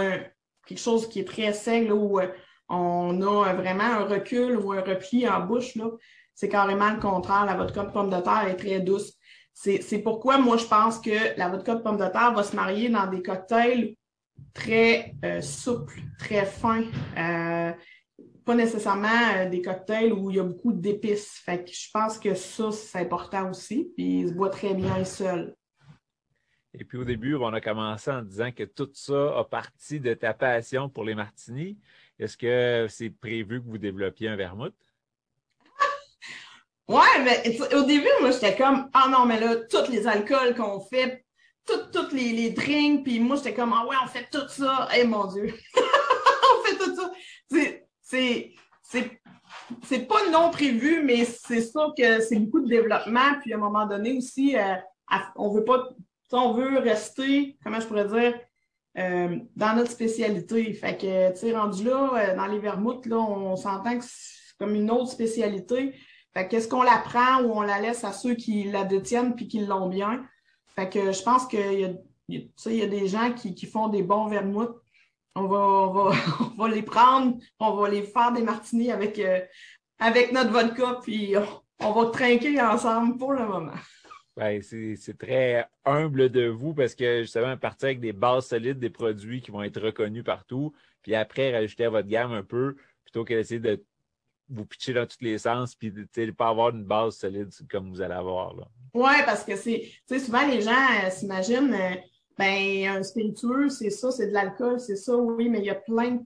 quelque 0.65 0.79
chose 0.79 1.09
qui 1.09 1.19
est 1.19 1.27
très 1.27 1.53
seigle, 1.53 1.91
euh, 1.91 2.27
on 2.71 3.21
a 3.21 3.53
vraiment 3.53 3.83
un 3.83 4.05
recul 4.05 4.57
ou 4.57 4.71
un 4.71 4.81
repli 4.81 5.27
en 5.27 5.45
bouche. 5.45 5.77
C'est 6.33 6.47
carrément 6.47 6.91
le 6.91 6.99
contraire. 6.99 7.45
La 7.45 7.55
vodka 7.55 7.83
de 7.83 7.91
pomme 7.91 8.09
de 8.09 8.21
terre 8.21 8.47
est 8.47 8.55
très 8.55 8.79
douce. 8.79 9.13
C'est 9.53 10.01
pourquoi 10.01 10.37
moi, 10.37 10.55
je 10.57 10.65
pense 10.65 10.99
que 10.99 11.37
la 11.37 11.49
vodka 11.49 11.75
de 11.75 11.81
pomme 11.81 11.97
de 11.97 12.07
terre 12.07 12.33
va 12.33 12.43
se 12.43 12.55
marier 12.55 12.89
dans 12.89 13.07
des 13.07 13.21
cocktails 13.21 13.95
très 14.53 15.13
euh, 15.25 15.41
souple, 15.41 15.99
très 16.17 16.45
fin. 16.45 16.83
Euh, 17.17 17.71
pas 18.45 18.55
nécessairement 18.55 19.35
euh, 19.35 19.49
des 19.49 19.61
cocktails 19.61 20.13
où 20.13 20.31
il 20.31 20.37
y 20.37 20.39
a 20.39 20.43
beaucoup 20.43 20.71
d'épices. 20.71 21.41
Fait 21.45 21.63
que 21.63 21.71
je 21.71 21.89
pense 21.93 22.17
que 22.17 22.33
ça, 22.33 22.71
c'est 22.71 22.99
important 22.99 23.49
aussi. 23.49 23.91
Puis 23.95 24.21
il 24.21 24.29
se 24.29 24.33
boit 24.33 24.49
très 24.49 24.73
bien 24.73 25.03
seul. 25.03 25.53
Et 26.73 26.85
puis 26.85 26.97
au 26.97 27.03
début, 27.03 27.35
on 27.35 27.53
a 27.53 27.59
commencé 27.59 28.09
en 28.09 28.21
disant 28.21 28.51
que 28.51 28.63
tout 28.63 28.89
ça 28.93 29.37
a 29.37 29.43
parti 29.43 29.99
de 29.99 30.13
ta 30.13 30.33
passion 30.33 30.87
pour 30.87 31.03
les 31.03 31.15
martinis. 31.15 31.77
Est-ce 32.21 32.37
que 32.37 32.85
c'est 32.87 33.09
prévu 33.09 33.59
que 33.59 33.67
vous 33.67 33.79
développiez 33.79 34.29
un 34.29 34.35
vermouth? 34.35 34.75
Ouais, 36.87 37.23
mais 37.23 37.59
au 37.73 37.83
début, 37.83 38.09
moi, 38.19 38.31
j'étais 38.31 38.55
comme, 38.55 38.89
ah 38.93 39.07
non, 39.09 39.25
mais 39.25 39.39
là, 39.39 39.55
tous 39.69 39.89
les 39.89 40.05
alcools 40.07 40.55
qu'on 40.55 40.81
fait 40.81 41.25
tous 41.65 42.11
les, 42.11 42.31
les, 42.33 42.49
drinks, 42.51 43.03
puis 43.03 43.19
moi, 43.19 43.37
j'étais 43.37 43.53
comme, 43.53 43.73
ah 43.73 43.85
ouais, 43.87 43.95
on 44.03 44.07
fait 44.07 44.27
tout 44.29 44.47
ça. 44.49 44.89
Eh 44.95 45.03
mon 45.05 45.25
Dieu, 45.25 45.53
on 45.77 46.63
fait 46.63 46.77
tout 46.77 46.95
ça. 46.95 47.11
C'est 49.83 50.07
pas 50.07 50.29
non 50.29 50.51
prévu, 50.51 51.01
mais 51.03 51.25
c'est 51.25 51.61
sûr 51.61 51.93
que 51.97 52.19
c'est 52.19 52.39
beaucoup 52.39 52.61
de 52.61 52.69
développement. 52.69 53.39
Puis 53.41 53.53
à 53.53 53.55
un 53.55 53.59
moment 53.59 53.85
donné 53.85 54.17
aussi, 54.17 54.57
euh, 54.57 54.75
on 55.35 55.49
veut 55.49 55.63
pas, 55.63 55.89
on 56.33 56.53
veut 56.53 56.77
rester, 56.77 57.57
comment 57.63 57.79
je 57.79 57.87
pourrais 57.87 58.07
dire, 58.07 58.39
euh, 58.97 59.37
dans 59.55 59.75
notre 59.75 59.91
spécialité. 59.91 60.73
Fait 60.73 60.97
que, 60.97 61.31
tu 61.31 61.39
sais, 61.39 61.55
rendu 61.55 61.85
là, 61.85 62.11
euh, 62.15 62.35
dans 62.35 62.47
les 62.47 62.59
vermouths, 62.59 63.05
là, 63.05 63.17
on 63.17 63.55
s'entend 63.55 63.97
que 63.97 64.03
c'est 64.05 64.57
comme 64.59 64.75
une 64.75 64.91
autre 64.91 65.11
spécialité. 65.11 65.95
Fait 66.33 66.47
qu'est-ce 66.47 66.67
qu'on 66.67 66.83
la 66.83 66.97
prend 66.97 67.41
ou 67.43 67.51
on 67.51 67.61
la 67.61 67.79
laisse 67.79 68.03
à 68.03 68.11
ceux 68.11 68.35
qui 68.35 68.65
la 68.65 68.83
détiennent 68.83 69.35
puis 69.35 69.47
qui 69.47 69.65
l'ont 69.65 69.87
bien? 69.87 70.25
Fait 70.75 70.89
que 70.89 71.11
je 71.11 71.23
pense 71.23 71.45
qu'il 71.47 71.79
y 71.79 71.85
a, 71.85 71.91
il 72.27 72.75
y 72.75 72.81
a 72.81 72.87
des 72.87 73.07
gens 73.07 73.33
qui, 73.33 73.65
font 73.65 73.87
des 73.87 74.03
bons 74.03 74.27
vermouths. 74.27 74.75
On 75.35 75.47
va, 75.47 75.57
on, 76.41 76.57
va, 76.57 76.67
les 76.67 76.81
prendre, 76.81 77.37
on 77.59 77.75
va 77.75 77.89
les 77.89 78.03
faire 78.03 78.31
des 78.31 78.41
martinis 78.41 78.91
avec, 78.91 79.19
euh, 79.19 79.39
avec 79.99 80.31
notre 80.31 80.51
vodka, 80.51 80.99
puis 81.01 81.33
on, 81.79 81.91
va 81.91 82.09
trinquer 82.09 82.61
ensemble 82.61 83.17
pour 83.17 83.33
le 83.33 83.45
moment. 83.45 83.71
Ben, 84.37 84.61
c'est 84.61 85.17
très 85.17 85.67
humble 85.83 86.29
de 86.29 86.47
vous 86.47 86.73
parce 86.73 86.95
que 86.95 87.21
justement, 87.21 87.57
partir 87.57 87.87
avec 87.87 87.99
des 87.99 88.13
bases 88.13 88.47
solides, 88.47 88.79
des 88.79 88.89
produits 88.89 89.41
qui 89.41 89.51
vont 89.51 89.61
être 89.61 89.81
reconnus 89.81 90.23
partout, 90.23 90.73
puis 91.01 91.15
après 91.15 91.51
rajouter 91.51 91.85
à 91.85 91.89
votre 91.89 92.07
gamme 92.07 92.31
un 92.31 92.43
peu, 92.43 92.75
plutôt 93.03 93.25
que 93.25 93.33
d'essayer 93.33 93.59
de 93.59 93.83
vous 94.49 94.65
pitcher 94.65 94.93
dans 94.93 95.05
tous 95.05 95.21
les 95.21 95.37
sens, 95.37 95.75
puis 95.75 95.91
de 95.91 96.31
pas 96.31 96.49
avoir 96.49 96.69
une 96.69 96.83
base 96.83 97.17
solide 97.17 97.49
comme 97.69 97.89
vous 97.89 98.01
allez 98.01 98.13
avoir. 98.13 98.55
Là. 98.55 98.67
Oui, 98.93 99.13
parce 99.25 99.43
que 99.43 99.55
c'est, 99.55 99.91
souvent 100.07 100.47
les 100.47 100.61
gens 100.61 100.71
euh, 100.71 101.09
s'imaginent, 101.09 101.73
euh, 101.73 101.95
ben, 102.37 102.97
un 102.97 103.03
spiritueux, 103.03 103.69
c'est 103.69 103.89
ça, 103.89 104.11
c'est 104.11 104.27
de 104.27 104.33
l'alcool, 104.33 104.79
c'est 104.79 104.95
ça, 104.95 105.15
oui, 105.15 105.49
mais 105.49 105.59
il 105.59 105.65
y 105.65 105.69
a 105.69 105.75
plein 105.75 106.11
de 106.11 106.21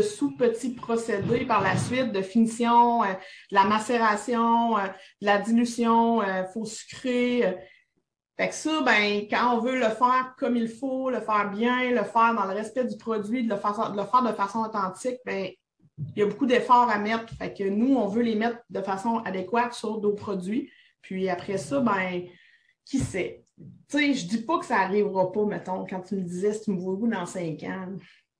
sous-petits 0.00 0.74
procédés 0.74 1.44
par 1.44 1.60
la 1.60 1.76
suite, 1.76 2.12
de 2.12 2.22
finition, 2.22 3.02
euh, 3.02 3.08
de 3.50 3.54
la 3.54 3.64
macération, 3.64 4.76
de 4.76 5.26
la 5.26 5.38
dilution, 5.38 6.20
faut 6.52 6.64
sucrer. 6.64 7.56
Fait 8.36 8.48
que 8.48 8.54
ça, 8.54 8.80
ben, 8.82 9.26
quand 9.28 9.56
on 9.56 9.60
veut 9.60 9.78
le 9.78 9.88
faire 9.88 10.34
comme 10.38 10.56
il 10.56 10.68
faut, 10.68 11.10
le 11.10 11.20
faire 11.20 11.50
bien, 11.50 11.90
le 11.90 12.02
faire 12.02 12.34
dans 12.34 12.46
le 12.46 12.54
respect 12.54 12.84
du 12.84 12.96
produit, 12.96 13.44
de 13.44 13.50
le 13.50 13.56
faire 13.56 13.92
de, 13.92 14.30
de 14.30 14.34
façon 14.34 14.60
authentique, 14.60 15.18
ben, 15.26 15.50
il 15.98 16.18
y 16.18 16.22
a 16.22 16.26
beaucoup 16.26 16.46
d'efforts 16.46 16.88
à 16.88 16.98
mettre. 16.98 17.26
Que 17.38 17.68
nous, 17.68 17.96
on 17.96 18.06
veut 18.06 18.22
les 18.22 18.34
mettre 18.34 18.58
de 18.70 18.80
façon 18.80 19.18
adéquate 19.18 19.74
sur 19.74 20.00
nos 20.00 20.14
produits. 20.14 20.70
Puis 21.02 21.28
après 21.28 21.58
ça, 21.58 21.80
ben, 21.80 22.22
qui 22.84 22.98
sait? 22.98 23.44
Tu 23.88 23.98
sais, 23.98 24.14
je 24.14 24.26
dis 24.26 24.42
pas 24.42 24.58
que 24.58 24.64
ça 24.64 24.78
arrivera 24.78 25.30
pas, 25.30 25.44
mettons, 25.44 25.86
quand 25.86 26.00
tu 26.00 26.16
me 26.16 26.22
disais 26.22 26.52
si 26.54 26.62
tu 26.62 26.70
me 26.72 26.80
vois 26.80 26.94
où 26.94 27.06
dans 27.06 27.26
cinq 27.26 27.62
ans? 27.64 27.88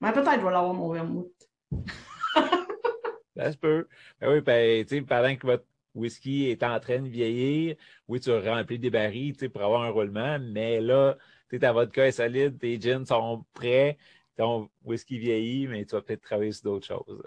Mais 0.02 0.12
peut-être 0.12 0.40
je 0.40 0.44
vais 0.44 0.50
l'avoir 0.50 0.74
mon 0.74 0.90
vermouth. 0.90 1.32
ça 3.36 3.52
se 3.52 3.56
peut. 3.56 3.86
Ben 4.20 4.32
oui, 4.32 4.40
ben, 4.40 4.84
tu 4.84 4.96
sais, 4.96 5.02
pendant 5.02 5.36
que 5.36 5.46
votre 5.46 5.64
whisky 5.94 6.46
est 6.46 6.64
en 6.64 6.80
train 6.80 6.98
de 6.98 7.08
vieillir, 7.08 7.76
oui, 8.08 8.18
tu 8.18 8.32
remplis 8.32 8.80
des 8.80 8.90
barils, 8.90 9.34
tu 9.34 9.38
sais, 9.38 9.48
pour 9.48 9.62
avoir 9.62 9.82
un 9.82 9.90
roulement, 9.90 10.40
mais 10.40 10.80
là, 10.80 11.16
tu 11.48 11.54
sais, 11.56 11.60
ta 11.60 11.72
vodka 11.72 12.04
est 12.04 12.12
solide, 12.12 12.58
tes 12.58 12.80
jeans 12.80 13.06
sont 13.06 13.44
prêts, 13.54 13.96
ton 14.36 14.68
whisky 14.84 15.18
vieillit, 15.18 15.68
mais 15.68 15.84
tu 15.84 15.94
vas 15.94 16.02
peut-être 16.02 16.22
travailler 16.22 16.50
sur 16.50 16.64
d'autres 16.64 16.86
choses. 16.88 17.22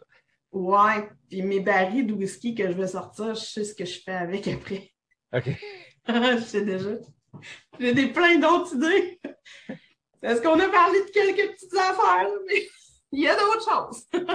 Ouais, 0.52 1.10
puis 1.30 1.44
mes 1.44 1.62
barils 1.62 2.06
de 2.06 2.14
whisky 2.14 2.56
que 2.56 2.68
je 2.68 2.74
vais 2.74 2.88
sortir, 2.88 3.36
je 3.36 3.46
sais 3.46 3.64
ce 3.64 3.74
que 3.74 3.86
je 3.86 4.02
fais 4.02 4.12
avec 4.12 4.50
après. 4.50 4.92
OK. 5.34 5.50
je 6.10 6.44
sais 6.44 6.66
déjà. 6.66 6.90
J'ai 7.80 7.94
des 7.94 8.08
plein 8.08 8.38
d'autres 8.38 8.76
idées. 8.76 9.22
Est-ce 10.26 10.42
qu'on 10.42 10.60
a 10.60 10.70
parlé 10.70 11.02
de 11.02 11.12
quelques 11.12 11.52
petites 11.52 11.76
affaires, 11.76 12.28
mais 12.48 12.68
il 13.12 13.20
y 13.20 13.28
a 13.28 13.36
d'autres 13.36 13.70
choses. 13.70 14.06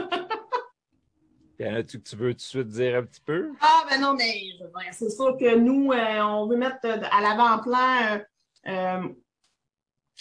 Y 1.59 1.66
en 1.66 1.74
a-tu 1.74 2.01
que 2.01 2.09
tu 2.09 2.16
veux 2.16 2.30
tout 2.30 2.36
de 2.36 2.41
suite 2.41 2.68
dire 2.68 2.97
un 2.97 3.03
petit 3.03 3.20
peu? 3.20 3.51
Ah, 3.61 3.84
ben 3.91 4.01
non, 4.01 4.14
mais 4.14 4.32
c'est 4.93 5.11
sûr 5.11 5.36
que 5.36 5.57
nous, 5.57 5.93
euh, 5.93 6.22
on 6.22 6.47
veut 6.47 6.57
mettre 6.57 6.78
euh, 6.86 6.97
à 7.12 7.20
l'avant-plan 7.20 8.18
euh, 8.66 9.09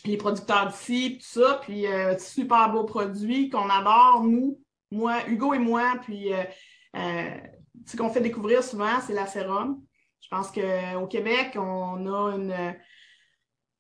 les 0.04 0.18
producteurs 0.18 0.68
d'ici, 0.68 1.18
tout 1.18 1.40
ça, 1.40 1.62
puis 1.62 1.86
super 2.18 2.74
beaux 2.74 2.84
produits 2.84 3.50
qu'on 3.50 3.70
adore, 3.70 4.26
nous, 4.26 4.60
moi, 4.92 5.26
Hugo 5.30 5.54
et 5.54 5.60
moi, 5.60 5.94
puis 6.02 6.32
ce 6.94 7.96
qu'on 7.96 8.10
fait 8.10 8.20
découvrir 8.20 8.62
souvent, 8.62 9.00
c'est 9.08 9.14
la 9.14 9.26
sérum. 9.26 9.82
Je 10.20 10.28
pense 10.28 10.52
qu'au 10.52 11.08
Québec, 11.08 11.54
on 11.56 12.06
a 12.06 12.36
une, 12.36 12.76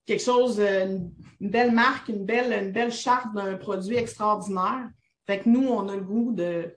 quelque 0.10 0.24
chose, 0.24 0.60
une, 0.60 1.12
belle 1.39 1.72
marque, 1.72 2.10
une 2.10 2.26
belle, 2.26 2.51
une 2.51 2.72
belle 2.72 2.91
charte 2.91 3.32
d'un 3.36 3.55
produit 3.57 3.95
extraordinaire. 3.95 4.89
Fait 5.28 5.39
que 5.39 5.47
nous, 5.47 5.68
on 5.68 5.88
a 5.88 5.95
le 5.95 6.01
goût 6.01 6.34
de, 6.34 6.76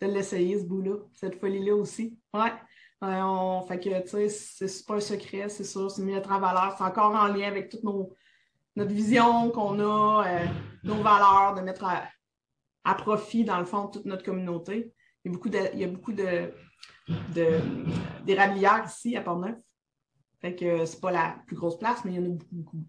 l'essayer, 0.00 0.58
ce 0.58 0.64
bout-là, 0.64 0.96
cette 1.12 1.38
folie-là 1.38 1.76
aussi. 1.76 2.18
Ouais. 2.34 2.52
Euh, 3.04 3.22
on, 3.22 3.62
fait 3.68 3.78
que, 3.78 4.02
tu 4.02 4.28
sais, 4.28 4.28
c'est 4.28 4.84
pas 4.84 4.96
un 4.96 5.00
secret, 5.00 5.48
c'est 5.48 5.62
sûr, 5.62 5.88
c'est 5.92 6.02
mieux 6.02 6.16
à 6.16 6.38
valeur. 6.40 6.74
C'est 6.76 6.82
encore 6.82 7.14
en 7.14 7.28
lien 7.28 7.46
avec 7.46 7.68
toute 7.68 7.84
notre 7.84 8.92
vision 8.92 9.50
qu'on 9.50 9.78
a, 9.78 10.26
euh, 10.26 10.46
nos 10.82 11.00
valeurs, 11.04 11.54
de 11.54 11.60
mettre 11.60 11.84
à, 11.84 12.94
profit, 12.96 13.44
dans 13.44 13.60
le 13.60 13.64
fond, 13.64 13.86
toute 13.86 14.06
notre 14.06 14.24
communauté. 14.24 14.92
Il 15.24 15.30
y 15.30 15.84
a 15.84 15.86
beaucoup 15.86 16.12
de, 16.12 16.52
de, 17.32 18.86
ici 18.86 19.16
à 19.16 19.20
Port-Neuf. 19.20 19.54
Fait 20.42 20.54
que 20.54 20.84
c'est 20.84 21.00
pas 21.00 21.12
la 21.12 21.36
plus 21.46 21.56
grosse 21.56 21.78
place, 21.78 22.04
mais 22.04 22.12
il 22.12 22.16
y 22.16 22.18
en 22.18 22.24
a 22.26 22.28
beaucoup, 22.28 22.54
beaucoup. 22.54 22.84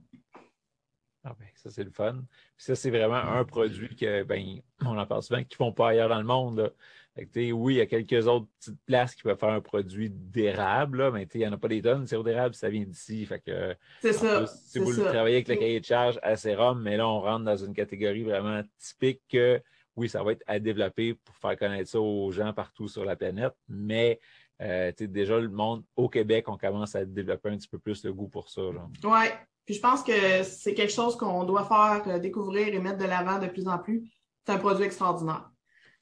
Ah 1.26 1.36
ben, 1.40 1.48
ça, 1.56 1.70
c'est 1.70 1.86
le 1.86 1.92
fun. 1.92 2.16
Puis 2.58 2.66
ça, 2.66 2.76
c'est 2.76 2.90
vraiment 2.90 3.16
un 3.16 3.46
produit 3.46 3.96
que, 3.96 4.24
ben, 4.24 4.60
on 4.82 4.98
en 4.98 5.06
parle 5.06 5.24
souvent, 5.24 5.42
qu'ils 5.44 5.56
font 5.56 5.72
pas 5.72 5.90
ailleurs 5.90 6.10
dans 6.10 6.18
le 6.18 6.26
monde. 6.26 6.60
Là. 6.60 6.70
Fait 7.16 7.28
que, 7.28 7.52
oui, 7.52 7.76
il 7.76 7.78
y 7.78 7.82
a 7.82 7.86
quelques 7.86 8.28
autres 8.28 8.48
petites 8.60 8.80
places 8.86 9.16
qui 9.16 9.22
peuvent 9.22 9.38
faire 9.38 9.50
un 9.50 9.62
produit 9.62 10.10
d'érable, 10.10 11.12
mais 11.14 11.28
il 11.34 11.40
n'y 11.40 11.48
en 11.48 11.54
a 11.54 11.58
pas 11.58 11.68
des 11.70 11.82
tonnes. 11.82 12.08
Sirop 12.08 12.24
d'érable, 12.24 12.56
ça 12.56 12.70
vient 12.70 12.84
d'ici. 12.84 13.26
Fait 13.26 13.40
que, 13.40 13.76
C'est 14.02 14.14
ça. 14.14 14.46
si 14.48 14.80
vous 14.80 14.92
ça. 14.92 15.12
travaillez 15.12 15.36
avec 15.36 15.48
le 15.48 15.56
cahier 15.56 15.80
de 15.80 15.86
charge 15.86 16.20
à 16.24 16.36
sérum, 16.36 16.82
mais 16.82 16.98
là, 16.98 17.08
on 17.08 17.22
rentre 17.22 17.46
dans 17.46 17.56
une 17.56 17.74
catégorie 17.74 18.24
vraiment 18.24 18.62
typique 18.80 19.22
que, 19.30 19.62
oui, 19.96 20.10
ça 20.10 20.24
va 20.24 20.32
être 20.32 20.44
à 20.48 20.60
développer 20.60 21.14
pour 21.14 21.36
faire 21.38 21.56
connaître 21.56 21.90
ça 21.90 22.02
aux 22.02 22.32
gens 22.32 22.52
partout 22.52 22.88
sur 22.88 23.06
la 23.06 23.16
planète, 23.16 23.54
mais 23.70 24.20
euh, 24.64 24.92
déjà, 25.00 25.40
le 25.40 25.50
monde 25.50 25.84
au 25.96 26.10
Québec, 26.10 26.46
on 26.48 26.58
commence 26.58 26.96
à 26.96 27.06
développer 27.06 27.50
un 27.50 27.58
petit 27.58 27.68
peu 27.68 27.80
plus 27.80 28.04
le 28.04 28.14
goût 28.14 28.28
pour 28.28 28.50
ça. 28.50 28.62
Oui. 28.62 29.26
Puis 29.66 29.76
je 29.76 29.80
pense 29.80 30.04
que 30.04 30.44
c'est 30.44 30.74
quelque 30.74 30.92
chose 30.92 31.16
qu'on 31.16 31.44
doit 31.44 31.66
faire 31.66 32.04
euh, 32.08 32.20
découvrir 32.20 32.68
et 32.68 32.80
mettre 32.80 32.98
de 32.98 33.06
l'avant 33.06 33.40
de 33.40 33.48
plus 33.48 33.68
en 33.68 33.78
plus. 33.78 34.10
C'est 34.46 34.54
un 34.54 34.58
produit 34.58 34.86
extraordinaire. 34.86 35.50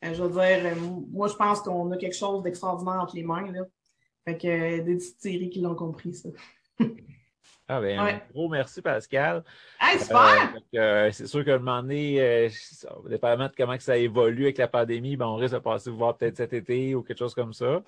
Euh, 0.04 0.14
je 0.14 0.24
veux 0.24 0.30
dire, 0.32 0.76
moi, 1.12 1.28
je 1.28 1.36
pense 1.36 1.62
qu'on 1.62 1.92
a 1.92 1.98
quelque 1.98 2.16
chose 2.16 2.42
d'extraordinaire 2.44 3.02
entre 3.02 3.16
les 3.16 3.24
mains. 3.24 3.52
Là. 3.52 3.62
Fait 4.26 4.38
que 4.38 4.48
euh, 4.48 4.84
des 4.84 4.96
distilleries 4.96 5.50
qui 5.50 5.62
l'ont 5.62 5.76
compris, 5.76 6.14
ça. 6.14 6.30
Ah 7.74 7.80
ben, 7.80 8.04
Ouais. 8.04 8.12
un 8.16 8.22
gros 8.34 8.50
merci, 8.50 8.82
Pascal. 8.82 9.46
Hey, 9.80 9.98
super! 9.98 10.54
que, 10.74 10.78
euh, 10.78 11.12
c'est 11.14 11.26
sûr 11.26 11.46
qu'à 11.46 11.56
un 11.56 11.60
moment 11.60 11.82
donné, 11.82 12.20
euh, 12.20 12.50
dépendamment 13.08 13.48
de 13.48 13.54
comment 13.56 13.78
que 13.78 13.84
ça 13.84 13.96
évolue 13.96 14.44
avec 14.44 14.58
la 14.58 14.68
pandémie, 14.68 15.16
ben, 15.16 15.28
on 15.28 15.38
risque 15.38 15.54
de 15.54 15.60
passer 15.60 15.90
vous 15.90 15.96
voir 15.96 16.18
peut-être 16.18 16.36
cet 16.36 16.52
été 16.52 16.96
ou 16.96 17.02
quelque 17.02 17.20
chose 17.20 17.34
comme 17.34 17.54
ça. 17.54 17.82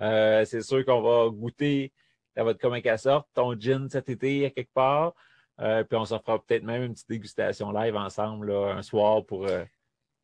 Euh, 0.00 0.44
c'est 0.44 0.62
sûr 0.62 0.84
qu'on 0.84 1.02
va 1.02 1.28
goûter 1.30 1.92
vodka 2.36 2.68
comme 2.68 2.80
qu'elle 2.80 2.98
sorte, 2.98 3.28
ton 3.34 3.58
gin 3.58 3.88
cet 3.88 4.08
été 4.08 4.46
à 4.46 4.50
quelque 4.50 4.72
part. 4.74 5.14
Euh, 5.60 5.84
puis 5.84 5.96
on 5.96 6.04
s'en 6.04 6.18
fera 6.18 6.42
peut-être 6.42 6.64
même 6.64 6.82
une 6.82 6.92
petite 6.94 7.08
dégustation 7.08 7.70
live 7.70 7.94
ensemble 7.94 8.50
là, 8.50 8.74
un 8.76 8.82
soir 8.82 9.24
pour. 9.24 9.46
euh, 9.46 9.64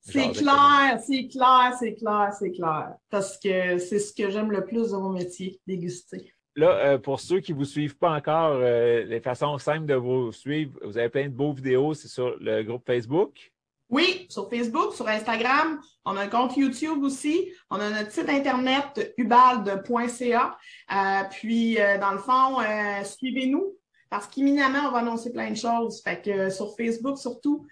C'est 0.01 0.33
clair, 0.33 0.99
c'est 1.07 1.29
clair, 1.29 1.73
c'est 1.79 1.95
clair, 1.95 2.33
c'est 2.37 2.51
clair. 2.51 2.95
Parce 3.11 3.39
que 3.39 3.79
c'est 3.79 4.01
ce 4.01 4.12
que 4.12 4.29
j'aime 4.31 4.51
le 4.51 4.64
plus 4.64 4.91
de 4.91 4.97
mon 4.97 5.11
métier, 5.11 5.61
déguster. 5.66 6.33
Là, 6.57 6.71
euh, 6.71 6.99
pour 6.99 7.21
ceux 7.21 7.39
qui 7.39 7.53
ne 7.53 7.59
vous 7.59 7.64
suivent 7.64 7.97
pas 7.97 8.16
encore, 8.16 8.59
les 8.59 9.21
façons 9.21 9.57
simples 9.59 9.87
de 9.87 9.95
vous 9.95 10.33
suivre, 10.33 10.73
vous 10.83 10.99
avez 10.99 11.09
plein 11.09 11.29
de 11.29 11.35
beaux 11.35 11.53
vidéos, 11.53 11.95
c'est 11.95 12.09
sur 12.09 12.37
le 12.41 12.64
groupe 12.64 12.85
Facebook. 12.85 13.49
Oui, 13.91 14.26
sur 14.30 14.49
Facebook, 14.49 14.95
sur 14.95 15.09
Instagram, 15.09 15.80
on 16.05 16.16
a 16.16 16.22
un 16.22 16.28
compte 16.28 16.57
YouTube 16.57 17.03
aussi, 17.03 17.51
on 17.70 17.80
a 17.80 17.91
notre 17.91 18.12
site 18.12 18.28
internet 18.28 19.14
ubald.ca. 19.16 20.57
Euh, 20.93 21.22
puis, 21.28 21.80
euh, 21.80 21.99
dans 21.99 22.12
le 22.12 22.18
fond, 22.18 22.61
euh, 22.61 23.03
suivez-nous 23.03 23.76
parce 24.09 24.28
qu'imminemment, 24.28 24.88
on 24.88 24.93
va 24.93 24.99
annoncer 24.99 25.32
plein 25.32 25.51
de 25.51 25.57
choses. 25.57 26.03
Fait 26.03 26.22
que 26.22 26.51
sur 26.51 26.74
Facebook, 26.76 27.18
surtout, 27.18 27.66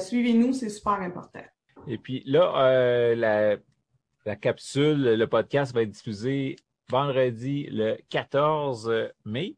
suivez-nous, 0.00 0.52
c'est 0.52 0.68
super 0.68 0.94
important. 0.94 1.44
Et 1.86 1.98
puis 1.98 2.22
là, 2.26 3.14
la 4.24 4.36
capsule, 4.36 5.14
le 5.14 5.26
podcast 5.28 5.72
va 5.72 5.82
être 5.82 5.90
diffusé 5.90 6.56
vendredi 6.88 7.68
le 7.70 7.98
14 8.10 9.10
mai. 9.24 9.56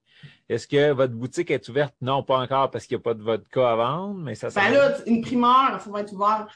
Est-ce 0.48 0.66
que 0.66 0.92
votre 0.92 1.14
boutique 1.14 1.50
est 1.50 1.68
ouverte? 1.68 1.94
Non, 2.00 2.22
pas 2.22 2.38
encore 2.38 2.70
parce 2.70 2.86
qu'il 2.86 2.96
n'y 2.96 3.02
a 3.02 3.04
pas 3.04 3.14
de 3.14 3.22
vodka 3.22 3.72
à 3.72 3.76
vendre, 3.76 4.20
mais 4.20 4.34
ça 4.34 4.48
Ben 4.50 4.70
là, 4.70 4.96
une 5.06 5.20
primeur, 5.20 5.80
ça 5.80 5.90
va 5.90 6.00
être 6.00 6.12
ouvert 6.12 6.46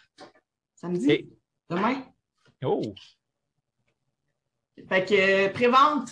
samedi, 0.75 1.11
Et- 1.11 1.29
demain? 1.69 2.03
Oh! 2.65 2.95
Fait 4.89 5.05
que 5.05 5.15
euh, 5.49 5.53
prévente 5.53 6.11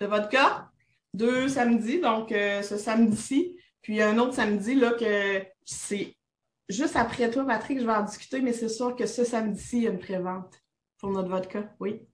de 0.00 0.06
vodka, 0.06 0.70
deux 1.12 1.48
samedis, 1.48 2.00
donc 2.00 2.32
euh, 2.32 2.62
ce 2.62 2.76
samedi-ci, 2.76 3.56
puis 3.82 4.00
un 4.00 4.18
autre 4.18 4.34
samedi 4.34 4.74
là 4.74 4.92
que 4.92 5.44
c'est 5.64 6.16
juste 6.68 6.96
après 6.96 7.30
toi, 7.30 7.44
Patrick, 7.44 7.80
je 7.80 7.84
vais 7.86 7.92
en 7.92 8.02
discuter, 8.04 8.40
mais 8.40 8.52
c'est 8.52 8.68
sûr 8.68 8.94
que 8.96 9.06
ce 9.06 9.24
samedi-ci, 9.24 9.78
il 9.78 9.82
y 9.84 9.88
a 9.88 9.90
une 9.90 9.98
prévente 9.98 10.54
pour 10.98 11.10
notre 11.10 11.28
vodka, 11.28 11.74
oui. 11.80 12.06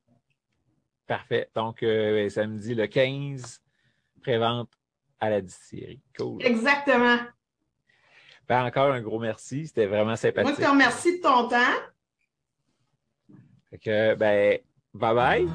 Parfait. 1.06 1.50
Donc, 1.54 1.82
euh, 1.82 2.28
samedi 2.28 2.74
le 2.74 2.86
15, 2.86 3.60
prévente 4.20 4.70
à 5.20 5.30
la 5.30 5.40
distillerie. 5.40 6.00
Cool. 6.18 6.42
Exactement. 6.44 7.18
Ben, 8.48 8.64
encore 8.64 8.92
un 8.92 9.00
gros 9.00 9.20
merci. 9.20 9.66
C'était 9.68 9.86
vraiment 9.86 10.06
Moi, 10.06 10.16
sympathique. 10.16 10.56
je 10.58 10.62
te 10.64 10.68
remercie 10.68 11.18
de 11.18 11.22
ton 11.22 11.48
temps. 11.48 11.56
Fait 13.70 13.78
que, 13.78 14.14
ben, 14.14 14.58
bye 14.94 15.14
bye. 15.14 15.48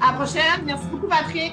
À 0.00 0.12
la 0.12 0.18
prochaine. 0.18 0.64
Merci 0.64 0.86
beaucoup, 0.86 1.08
Patrick. 1.08 1.52